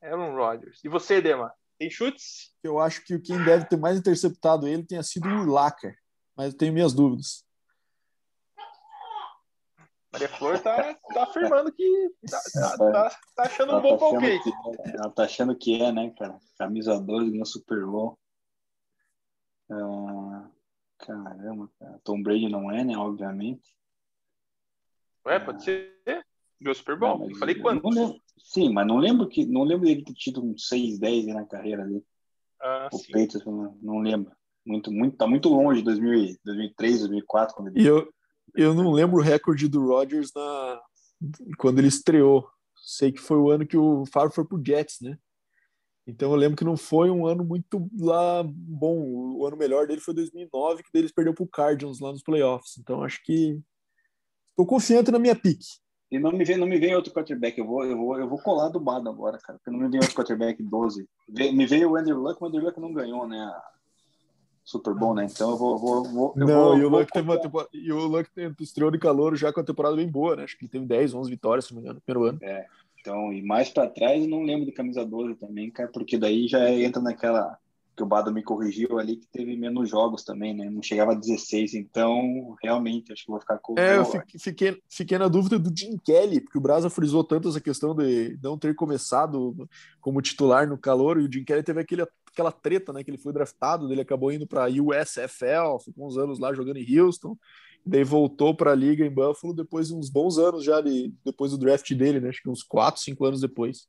Aaron 0.03 0.35
Rodgers. 0.35 0.83
E 0.85 0.89
você, 0.89 1.21
Dema? 1.21 1.53
Tem 1.79 1.91
chutes? 1.91 2.55
Eu 2.63 2.79
acho 2.79 3.05
que 3.05 3.19
quem 3.21 3.43
deve 3.45 3.67
ter 3.67 3.77
mais 3.77 3.99
interceptado 3.99 4.67
ele 4.67 4.85
tenha 4.85 5.03
sido 5.03 5.29
o 5.29 5.45
Lacker, 5.45 5.97
mas 6.37 6.53
eu 6.53 6.59
tenho 6.59 6.73
minhas 6.73 6.93
dúvidas. 6.93 7.45
Maria 10.13 10.29
Flor 10.29 10.59
tá, 10.61 10.95
tá 10.95 11.23
afirmando 11.23 11.71
que 11.73 12.11
tá, 12.31 12.41
tá, 12.53 12.79
tá, 12.79 13.19
tá 13.37 13.43
achando 13.43 13.73
ela 13.73 13.79
um 13.79 13.83
bom 13.83 13.99
tá 13.99 13.99
palpite. 13.99 14.51
ela 14.95 15.11
tá 15.11 15.25
achando 15.25 15.57
que 15.57 15.83
é, 15.83 15.93
né, 15.93 16.13
cara? 16.19 16.39
Camisa 16.57 16.99
12 16.99 17.31
ganhou 17.31 17.45
Super 17.45 17.85
Bowl. 17.85 18.19
Uh, 19.71 20.49
caramba, 20.99 21.71
cara. 21.79 22.01
Tom 22.03 22.23
Brady 22.23 22.49
não 22.49 22.71
é, 22.71 22.83
né? 22.85 22.97
Obviamente. 22.97 23.77
Ué, 25.27 25.39
pode 25.39 25.63
ser. 25.63 25.95
Ganhou 26.59 26.75
Super 26.75 26.99
Bowl. 26.99 27.19
Não, 27.19 27.31
eu 27.31 27.37
falei 27.37 27.55
quando? 27.57 28.19
sim, 28.39 28.73
mas 28.73 28.87
não 28.87 28.97
lembro 28.97 29.29
que 29.29 29.45
não 29.45 29.63
lembro 29.63 29.87
dele 29.87 30.05
ter 30.05 30.15
tido 30.15 30.43
um 30.43 30.57
6, 30.57 30.99
10 30.99 31.27
na 31.27 31.45
carreira 31.45 31.83
ali. 31.83 32.03
Ah, 32.61 32.89
o 32.91 33.13
Peitos, 33.13 33.45
não, 33.45 33.79
não 33.83 33.99
lembro. 33.99 34.33
Muito, 34.65 34.91
muito, 34.91 35.17
tá 35.17 35.27
muito 35.27 35.49
longe 35.51 35.81
de 35.81 35.85
2003, 35.85 37.01
2004. 37.01 37.55
Quando 37.55 37.69
ele... 37.69 37.83
E 37.83 37.87
eu, 37.87 38.11
eu 38.55 38.75
não 38.75 38.91
lembro 38.91 39.19
o 39.19 39.23
recorde 39.23 39.69
do 39.69 39.87
Rodgers 39.87 40.33
na... 40.35 40.81
quando 41.59 41.79
ele 41.79 41.89
estreou. 41.89 42.49
Sei 42.77 43.13
que 43.13 43.21
foi 43.21 43.37
o 43.37 43.51
ano 43.51 43.67
que 43.67 43.77
o 43.77 44.05
Favre 44.07 44.35
foi 44.35 44.45
pro 44.45 44.63
Jets, 44.65 45.01
né? 45.01 45.19
Então 46.07 46.31
eu 46.31 46.37
lembro 46.37 46.57
que 46.57 46.65
não 46.65 46.77
foi 46.77 47.11
um 47.11 47.27
ano 47.27 47.45
muito 47.45 47.87
lá 48.01 48.43
bom. 48.43 48.97
O 49.37 49.47
ano 49.47 49.59
melhor 49.59 49.87
dele 49.87 50.01
foi 50.01 50.15
2009, 50.15 50.83
que 50.83 50.89
eles 50.95 51.13
perdeu 51.13 51.35
pro 51.35 51.47
Cardinals 51.47 52.01
lá 52.01 52.11
nos 52.11 52.23
playoffs. 52.23 52.79
Então 52.79 53.03
acho 53.03 53.23
que 53.23 53.61
estou 54.51 54.67
confiante 54.67 55.11
na 55.11 55.19
minha 55.19 55.37
pique. 55.37 55.67
E 56.11 56.19
não 56.19 56.33
me 56.33 56.43
vem, 56.43 56.57
não 56.57 56.67
me 56.67 56.79
vem 56.79 56.95
outro 56.97 57.13
quarterback. 57.13 57.59
Eu 57.59 57.67
vou, 57.67 57.85
eu 57.85 57.97
vou, 57.97 58.19
eu 58.19 58.27
vou 58.27 58.39
colar 58.39 58.71
do 58.71 58.81
Bado 58.81 59.07
agora, 59.11 59.39
cara. 59.39 59.59
Porque 59.59 59.71
não 59.71 59.79
me 59.79 59.91
vem 59.91 60.01
outro 60.01 60.15
quarterback 60.15 60.63
12. 60.63 61.07
Me 61.29 61.67
veio 61.67 61.91
o 61.91 61.97
Andrew 61.97 62.19
Luck, 62.19 62.43
o 62.43 62.47
Andrew 62.47 62.65
Luck 62.65 62.81
não 62.81 62.93
ganhou, 62.95 63.29
né? 63.29 63.55
Super 64.69 64.93
bom, 64.93 65.15
né? 65.15 65.25
Então 65.25 65.53
eu 65.53 65.57
vou. 65.57 65.79
vou, 65.79 66.05
vou 66.05 66.35
eu 66.37 66.47
não, 66.47 66.65
vou, 66.65 66.79
e 66.79 66.85
o 66.85 66.91
Luck 66.91 67.11
teve 67.11 67.27
uma 67.27 67.41
temporada, 67.41 67.71
e 67.73 67.91
o 67.91 68.07
Luck 68.07 68.29
estreou 68.61 68.91
de 68.91 68.99
calor 68.99 69.35
já 69.35 69.51
com 69.51 69.61
a 69.61 69.65
temporada 69.65 69.97
bem 69.97 70.07
boa, 70.07 70.37
né? 70.37 70.45
Acho 70.45 70.59
que 70.59 70.67
ele 70.67 70.71
teve 70.71 70.85
10, 70.85 71.15
11 71.15 71.31
vitórias, 71.31 71.65
se 71.65 71.73
não 71.73 71.81
me 71.81 71.87
engano, 71.87 71.95
no 71.95 72.03
primeiro 72.03 72.29
ano. 72.29 72.39
É. 72.43 72.67
Então, 73.01 73.33
e 73.33 73.41
mais 73.41 73.71
para 73.71 73.89
trás, 73.89 74.23
eu 74.23 74.29
não 74.29 74.43
lembro 74.43 74.67
de 74.67 74.73
camisa 74.73 75.07
12 75.07 75.37
também, 75.37 75.71
cara, 75.71 75.89
porque 75.89 76.19
daí 76.19 76.47
já 76.47 76.71
entra 76.71 77.01
naquela 77.01 77.57
que 77.97 78.03
o 78.03 78.07
Bado 78.07 78.31
me 78.31 78.43
corrigiu 78.43 78.99
ali, 78.99 79.17
que 79.17 79.27
teve 79.27 79.57
menos 79.57 79.89
jogos 79.89 80.23
também, 80.23 80.55
né? 80.55 80.69
Não 80.69 80.83
chegava 80.83 81.13
a 81.13 81.15
16, 81.15 81.73
então 81.73 82.55
realmente 82.63 83.11
acho 83.11 83.25
que 83.25 83.31
vou 83.31 83.41
ficar 83.41 83.57
com. 83.57 83.75
É, 83.79 83.97
eu 83.97 84.05
fiquei, 84.39 84.79
fiquei 84.87 85.17
na 85.17 85.29
dúvida 85.29 85.59
do 85.59 85.75
Jim 85.75 85.97
Kelly, 86.05 86.43
porque 86.43 86.59
o 86.59 86.61
Brasa 86.61 86.91
frisou 86.91 87.25
tanto 87.25 87.49
essa 87.49 87.61
questão 87.61 87.95
de 87.95 88.39
não 88.43 88.59
ter 88.59 88.75
começado 88.75 89.67
como 89.99 90.21
titular 90.21 90.69
no 90.69 90.77
calor, 90.77 91.19
e 91.19 91.25
o 91.25 91.33
Jim 91.33 91.43
Kelly 91.43 91.63
teve 91.63 91.81
aquele 91.81 92.03
aquela 92.39 92.53
treta, 92.53 92.93
né? 92.93 93.03
Que 93.03 93.11
ele 93.11 93.19
foi 93.19 93.33
draftado, 93.33 93.91
ele 93.93 94.01
acabou 94.01 94.31
indo 94.31 94.47
para 94.47 94.69
USFL, 94.69 95.83
ficou 95.85 96.07
uns 96.07 96.17
anos 96.17 96.39
lá 96.39 96.55
jogando 96.55 96.77
em 96.77 96.99
Houston, 96.99 97.37
daí 97.85 98.05
voltou 98.05 98.55
para 98.55 98.73
a 98.73 98.75
liga 98.75 99.05
em 99.05 99.11
Buffalo 99.11 99.53
depois 99.53 99.89
de 99.89 99.95
uns 99.95 100.09
bons 100.09 100.39
anos 100.39 100.65
já 100.65 100.81
de, 100.81 101.13
depois 101.25 101.51
do 101.51 101.59
draft 101.59 101.93
dele, 101.95 102.21
né? 102.21 102.29
Acho 102.29 102.43
que 102.43 102.49
uns 102.49 102.63
4, 102.63 103.01
5 103.01 103.25
anos 103.25 103.41
depois. 103.41 103.89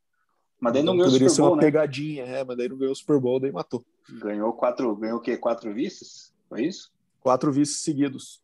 Mas 0.60 0.74
daí 0.74 0.84
não 0.84 0.94
então, 0.94 0.98
ganhou 0.98 1.08
poderia 1.08 1.28
o 1.28 1.30
Super 1.30 1.42
Bowl, 1.42 1.50
ser 1.50 1.54
uma 1.54 1.62
né? 1.62 1.68
pegadinha, 1.68 2.24
é, 2.24 2.44
mas 2.44 2.58
daí 2.58 2.70
não 2.70 2.78
ganhou 2.78 2.92
o 2.92 2.96
Super 2.96 3.20
Bowl, 3.20 3.40
daí 3.40 3.52
matou. 3.52 3.86
Ganhou 4.10 4.52
quatro, 4.54 4.96
ganhou 4.96 5.18
o 5.18 5.22
quê? 5.22 5.38
Quatro 5.38 5.74
vices? 5.74 6.34
Foi 6.50 6.66
isso? 6.66 6.92
Quatro 7.22 7.52
vices 7.52 7.82
seguidos. 7.82 8.42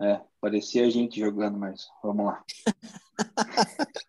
É, 0.00 0.20
parecia 0.40 0.86
a 0.86 0.90
gente 0.90 1.18
jogando, 1.18 1.58
mas 1.58 1.88
vamos 2.02 2.26
lá. 2.26 2.44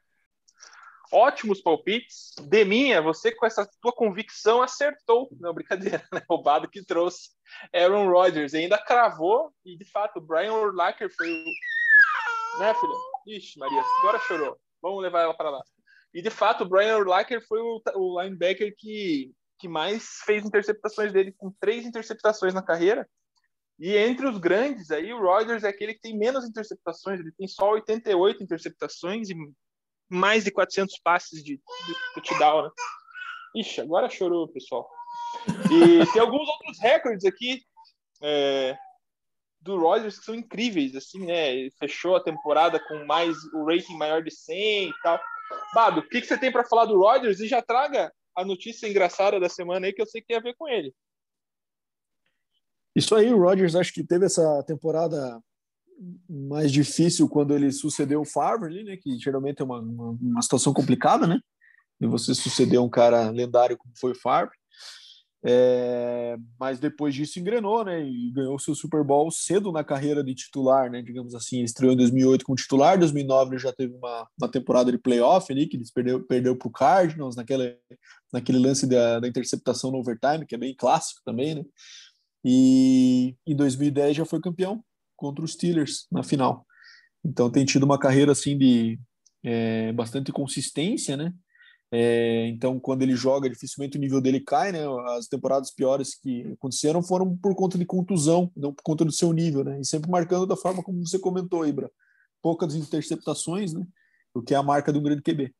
ótimos 1.11 1.61
palpites. 1.61 2.33
Deminha, 2.47 3.01
você 3.01 3.31
com 3.31 3.45
essa 3.45 3.69
tua 3.81 3.91
convicção 3.91 4.61
acertou. 4.61 5.29
Não, 5.39 5.53
brincadeira, 5.53 6.03
né? 6.13 6.21
Roubado 6.29 6.69
que 6.69 6.83
trouxe 6.83 7.29
Aaron 7.73 8.09
Rodgers. 8.09 8.53
ainda 8.53 8.77
cravou, 8.77 9.53
e 9.65 9.77
de 9.77 9.85
fato, 9.85 10.21
Brian 10.21 10.53
Urlacher 10.53 11.09
foi 11.15 11.29
o. 11.29 12.59
Né, 12.59 12.73
filha? 12.73 13.37
Ixi, 13.37 13.59
Maria, 13.59 13.83
agora 13.99 14.19
chorou. 14.19 14.59
Vamos 14.81 15.01
levar 15.03 15.21
ela 15.21 15.33
para 15.33 15.49
lá. 15.49 15.61
E 16.13 16.21
de 16.21 16.29
fato, 16.29 16.67
Brian 16.67 16.97
Urlacher 16.97 17.45
foi 17.47 17.59
o, 17.59 17.81
o 17.95 18.21
linebacker 18.21 18.73
que, 18.77 19.31
que 19.59 19.67
mais 19.67 20.21
fez 20.25 20.43
interceptações 20.43 21.13
dele, 21.13 21.33
com 21.37 21.51
três 21.59 21.85
interceptações 21.85 22.53
na 22.53 22.63
carreira. 22.63 23.07
E 23.77 23.95
entre 23.95 24.27
os 24.27 24.37
grandes, 24.37 24.91
aí 24.91 25.13
o 25.13 25.21
Rodgers 25.21 25.63
é 25.63 25.69
aquele 25.69 25.93
que 25.93 26.01
tem 26.01 26.17
menos 26.17 26.43
interceptações, 26.43 27.19
ele 27.19 27.31
tem 27.31 27.47
só 27.47 27.71
88 27.71 28.43
interceptações 28.43 29.29
e 29.29 29.35
mais 30.09 30.43
de 30.43 30.51
400 30.51 30.99
passes 31.03 31.43
de, 31.43 31.57
de 31.57 31.95
touchdown, 32.15 32.63
né? 32.63 32.69
Ixi, 33.55 33.81
agora 33.81 34.09
chorou, 34.09 34.47
pessoal. 34.47 34.89
E 35.71 36.05
tem 36.11 36.21
alguns 36.21 36.47
outros 36.47 36.79
recordes 36.79 37.25
aqui 37.25 37.61
é, 38.21 38.77
do 39.61 39.77
Rodgers 39.79 40.19
que 40.19 40.25
são 40.25 40.35
incríveis, 40.35 40.95
assim, 40.95 41.25
né? 41.25 41.55
Ele 41.55 41.71
fechou 41.71 42.15
a 42.15 42.23
temporada 42.23 42.79
com 42.87 43.05
mais 43.05 43.35
o 43.53 43.65
rating 43.65 43.97
maior 43.97 44.23
de 44.23 44.31
100 44.31 44.89
e 44.89 44.93
tal. 45.03 45.19
Bado, 45.73 45.99
o 45.99 46.07
que, 46.07 46.21
que 46.21 46.27
você 46.27 46.37
tem 46.37 46.51
para 46.51 46.65
falar 46.65 46.85
do 46.85 46.97
Rodgers? 46.97 47.39
E 47.39 47.47
já 47.47 47.61
traga 47.61 48.11
a 48.35 48.45
notícia 48.45 48.87
engraçada 48.87 49.39
da 49.39 49.49
semana 49.49 49.87
aí 49.87 49.93
que 49.93 50.01
eu 50.01 50.05
sei 50.05 50.21
que 50.21 50.27
tem 50.27 50.37
a 50.37 50.41
ver 50.41 50.55
com 50.55 50.67
ele. 50.67 50.93
Isso 52.95 53.15
aí, 53.15 53.33
o 53.33 53.39
Rodgers 53.39 53.75
acho 53.75 53.93
que 53.93 54.03
teve 54.03 54.25
essa 54.25 54.63
temporada 54.63 55.39
mais 56.29 56.71
difícil 56.71 57.27
quando 57.27 57.53
ele 57.53 57.71
sucedeu 57.71 58.21
o 58.21 58.25
Favre 58.25 58.67
ali, 58.67 58.83
né? 58.83 58.97
Que 58.97 59.17
geralmente 59.17 59.61
é 59.61 59.65
uma, 59.65 59.79
uma, 59.79 60.17
uma 60.21 60.41
situação 60.41 60.73
complicada, 60.73 61.27
né? 61.27 61.39
E 62.01 62.07
você 62.07 62.33
suceder 62.33 62.79
um 62.79 62.89
cara 62.89 63.29
lendário 63.29 63.77
como 63.77 63.93
foi 63.99 64.11
o 64.11 64.19
Favre. 64.19 64.57
É, 65.41 66.35
mas 66.59 66.79
depois 66.79 67.15
disso 67.15 67.39
engrenou, 67.39 67.85
né? 67.85 68.03
E 68.03 68.31
ganhou 68.31 68.59
seu 68.59 68.75
Super 68.75 69.03
Bowl 69.05 69.31
cedo 69.31 69.71
na 69.71 69.83
carreira 69.83 70.21
de 70.21 70.35
titular, 70.35 70.91
né? 70.91 71.01
Digamos 71.01 71.33
assim, 71.33 71.57
ele 71.57 71.65
estreou 71.65 71.93
em 71.93 71.97
2008 71.97 72.43
como 72.43 72.57
titular, 72.57 72.97
em 72.97 72.99
2009 72.99 73.51
ele 73.51 73.61
já 73.61 73.71
teve 73.71 73.93
uma, 73.95 74.27
uma 74.37 74.51
temporada 74.51 74.91
de 74.91 74.97
playoff 74.97 75.51
ali 75.51 75.65
que 75.67 75.77
eles 75.77 75.91
perdeu 75.91 76.21
perdeu 76.25 76.57
para 76.57 76.67
o 76.67 76.71
Cardinals 76.71 77.37
naquele 77.37 77.77
naquele 78.33 78.59
lance 78.59 78.85
da, 78.85 79.19
da 79.21 79.27
interceptação 79.27 79.91
no 79.91 79.99
overtime 79.99 80.45
que 80.45 80.55
é 80.55 80.57
bem 80.57 80.75
clássico 80.75 81.21
também, 81.23 81.55
né? 81.55 81.63
E 82.43 83.35
em 83.47 83.55
2010 83.55 84.17
já 84.17 84.25
foi 84.25 84.41
campeão 84.41 84.83
contra 85.19 85.43
os 85.43 85.53
Steelers 85.53 86.07
na 86.11 86.23
final. 86.23 86.65
Então 87.23 87.51
tem 87.51 87.65
tido 87.65 87.83
uma 87.83 87.99
carreira 87.99 88.31
assim 88.31 88.57
de 88.57 88.99
é, 89.43 89.91
bastante 89.91 90.31
consistência, 90.31 91.17
né? 91.17 91.33
É, 91.91 92.47
então 92.47 92.79
quando 92.79 93.01
ele 93.01 93.15
joga, 93.15 93.49
dificilmente 93.49 93.97
o 93.97 93.99
nível 93.99 94.21
dele 94.21 94.39
cai, 94.39 94.71
né? 94.71 94.79
As 95.17 95.27
temporadas 95.27 95.71
piores 95.71 96.15
que 96.15 96.53
aconteceram 96.53 97.03
foram 97.03 97.35
por 97.37 97.53
conta 97.55 97.77
de 97.77 97.85
contusão, 97.85 98.51
não 98.55 98.73
por 98.73 98.83
conta 98.83 99.03
do 99.03 99.11
seu 99.11 99.33
nível, 99.33 99.63
né? 99.63 99.79
E 99.81 99.85
sempre 99.85 100.09
marcando 100.09 100.45
da 100.47 100.55
forma 100.55 100.81
como 100.81 101.05
você 101.05 101.19
comentou, 101.19 101.67
Ibra, 101.67 101.91
poucas 102.41 102.73
interceptações, 102.75 103.73
né? 103.73 103.85
O 104.33 104.41
que 104.41 104.53
é 104.53 104.57
a 104.57 104.63
marca 104.63 104.93
do 104.93 105.01
grande 105.01 105.21
QB. 105.21 105.53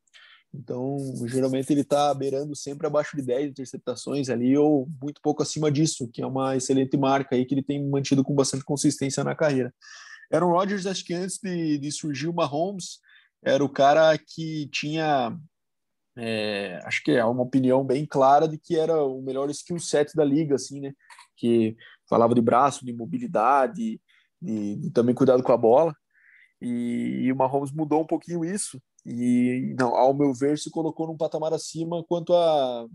Então, 0.52 0.98
geralmente 1.26 1.72
ele 1.72 1.82
está 1.82 2.12
beirando 2.12 2.56
sempre 2.56 2.86
abaixo 2.86 3.16
de 3.16 3.22
10 3.22 3.50
interceptações 3.50 4.28
ali, 4.28 4.56
ou 4.56 4.88
muito 5.00 5.20
pouco 5.22 5.42
acima 5.42 5.70
disso, 5.70 6.08
que 6.12 6.22
é 6.22 6.26
uma 6.26 6.56
excelente 6.56 6.96
marca 6.96 7.36
aí 7.36 7.44
que 7.44 7.54
ele 7.54 7.62
tem 7.62 7.88
mantido 7.88 8.24
com 8.24 8.34
bastante 8.34 8.64
consistência 8.64 9.22
na 9.22 9.34
carreira. 9.34 9.72
Aaron 10.32 10.50
Rodgers, 10.50 10.86
acho 10.86 11.04
que 11.04 11.14
antes 11.14 11.38
de, 11.38 11.78
de 11.78 11.92
surgir 11.92 12.28
o 12.28 12.34
Mahomes, 12.34 12.98
era 13.42 13.64
o 13.64 13.68
cara 13.68 14.16
que 14.18 14.68
tinha, 14.72 15.38
é, 16.16 16.80
acho 16.84 17.02
que 17.04 17.12
é 17.12 17.24
uma 17.24 17.42
opinião 17.42 17.84
bem 17.84 18.04
clara 18.04 18.48
de 18.48 18.58
que 18.58 18.76
era 18.76 19.02
o 19.04 19.22
melhor 19.22 19.48
skill 19.50 19.78
set 19.78 20.14
da 20.16 20.24
liga, 20.24 20.56
assim, 20.56 20.80
né? 20.80 20.92
Que 21.36 21.76
falava 22.08 22.34
de 22.34 22.40
braço, 22.40 22.84
de 22.84 22.92
mobilidade, 22.92 24.00
de, 24.42 24.76
de 24.76 24.90
também 24.90 25.14
cuidado 25.14 25.42
com 25.42 25.52
a 25.52 25.56
bola. 25.56 25.94
E, 26.60 27.22
e 27.22 27.32
o 27.32 27.36
Mahomes 27.36 27.72
mudou 27.72 28.02
um 28.02 28.06
pouquinho 28.06 28.44
isso 28.44 28.80
e, 29.04 29.74
não, 29.78 29.94
ao 29.94 30.14
meu 30.14 30.32
ver, 30.34 30.58
se 30.58 30.70
colocou 30.70 31.06
num 31.06 31.16
patamar 31.16 31.52
acima 31.52 32.04
quanto 32.04 32.34
a, 32.34 32.86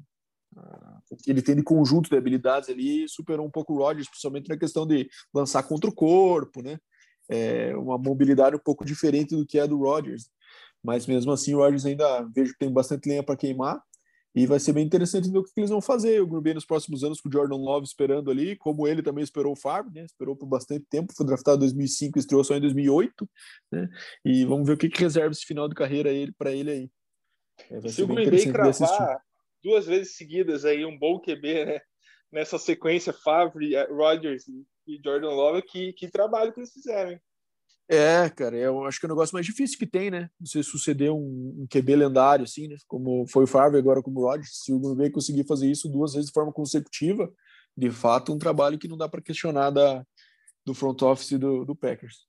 ele 1.28 1.42
tem 1.42 1.56
de 1.56 1.64
conjunto 1.64 2.10
de 2.10 2.16
habilidades 2.16 2.70
ali 2.70 3.08
superou 3.10 3.46
um 3.46 3.52
pouco 3.52 3.74
o 3.74 3.78
Rodgers, 3.78 4.08
principalmente 4.08 4.50
na 4.50 4.58
questão 4.58 4.86
de 4.86 5.08
lançar 5.34 5.64
contra 5.64 5.90
o 5.90 5.94
corpo, 5.94 6.62
né? 6.62 6.78
É 7.28 7.76
uma 7.76 7.98
mobilidade 7.98 8.56
um 8.56 8.60
pouco 8.60 8.86
diferente 8.86 9.36
do 9.36 9.46
que 9.46 9.60
é 9.60 9.68
do 9.68 9.80
Rodgers. 9.80 10.30
Mas 10.84 11.08
mesmo 11.08 11.32
assim, 11.32 11.56
o 11.56 11.58
Rodgers 11.58 11.86
ainda 11.86 12.24
vejo 12.34 12.54
que 12.54 12.60
tem 12.60 12.72
bastante 12.72 13.10
lenha 13.10 13.24
para 13.24 13.36
queimar. 13.36 13.82
E 14.36 14.46
vai 14.46 14.60
ser 14.60 14.74
bem 14.74 14.86
interessante 14.86 15.32
ver 15.32 15.38
o 15.38 15.44
que 15.44 15.52
eles 15.56 15.70
vão 15.70 15.82
fazer. 15.82 16.22
O 16.22 16.28
Green 16.28 16.42
Bay 16.42 16.54
nos 16.54 16.66
próximos 16.66 17.04
anos 17.04 17.22
com 17.22 17.30
o 17.30 17.32
Jordan 17.32 17.56
Love 17.56 17.86
esperando 17.86 18.30
ali, 18.30 18.58
como 18.58 18.86
ele 18.86 19.02
também 19.02 19.24
esperou 19.24 19.54
o 19.54 19.56
Favre, 19.56 19.94
né? 19.94 20.04
Esperou 20.04 20.36
por 20.36 20.46
bastante 20.46 20.86
tempo, 20.90 21.14
foi 21.16 21.26
draftado 21.26 21.58
em 21.58 21.68
2005, 21.68 22.20
estreou 22.20 22.44
só 22.44 22.56
em 22.56 22.62
2008, 22.62 23.30
né? 23.72 23.88
E 24.26 24.44
vamos 24.44 24.68
ver 24.68 24.74
o 24.74 24.78
que, 24.78 24.90
que 24.90 25.00
reserva 25.00 25.32
esse 25.32 25.46
final 25.46 25.70
de 25.70 25.76
carreira 25.76 26.10
ele 26.10 26.34
para 26.34 26.52
ele 26.52 26.70
aí. 26.70 26.90
É, 27.72 27.88
Se 27.88 28.04
o 28.04 28.08
Green 28.08 28.30
Bay 28.30 28.52
cravar 28.52 29.22
duas 29.64 29.86
vezes 29.86 30.16
seguidas 30.18 30.66
aí 30.66 30.86
um 30.86 31.00
bom 31.00 31.20
QB, 31.20 31.66
né? 31.66 31.80
Nessa 32.32 32.60
sequência 32.60 33.14
Favre, 33.14 33.74
Rodgers 33.86 34.44
e 34.86 35.00
Jordan 35.02 35.30
Love, 35.30 35.62
que, 35.62 35.94
que 35.94 36.10
trabalho 36.10 36.52
que 36.52 36.60
eles 36.60 36.74
fizeram, 36.74 37.12
hein? 37.12 37.22
É, 37.88 38.28
cara, 38.32 38.58
eu 38.58 38.84
acho 38.86 39.00
que 39.00 39.06
é 39.06 39.08
o 39.08 39.14
negócio 39.14 39.34
mais 39.34 39.46
difícil 39.46 39.78
que 39.78 39.86
tem, 39.86 40.10
né? 40.10 40.28
Você 40.40 40.64
suceder 40.64 41.12
um, 41.12 41.18
um 41.62 41.68
QB 41.70 41.96
lendário, 41.96 42.44
assim, 42.44 42.68
né? 42.68 42.76
Como 42.88 43.28
foi 43.28 43.44
o 43.44 43.48
Favre 43.48 43.78
agora 43.78 44.02
como 44.02 44.22
o 44.22 44.24
Rodgers. 44.24 44.64
Se 44.64 44.74
o 44.74 44.80
Green 44.80 44.96
Bay 44.96 45.10
conseguir 45.12 45.46
fazer 45.46 45.70
isso 45.70 45.88
duas 45.88 46.14
vezes 46.14 46.28
de 46.28 46.34
forma 46.34 46.52
consecutiva, 46.52 47.32
de 47.78 47.92
fato, 47.92 48.34
um 48.34 48.40
trabalho 48.40 48.80
que 48.80 48.88
não 48.88 48.98
dá 48.98 49.08
para 49.08 49.22
questionar 49.22 49.70
da, 49.70 50.04
do 50.66 50.74
front 50.74 51.00
office 51.04 51.38
do, 51.38 51.64
do 51.64 51.76
Packers. 51.76 52.26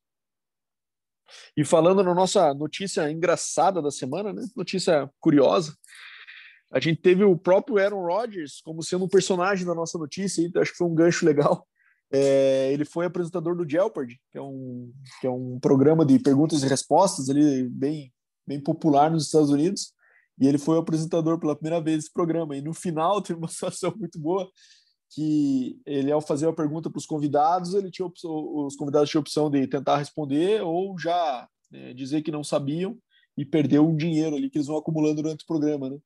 E 1.57 1.65
falando 1.65 2.05
na 2.05 2.15
nossa 2.15 2.53
notícia 2.53 3.11
engraçada 3.11 3.81
da 3.81 3.91
semana, 3.91 4.35
né? 4.35 4.43
Notícia 4.55 5.11
curiosa. 5.19 5.75
A 6.71 6.79
gente 6.81 7.01
teve 7.01 7.25
o 7.25 7.37
próprio 7.37 7.79
Aaron 7.79 8.05
Rodgers 8.05 8.61
como 8.63 8.83
sendo 8.83 9.07
um 9.07 9.09
personagem 9.09 9.65
da 9.65 9.75
nossa 9.75 9.97
notícia, 9.97 10.43
então 10.43 10.61
acho 10.61 10.73
que 10.73 10.79
foi 10.79 10.87
um 10.87 10.95
gancho 10.95 11.25
legal 11.25 11.67
é, 12.13 12.73
ele 12.73 12.85
foi 12.85 13.07
apresentador 13.07 13.57
do 13.57 13.69
Jeopardy, 13.69 14.21
que 14.31 14.39
é, 14.39 14.43
um, 14.43 14.93
que 15.21 15.27
é 15.27 15.31
um 15.31 15.59
programa 15.59 16.05
de 16.05 16.19
perguntas 16.19 16.63
e 16.63 16.69
respostas 16.69 17.29
ali, 17.29 17.69
bem, 17.69 18.13
bem 18.47 18.61
popular 18.61 19.11
nos 19.11 19.27
Estados 19.27 19.51
Unidos. 19.51 19.93
E 20.39 20.47
ele 20.47 20.59
foi 20.59 20.77
o 20.77 20.81
apresentador 20.81 21.39
pela 21.39 21.57
primeira 21.57 21.83
vez 21.83 21.99
desse 21.99 22.13
programa. 22.13 22.57
E 22.57 22.63
no 22.63 22.75
final 22.75 23.21
teve 23.23 23.39
uma 23.39 23.49
situação 23.49 23.93
muito 23.97 24.19
boa 24.19 24.49
que 25.11 25.81
ele, 25.87 26.11
ao 26.11 26.21
fazer 26.21 26.49
a 26.49 26.53
pergunta 26.53 26.91
para 26.91 26.99
os 26.99 27.07
convidados, 27.07 27.75
ele 27.75 27.91
tinha 27.91 28.07
opção, 28.07 28.31
os 28.67 28.77
convidados 28.77 29.09
tinham 29.09 29.21
a 29.21 29.23
opção 29.23 29.51
de 29.51 29.67
tentar 29.67 29.99
responder 29.99 30.63
ou 30.63 30.99
já 30.99 31.49
né, 31.71 31.95
dizer 31.95 32.23
que 32.23 32.31
não 32.31 32.43
sabiam 32.43 32.99
e 33.37 33.45
perder 33.45 33.81
um 33.81 33.97
dinheiro 33.97 34.37
ali 34.37 34.51
que 34.51 34.59
eles 34.59 34.67
vão 34.67 34.77
acumulando 34.77 35.23
durante 35.23 35.45
o 35.45 35.47
programa, 35.47 35.91
né? 35.91 35.99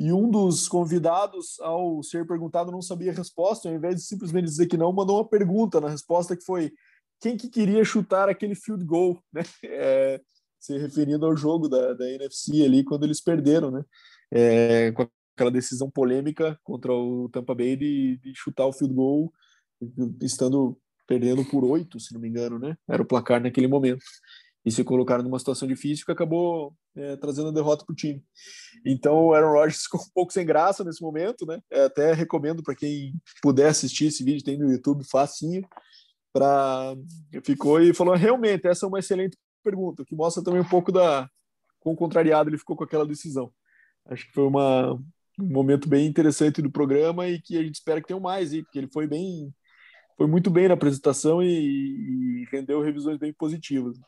E 0.00 0.14
um 0.14 0.30
dos 0.30 0.66
convidados, 0.66 1.60
ao 1.60 2.02
ser 2.02 2.26
perguntado, 2.26 2.72
não 2.72 2.80
sabia 2.80 3.12
a 3.12 3.14
resposta, 3.14 3.68
ao 3.68 3.74
invés 3.74 3.96
de 3.96 4.00
simplesmente 4.00 4.46
dizer 4.46 4.66
que 4.66 4.78
não, 4.78 4.90
mandou 4.94 5.18
uma 5.18 5.28
pergunta 5.28 5.78
na 5.78 5.90
resposta 5.90 6.34
que 6.34 6.42
foi 6.42 6.72
quem 7.20 7.36
que 7.36 7.50
queria 7.50 7.84
chutar 7.84 8.26
aquele 8.26 8.54
field 8.54 8.82
goal, 8.82 9.22
né? 9.30 9.42
É, 9.62 10.18
se 10.58 10.78
referindo 10.78 11.26
ao 11.26 11.36
jogo 11.36 11.68
da, 11.68 11.92
da 11.92 12.10
NFC 12.10 12.64
ali, 12.64 12.82
quando 12.82 13.04
eles 13.04 13.20
perderam, 13.20 13.70
né? 13.70 13.84
É, 14.30 14.90
com 14.92 15.06
aquela 15.36 15.50
decisão 15.50 15.90
polêmica 15.90 16.58
contra 16.64 16.94
o 16.94 17.28
Tampa 17.28 17.54
Bay 17.54 17.76
de, 17.76 18.16
de 18.22 18.32
chutar 18.34 18.64
o 18.64 18.72
field 18.72 18.94
goal, 18.94 19.30
estando 20.22 20.78
perdendo 21.06 21.44
por 21.44 21.62
oito, 21.62 22.00
se 22.00 22.14
não 22.14 22.22
me 22.22 22.28
engano, 22.30 22.58
né? 22.58 22.74
Era 22.88 23.02
o 23.02 23.06
placar 23.06 23.42
naquele 23.42 23.68
momento 23.68 24.02
e 24.64 24.70
se 24.70 24.84
colocaram 24.84 25.22
numa 25.22 25.38
situação 25.38 25.66
difícil 25.66 26.04
que 26.04 26.12
acabou 26.12 26.74
é, 26.94 27.16
trazendo 27.16 27.48
a 27.48 27.52
derrota 27.52 27.84
para 27.84 27.92
o 27.92 27.96
time. 27.96 28.22
Então 28.84 29.26
o 29.26 29.34
Aaron 29.34 29.52
Rodgers 29.52 29.82
ficou 29.84 30.00
um 30.00 30.10
pouco 30.14 30.32
sem 30.32 30.44
graça 30.44 30.84
nesse 30.84 31.02
momento, 31.02 31.46
né? 31.46 31.60
É, 31.70 31.84
até 31.84 32.12
recomendo 32.12 32.62
para 32.62 32.74
quem 32.74 33.14
puder 33.42 33.68
assistir 33.68 34.06
esse 34.06 34.22
vídeo, 34.22 34.44
tem 34.44 34.58
no 34.58 34.70
YouTube 34.70 35.04
facinho, 35.04 35.62
para 36.32 36.94
ficou 37.44 37.80
e 37.80 37.94
falou 37.94 38.14
realmente 38.14 38.66
essa 38.66 38.86
é 38.86 38.88
uma 38.88 38.98
excelente 38.98 39.36
pergunta, 39.62 40.04
que 40.04 40.14
mostra 40.14 40.42
também 40.42 40.60
um 40.60 40.68
pouco 40.68 40.92
da 40.92 41.28
com 41.80 41.96
contrariado 41.96 42.50
ele 42.50 42.58
ficou 42.58 42.76
com 42.76 42.84
aquela 42.84 43.06
decisão. 43.06 43.50
Acho 44.06 44.26
que 44.26 44.32
foi 44.32 44.44
uma, 44.44 44.92
um 44.92 45.48
momento 45.52 45.88
bem 45.88 46.06
interessante 46.06 46.60
do 46.60 46.70
programa 46.70 47.26
e 47.26 47.40
que 47.40 47.56
a 47.56 47.62
gente 47.62 47.76
espera 47.76 48.00
que 48.00 48.08
tenha 48.08 48.20
mais, 48.20 48.50
porque 48.50 48.78
ele 48.78 48.90
foi 48.92 49.06
bem 49.06 49.52
foi 50.16 50.26
muito 50.26 50.50
bem 50.50 50.68
na 50.68 50.74
apresentação 50.74 51.42
e, 51.42 51.48
e 52.42 52.44
rendeu 52.52 52.82
revisões 52.82 53.18
bem 53.18 53.32
positivas. 53.32 53.98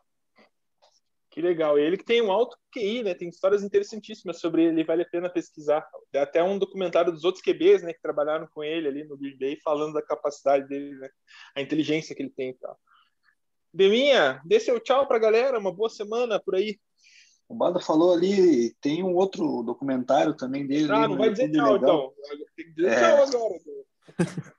Que 1.32 1.40
legal. 1.40 1.78
Ele 1.78 1.96
que 1.96 2.04
tem 2.04 2.20
um 2.20 2.30
alto 2.30 2.58
QI, 2.70 3.02
né? 3.02 3.14
Tem 3.14 3.26
histórias 3.26 3.62
interessantíssimas 3.62 4.38
sobre 4.38 4.64
ele, 4.64 4.84
vale 4.84 5.02
a 5.02 5.08
pena 5.08 5.30
pesquisar. 5.30 5.82
Tem 6.10 6.20
até 6.20 6.44
um 6.44 6.58
documentário 6.58 7.10
dos 7.10 7.24
outros 7.24 7.42
QBs, 7.42 7.82
né, 7.82 7.94
que 7.94 8.02
trabalharam 8.02 8.46
com 8.52 8.62
ele 8.62 8.86
ali 8.86 9.04
no 9.04 9.16
Green 9.16 9.38
Bay, 9.38 9.58
falando 9.64 9.94
da 9.94 10.02
capacidade 10.02 10.68
dele, 10.68 10.94
né? 10.94 11.08
A 11.56 11.62
inteligência 11.62 12.14
que 12.14 12.22
ele 12.22 12.30
tem 12.30 12.50
e 12.50 12.54
tal. 12.54 12.78
Deminha, 13.72 14.42
dê 14.44 14.60
seu 14.60 14.78
tchau 14.78 15.08
pra 15.08 15.18
galera, 15.18 15.58
uma 15.58 15.72
boa 15.72 15.88
semana 15.88 16.38
por 16.38 16.54
aí. 16.54 16.78
O 17.48 17.54
Bada 17.54 17.80
falou 17.80 18.12
ali, 18.12 18.74
tem 18.74 19.02
um 19.02 19.14
outro 19.14 19.62
documentário 19.62 20.34
também 20.34 20.66
dele. 20.66 20.92
Ah, 20.92 21.08
não 21.08 21.16
vai 21.16 21.30
dizer 21.30 21.50
tchau, 21.50 21.72
legal. 21.72 22.14
então. 22.26 22.46
Tem 22.54 22.66
que 22.66 22.72
dizer 22.74 22.90
é... 22.90 23.00
tchau 23.00 23.24
agora. 23.24 23.54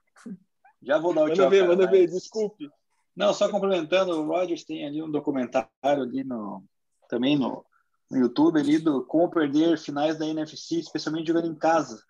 Já 0.82 0.97
vou 0.97 1.13
dar 1.13 1.21
o 1.21 1.24
manda 1.26 1.36
tchau. 1.36 1.45
Manda 1.45 1.55
ver, 1.55 1.67
manda 1.67 1.91
ver, 1.91 2.07
desculpe. 2.07 2.67
Não, 3.16 3.34
só 3.34 3.49
complementando, 3.49 4.20
o 4.20 4.26
Rogers 4.26 4.64
tem 4.64 4.86
ali 4.86 5.01
um 5.01 5.11
documentário 5.11 5.70
ali 5.84 6.24
no, 6.24 6.64
também 7.07 7.38
no, 7.38 7.66
no 8.09 8.18
YouTube 8.18 8.59
ali 8.59 8.80
do 8.80 9.05
como 9.05 9.30
perder 9.30 9.78
finais 9.78 10.18
da 10.18 10.26
NFC, 10.26 10.80
especialmente 10.80 11.28
jogando 11.28 11.47
em 11.47 11.55
casa. 11.55 12.03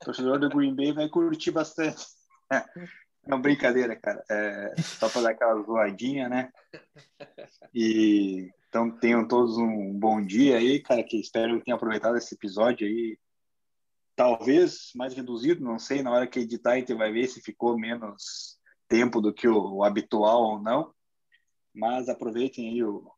O 0.00 0.04
torcedor 0.06 0.38
do 0.38 0.48
Green 0.48 0.74
Bay 0.74 0.92
vai 0.92 1.08
curtir 1.08 1.50
bastante. 1.50 2.04
É 3.26 3.34
uma 3.34 3.40
brincadeira, 3.40 3.96
cara. 3.96 4.22
É, 4.30 4.74
só 4.82 5.08
para 5.08 5.22
dar 5.22 5.30
aquela 5.30 5.62
zoadinha, 5.62 6.28
né? 6.28 6.52
E 7.72 8.50
então 8.68 8.90
tenham 8.90 9.26
todos 9.26 9.56
um 9.56 9.98
bom 9.98 10.20
dia 10.20 10.58
aí, 10.58 10.78
cara. 10.78 11.02
Que 11.02 11.18
espero 11.18 11.58
que 11.58 11.64
tenham 11.64 11.76
aproveitado 11.76 12.18
esse 12.18 12.34
episódio 12.34 12.86
aí. 12.86 13.18
Talvez 14.14 14.90
mais 14.94 15.14
reduzido, 15.14 15.64
não 15.64 15.78
sei. 15.78 16.02
Na 16.02 16.10
hora 16.10 16.26
que 16.26 16.38
editar, 16.38 16.72
a 16.72 16.76
gente 16.76 16.92
vai 16.92 17.10
ver 17.10 17.26
se 17.26 17.40
ficou 17.40 17.78
menos 17.78 18.53
tempo 18.94 19.20
do 19.20 19.34
que 19.34 19.48
o, 19.48 19.78
o 19.78 19.84
habitual 19.84 20.40
ou 20.42 20.62
não. 20.62 20.94
Mas 21.74 22.08
aproveitem 22.08 22.70
aí 22.70 22.84
o, 22.84 23.10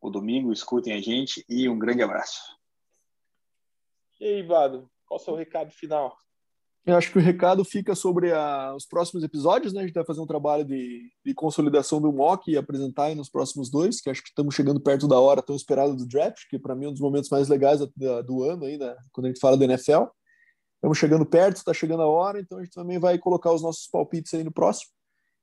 o 0.00 0.10
domingo, 0.10 0.52
escutem 0.52 0.92
a 0.92 1.00
gente 1.00 1.44
e 1.48 1.68
um 1.68 1.78
grande 1.78 2.02
abraço. 2.02 2.40
E 4.20 4.24
aí, 4.24 4.42
Vado, 4.42 4.90
qual 5.06 5.20
o 5.20 5.22
seu 5.22 5.36
recado 5.36 5.70
final? 5.70 6.16
Eu 6.84 6.96
acho 6.96 7.12
que 7.12 7.18
o 7.18 7.22
recado 7.22 7.64
fica 7.64 7.94
sobre 7.94 8.32
a, 8.32 8.74
os 8.74 8.84
próximos 8.84 9.22
episódios, 9.22 9.72
né? 9.72 9.82
A 9.82 9.86
gente 9.86 9.94
vai 9.94 10.04
fazer 10.04 10.20
um 10.20 10.26
trabalho 10.26 10.64
de, 10.64 11.08
de 11.24 11.32
consolidação 11.32 12.00
do 12.00 12.12
mock 12.12 12.50
e 12.50 12.56
apresentar 12.56 13.04
aí 13.04 13.14
nos 13.14 13.30
próximos 13.30 13.70
dois, 13.70 14.00
que 14.00 14.10
acho 14.10 14.20
que 14.20 14.30
estamos 14.30 14.52
chegando 14.52 14.80
perto 14.80 15.06
da 15.06 15.20
hora 15.20 15.40
tão 15.40 15.54
esperada 15.54 15.94
do 15.94 16.08
draft, 16.08 16.42
que 16.50 16.58
para 16.58 16.74
mim 16.74 16.86
é 16.86 16.88
um 16.88 16.92
dos 16.92 17.00
momentos 17.00 17.30
mais 17.30 17.48
legais 17.48 17.78
do, 17.78 18.22
do 18.24 18.42
ano 18.42 18.64
aí, 18.64 18.76
né? 18.76 18.96
Quando 19.12 19.26
a 19.26 19.28
gente 19.28 19.38
fala 19.38 19.56
do 19.56 19.62
NFL. 19.62 20.06
Estamos 20.82 20.98
chegando 20.98 21.24
perto, 21.24 21.58
está 21.58 21.72
chegando 21.72 22.02
a 22.02 22.08
hora, 22.08 22.40
então 22.40 22.58
a 22.58 22.64
gente 22.64 22.74
também 22.74 22.98
vai 22.98 23.16
colocar 23.16 23.52
os 23.52 23.62
nossos 23.62 23.86
palpites 23.86 24.34
aí 24.34 24.42
no 24.42 24.50
próximo. 24.50 24.90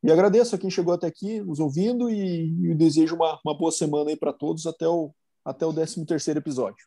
E 0.03 0.11
agradeço 0.11 0.53
a 0.53 0.59
quem 0.59 0.69
chegou 0.69 0.93
até 0.93 1.07
aqui, 1.07 1.39
nos 1.39 1.61
ouvindo, 1.61 2.09
e, 2.09 2.71
e 2.71 2.75
desejo 2.75 3.15
uma, 3.15 3.39
uma 3.45 3.57
boa 3.57 3.71
semana 3.71 4.09
aí 4.09 4.17
para 4.17 4.33
todos 4.33 4.67
até 4.67 4.85
o, 4.85 5.13
até 5.45 5.65
o 5.65 5.73
13 5.73 6.05
terceiro 6.05 6.41
episódio. 6.41 6.85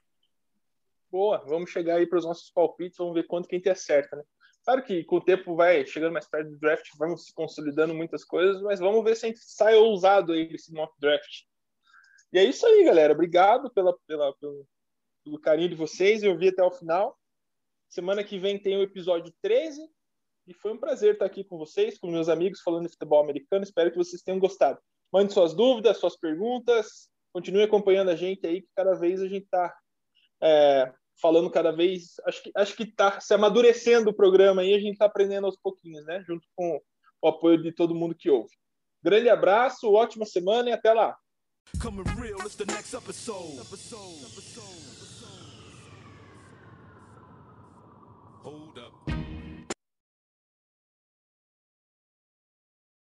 Boa, 1.10 1.38
vamos 1.46 1.70
chegar 1.70 1.94
aí 1.94 2.06
para 2.06 2.18
os 2.18 2.26
nossos 2.26 2.50
palpites, 2.50 2.98
vamos 2.98 3.14
ver 3.14 3.26
quanto 3.26 3.48
que 3.48 3.54
a 3.54 3.58
gente 3.58 3.70
acerta, 3.70 4.16
né? 4.16 4.22
Claro 4.66 4.84
que 4.84 5.02
com 5.04 5.16
o 5.16 5.24
tempo 5.24 5.56
vai 5.56 5.86
chegando 5.86 6.12
mais 6.12 6.28
perto 6.28 6.50
do 6.50 6.58
draft, 6.58 6.90
vamos 6.98 7.24
se 7.24 7.32
consolidando 7.32 7.94
muitas 7.94 8.22
coisas, 8.22 8.60
mas 8.60 8.80
vamos 8.80 9.02
ver 9.02 9.16
se 9.16 9.24
a 9.24 9.28
gente 9.30 9.40
sai 9.40 9.76
ousado 9.76 10.32
aí 10.32 10.46
nesse 10.52 10.74
mock 10.74 10.92
draft. 11.00 11.44
E 12.30 12.38
é 12.38 12.44
isso 12.44 12.66
aí, 12.66 12.84
galera. 12.84 13.14
Obrigado 13.14 13.72
pela, 13.72 13.96
pela, 14.06 14.30
pelo, 14.34 14.66
pelo 15.24 15.40
carinho 15.40 15.70
de 15.70 15.74
vocês. 15.74 16.22
Eu 16.22 16.36
vi 16.36 16.48
até 16.48 16.62
o 16.62 16.70
final. 16.70 17.18
Semana 17.92 18.24
que 18.24 18.38
vem 18.38 18.58
tem 18.58 18.78
o 18.78 18.82
episódio 18.82 19.30
13. 19.42 19.86
E 20.46 20.54
foi 20.54 20.72
um 20.72 20.78
prazer 20.78 21.12
estar 21.12 21.26
aqui 21.26 21.44
com 21.44 21.58
vocês, 21.58 21.98
com 21.98 22.10
meus 22.10 22.30
amigos, 22.30 22.62
falando 22.62 22.86
de 22.86 22.92
futebol 22.92 23.22
americano. 23.22 23.62
Espero 23.62 23.90
que 23.90 23.98
vocês 23.98 24.22
tenham 24.22 24.40
gostado. 24.40 24.78
Mande 25.12 25.34
suas 25.34 25.52
dúvidas, 25.52 25.98
suas 25.98 26.16
perguntas. 26.16 27.10
Continue 27.34 27.64
acompanhando 27.64 28.08
a 28.08 28.16
gente 28.16 28.46
aí, 28.46 28.62
que 28.62 28.68
cada 28.74 28.94
vez 28.94 29.20
a 29.20 29.28
gente 29.28 29.44
está 29.44 29.76
é, 30.42 30.90
falando 31.20 31.50
cada 31.50 31.70
vez. 31.70 32.14
Acho 32.24 32.42
que 32.42 32.50
acho 32.56 32.76
que 32.76 32.84
está 32.84 33.20
se 33.20 33.34
amadurecendo 33.34 34.08
o 34.08 34.14
programa 34.14 34.62
aí, 34.62 34.72
a 34.72 34.80
gente 34.80 34.94
está 34.94 35.04
aprendendo 35.04 35.44
aos 35.44 35.58
pouquinhos, 35.58 36.06
né? 36.06 36.24
Junto 36.26 36.48
com 36.56 36.80
o 37.20 37.28
apoio 37.28 37.62
de 37.62 37.72
todo 37.72 37.94
mundo 37.94 38.14
que 38.14 38.30
ouve. 38.30 38.54
Grande 39.02 39.28
abraço, 39.28 39.92
ótima 39.92 40.24
semana 40.24 40.70
e 40.70 40.72
até 40.72 40.94
lá. 40.94 41.14
Hold 48.42 48.78
up. 48.78 48.81